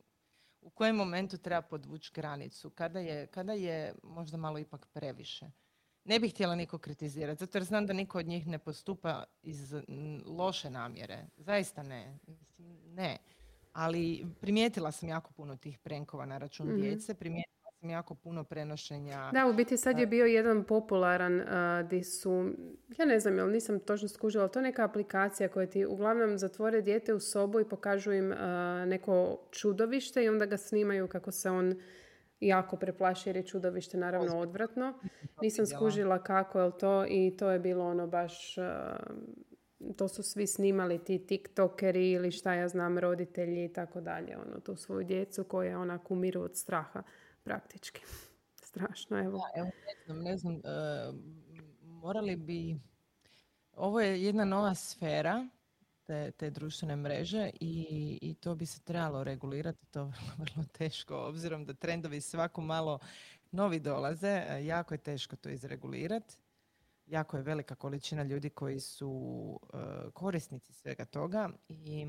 u 0.60 0.70
kojem 0.70 0.96
momentu 0.96 1.38
treba 1.38 1.62
podvući 1.62 2.12
granicu, 2.14 2.70
kada 2.70 3.00
je, 3.00 3.26
kada 3.26 3.52
je 3.52 3.94
možda 4.02 4.36
malo 4.36 4.58
ipak 4.58 4.86
previše. 4.92 5.50
Ne 6.04 6.20
bih 6.20 6.32
htjela 6.32 6.54
niko 6.54 6.78
kritizirati, 6.78 7.38
zato 7.38 7.58
jer 7.58 7.64
znam 7.64 7.86
da 7.86 7.92
niko 7.92 8.18
od 8.18 8.26
njih 8.26 8.46
ne 8.46 8.58
postupa 8.58 9.24
iz 9.42 9.74
loše 10.26 10.70
namjere. 10.70 11.26
Zaista 11.36 11.82
ne. 11.82 12.18
Ne. 12.86 13.18
Ali 13.72 14.26
primijetila 14.40 14.92
sam 14.92 15.08
jako 15.08 15.32
puno 15.32 15.56
tih 15.56 15.78
prenkova 15.78 16.26
na 16.26 16.38
račun 16.38 16.68
mm 16.68 16.80
djece. 16.80 17.14
Primijetila 17.14 17.53
jako 17.90 18.14
puno 18.14 18.44
prenošenja. 18.44 19.30
Da, 19.32 19.46
u 19.46 19.52
biti 19.52 19.76
sad 19.76 19.98
je 19.98 20.06
bio 20.06 20.26
jedan 20.26 20.64
popularan 20.64 21.40
uh, 21.40 22.04
su, 22.04 22.50
ja 22.98 23.04
ne 23.04 23.20
znam, 23.20 23.38
jel 23.38 23.50
nisam 23.50 23.80
točno 23.80 24.08
skužila, 24.08 24.44
ali 24.44 24.52
to 24.52 24.58
je 24.58 24.62
neka 24.62 24.84
aplikacija 24.84 25.48
koja 25.48 25.66
ti 25.66 25.86
uglavnom 25.86 26.38
zatvore 26.38 26.82
dijete 26.82 27.14
u 27.14 27.20
sobu 27.20 27.60
i 27.60 27.68
pokažu 27.68 28.12
im 28.12 28.34
neko 28.86 29.48
čudovište 29.50 30.24
i 30.24 30.28
onda 30.28 30.46
ga 30.46 30.56
snimaju 30.56 31.08
kako 31.08 31.30
se 31.30 31.50
on 31.50 31.74
jako 32.40 32.76
preplaši 32.76 33.28
jer 33.28 33.36
je 33.36 33.46
čudovište 33.46 33.96
naravno 33.96 34.38
odvratno. 34.38 34.98
Nisam 35.42 35.66
skužila 35.66 36.22
kako 36.22 36.60
je 36.60 36.78
to 36.78 37.06
i 37.08 37.36
to 37.38 37.50
je 37.50 37.58
bilo 37.58 37.86
ono 37.86 38.06
baš 38.06 38.56
to 39.96 40.08
su 40.08 40.22
svi 40.22 40.46
snimali 40.46 41.04
ti 41.04 41.26
tiktokeri 41.26 42.10
ili 42.10 42.30
šta 42.30 42.54
ja 42.54 42.68
znam, 42.68 42.98
roditelji 42.98 43.64
i 43.64 43.72
tako 43.72 44.00
dalje. 44.00 44.36
Ono, 44.36 44.60
tu 44.60 44.76
svoju 44.76 45.04
djecu 45.04 45.44
koje 45.44 45.76
ona 45.76 45.98
kumiru 45.98 46.42
od 46.42 46.56
straha 46.56 47.02
praktički. 47.44 48.00
Strašno, 48.68 49.18
evo. 49.18 49.40
evo 49.56 49.66
ne 49.66 50.04
znam, 50.04 50.22
ne 50.22 50.36
znam, 50.36 50.54
e, 50.54 50.60
morali 51.82 52.36
bi, 52.36 52.76
ovo 53.72 54.00
je 54.00 54.22
jedna 54.22 54.44
nova 54.44 54.74
sfera, 54.74 55.48
te, 56.04 56.30
te 56.30 56.50
društvene 56.50 56.96
mreže 56.96 57.50
i, 57.60 58.18
i 58.22 58.34
to 58.34 58.54
bi 58.54 58.66
se 58.66 58.80
trebalo 58.80 59.24
regulirati, 59.24 59.86
to 59.86 60.00
je 60.00 60.12
vrlo 60.38 60.64
teško, 60.78 61.16
obzirom 61.16 61.64
da 61.64 61.74
trendovi 61.74 62.20
svako 62.20 62.60
malo 62.60 62.98
novi 63.52 63.80
dolaze, 63.80 64.42
e, 64.48 64.64
jako 64.66 64.94
je 64.94 64.98
teško 64.98 65.36
to 65.36 65.48
izregulirati. 65.48 66.34
Jako 67.06 67.36
je 67.36 67.42
velika 67.42 67.74
količina 67.74 68.22
ljudi 68.22 68.50
koji 68.50 68.80
su 68.80 69.08
uh, 69.72 70.12
korisnici 70.12 70.72
svega 70.72 71.04
toga 71.04 71.50
i 71.68 72.06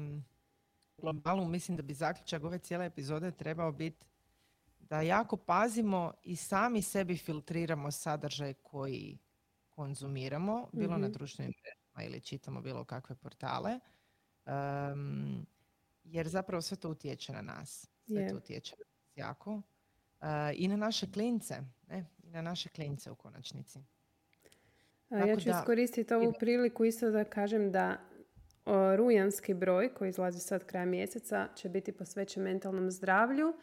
globalu 0.97 1.45
mislim 1.45 1.77
da 1.77 1.83
bi 1.83 1.93
zaključak 1.93 2.43
ove 2.43 2.57
cijele 2.57 2.86
epizode 2.86 3.31
trebao 3.31 3.71
biti 3.71 4.05
da 4.89 5.01
jako 5.01 5.38
pazimo 5.38 6.13
i 6.23 6.36
sami 6.36 6.81
sebi 6.81 7.17
filtriramo 7.17 7.91
sadržaj 7.91 8.53
koji 8.53 9.17
konzumiramo, 9.69 10.69
bilo 10.73 10.97
na 10.97 11.07
mhm. 11.07 11.13
društvenim 11.13 11.53
mrežama 11.63 12.09
ili 12.09 12.21
čitamo 12.21 12.61
bilo 12.61 12.83
kakve 12.83 13.15
portale, 13.15 13.79
um, 14.45 15.45
jer 16.03 16.27
zapravo 16.27 16.61
sve 16.61 16.77
to 16.77 16.89
utječe 16.89 17.33
na 17.33 17.41
nas. 17.41 17.89
Sve 18.05 18.29
to 18.29 18.36
utječe 18.36 18.75
na 18.79 18.86
nas 18.86 19.17
jako. 19.17 19.53
Uh, 19.53 19.61
I 20.53 20.67
na 20.67 20.75
naše 20.75 21.11
klince, 21.11 21.55
ne? 21.88 22.05
I 22.23 22.29
na 22.29 22.41
naše 22.41 22.69
klince 22.69 23.11
u 23.11 23.15
konačnici. 23.15 23.79
ja 25.09 25.38
ću 25.39 25.49
iskoristiti 25.49 26.13
ovu 26.13 26.33
priliku 26.39 26.86
isto 26.86 27.11
da 27.11 27.23
kažem 27.23 27.71
da 27.71 27.97
rujanski 28.95 29.53
broj 29.53 29.93
koji 29.93 30.09
izlazi 30.09 30.39
sad 30.39 30.65
kraja 30.65 30.86
mjeseca 30.86 31.47
će 31.55 31.69
biti 31.69 31.91
posvećen 31.91 32.43
mentalnom 32.43 32.91
zdravlju. 32.91 33.53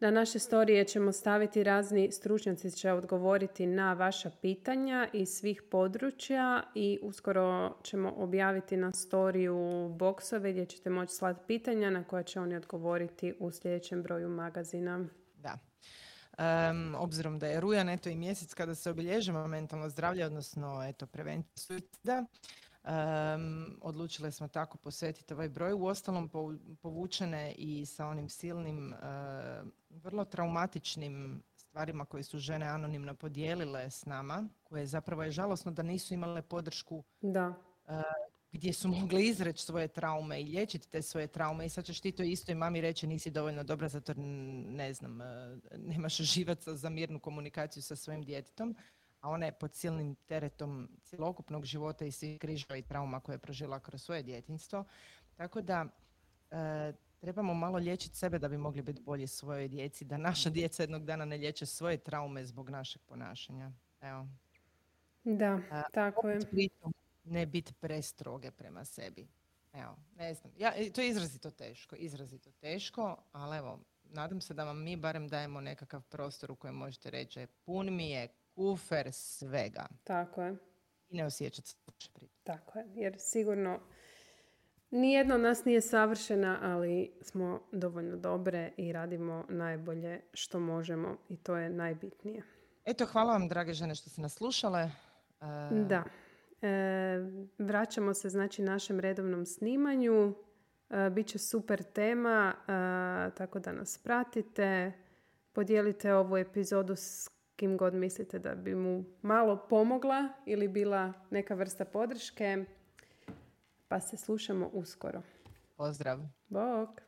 Na 0.00 0.10
naše 0.10 0.38
storije 0.38 0.84
ćemo 0.84 1.12
staviti 1.12 1.64
razni 1.64 2.12
stručnjaci 2.12 2.70
će 2.70 2.92
odgovoriti 2.92 3.66
na 3.66 3.92
vaša 3.92 4.30
pitanja 4.30 5.08
iz 5.12 5.28
svih 5.28 5.62
područja 5.70 6.62
i 6.74 6.98
uskoro 7.02 7.76
ćemo 7.82 8.12
objaviti 8.16 8.76
na 8.76 8.92
storiju 8.92 9.88
boksove 9.98 10.52
gdje 10.52 10.66
ćete 10.66 10.90
moći 10.90 11.14
slati 11.14 11.40
pitanja 11.46 11.90
na 11.90 12.04
koja 12.04 12.22
će 12.22 12.40
oni 12.40 12.56
odgovoriti 12.56 13.34
u 13.38 13.50
sljedećem 13.50 14.02
broju 14.02 14.28
magazina. 14.28 15.04
Da. 15.36 15.58
obzirom 16.98 17.38
da 17.38 17.46
je 17.46 17.60
rujan 17.60 17.88
eto 17.88 18.08
i 18.08 18.16
mjesec 18.16 18.54
kada 18.54 18.74
se 18.74 18.90
obilježava 18.90 19.46
mentalno 19.46 19.88
zdravlje, 19.88 20.26
odnosno 20.26 20.84
eto 20.88 21.06
prevencija 21.06 21.56
suicida, 21.56 22.24
Um, 22.88 23.78
odlučile 23.82 24.32
smo 24.32 24.48
tako 24.48 24.78
posvetiti 24.78 25.34
ovaj 25.34 25.48
broj. 25.48 25.72
U 25.72 25.86
ostalom 25.86 26.30
povučene 26.82 27.54
i 27.58 27.86
sa 27.86 28.06
onim 28.06 28.28
silnim, 28.28 28.94
vrlo 29.90 30.24
traumatičnim 30.24 31.42
stvarima 31.54 32.04
koje 32.04 32.22
su 32.22 32.38
žene 32.38 32.66
anonimno 32.66 33.14
podijelile 33.14 33.90
s 33.90 34.06
nama, 34.06 34.48
koje 34.64 34.86
zapravo 34.86 35.22
je 35.22 35.30
žalosno 35.30 35.72
da 35.72 35.82
nisu 35.82 36.14
imale 36.14 36.42
podršku 36.42 37.04
da. 37.20 37.54
gdje 38.52 38.72
su 38.72 38.88
mogli 38.88 39.28
izreći 39.28 39.64
svoje 39.64 39.88
traume 39.88 40.40
i 40.40 40.44
liječiti 40.44 40.88
te 40.88 41.02
svoje 41.02 41.26
traume 41.26 41.66
i 41.66 41.68
sad 41.68 41.84
ćeš 41.84 42.00
ti 42.00 42.12
to 42.12 42.22
isto 42.22 42.52
i 42.52 42.54
mami 42.54 42.80
reći 42.80 43.06
nisi 43.06 43.30
dovoljno 43.30 43.64
dobra 43.64 43.88
zato 43.88 44.14
ne 44.16 44.92
znam, 44.92 45.18
nemaš 45.76 46.16
živaca 46.32 46.74
za 46.74 46.90
mirnu 46.90 47.20
komunikaciju 47.20 47.82
sa 47.82 47.96
svojim 47.96 48.22
djetetom 48.22 48.76
a 49.20 49.30
ona 49.30 49.46
je 49.46 49.52
pod 49.52 49.74
silnim 49.74 50.14
teretom 50.14 50.88
cjelokupnog 51.04 51.64
života 51.64 52.04
i 52.04 52.12
svih 52.12 52.38
križeva 52.38 52.76
i 52.76 52.82
trauma 52.82 53.20
koje 53.20 53.34
je 53.34 53.38
prožila 53.38 53.80
kroz 53.80 54.02
svoje 54.02 54.22
djetinstvo. 54.22 54.84
Tako 55.36 55.60
da 55.60 55.86
e, 56.50 56.92
trebamo 57.20 57.54
malo 57.54 57.78
liječiti 57.78 58.16
sebe 58.16 58.38
da 58.38 58.48
bi 58.48 58.56
mogli 58.56 58.82
biti 58.82 59.02
bolji 59.02 59.26
svojoj 59.26 59.68
djeci, 59.68 60.04
da 60.04 60.16
naša 60.16 60.50
djeca 60.50 60.82
jednog 60.82 61.04
dana 61.04 61.24
ne 61.24 61.36
liječe 61.36 61.66
svoje 61.66 61.96
traume 61.96 62.44
zbog 62.44 62.70
našeg 62.70 63.02
ponašanja. 63.02 63.72
Evo. 64.00 64.26
Da, 65.24 65.60
tako 65.92 66.28
je. 66.28 66.40
Ne 67.24 67.46
biti 67.46 67.72
prestroge 67.74 68.50
prema 68.50 68.84
sebi. 68.84 69.28
Evo, 69.72 69.96
ne 70.16 70.34
znam. 70.34 70.52
Ja, 70.58 70.72
to 70.94 71.00
je 71.00 71.08
izrazito 71.08 71.50
teško, 71.50 71.96
izrazito 71.96 72.50
teško, 72.52 73.16
ali 73.32 73.56
evo, 73.56 73.78
nadam 74.04 74.40
se 74.40 74.54
da 74.54 74.64
vam 74.64 74.82
mi 74.84 74.96
barem 74.96 75.28
dajemo 75.28 75.60
nekakav 75.60 76.02
prostor 76.02 76.50
u 76.50 76.56
kojem 76.56 76.74
možete 76.74 77.10
reći 77.10 77.46
pun 77.64 77.96
mi 77.96 78.10
je 78.10 78.28
kufer 78.58 79.12
svega. 79.12 79.86
Tako 80.04 80.42
je. 80.42 80.56
I 81.08 81.16
ne 81.16 81.24
osjećati 81.24 81.68
se 81.68 81.76
Tako 82.44 82.78
je, 82.78 82.86
jer 82.94 83.16
sigurno 83.18 83.80
nijedno 84.90 85.34
od 85.34 85.40
nas 85.40 85.64
nije 85.64 85.80
savršena, 85.80 86.58
ali 86.62 87.12
smo 87.20 87.60
dovoljno 87.72 88.16
dobre 88.16 88.72
i 88.76 88.92
radimo 88.92 89.44
najbolje 89.48 90.20
što 90.34 90.60
možemo 90.60 91.16
i 91.28 91.36
to 91.36 91.56
je 91.56 91.70
najbitnije. 91.70 92.42
Eto, 92.84 93.06
hvala 93.06 93.32
vam, 93.32 93.48
drage 93.48 93.72
žene, 93.72 93.94
što 93.94 94.10
ste 94.10 94.20
nas 94.20 94.34
slušale. 94.34 94.80
E, 94.80 94.90
da. 95.88 96.04
E, 96.62 96.68
vraćamo 97.58 98.14
se 98.14 98.28
znači 98.28 98.62
našem 98.62 99.00
redovnom 99.00 99.46
snimanju. 99.46 100.34
E, 100.90 101.10
Biće 101.10 101.38
super 101.38 101.82
tema, 101.82 102.54
tako 103.36 103.58
da 103.58 103.72
nas 103.72 103.98
pratite. 103.98 104.92
Podijelite 105.52 106.14
ovu 106.14 106.36
epizodu 106.36 106.96
s 106.96 107.37
kim 107.58 107.76
god 107.76 107.94
mislite 107.94 108.38
da 108.38 108.54
bi 108.54 108.74
mu 108.74 109.04
malo 109.22 109.66
pomogla 109.68 110.28
ili 110.46 110.68
bila 110.68 111.12
neka 111.30 111.54
vrsta 111.54 111.84
podrške. 111.84 112.64
Pa 113.88 114.00
se 114.00 114.16
slušamo 114.16 114.70
uskoro. 114.72 115.22
Pozdrav. 115.76 116.18
Bok. 116.48 117.00